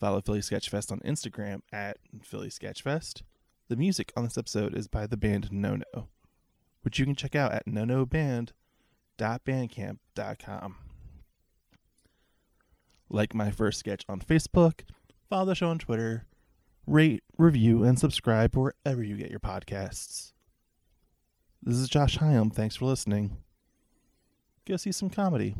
Follow 0.00 0.20
Philly 0.22 0.40
Sketchfest 0.40 0.90
on 0.90 1.00
Instagram 1.00 1.60
at 1.70 1.98
Philly. 2.22 2.50
The 3.68 3.76
music 3.76 4.14
on 4.16 4.24
this 4.24 4.38
episode 4.38 4.74
is 4.74 4.88
by 4.88 5.06
the 5.06 5.18
band 5.18 5.52
No 5.52 5.76
No, 5.76 6.08
which 6.80 6.98
you 6.98 7.04
can 7.04 7.14
check 7.14 7.34
out 7.34 7.52
at 7.52 7.66
nonoband.bandcamp.com. 9.18 10.76
Like 13.08 13.34
my 13.34 13.50
first 13.50 13.78
sketch 13.78 14.04
on 14.08 14.20
Facebook, 14.20 14.80
follow 15.28 15.46
the 15.46 15.54
show 15.54 15.68
on 15.68 15.78
Twitter, 15.78 16.26
rate, 16.86 17.22
review, 17.38 17.84
and 17.84 17.98
subscribe 17.98 18.56
wherever 18.56 19.02
you 19.02 19.16
get 19.16 19.30
your 19.30 19.40
podcasts. 19.40 20.32
This 21.62 21.76
is 21.76 21.88
Josh 21.88 22.18
Hyam. 22.18 22.52
Thanks 22.52 22.76
for 22.76 22.86
listening. 22.86 23.36
Go 24.66 24.76
see 24.76 24.92
some 24.92 25.10
comedy. 25.10 25.54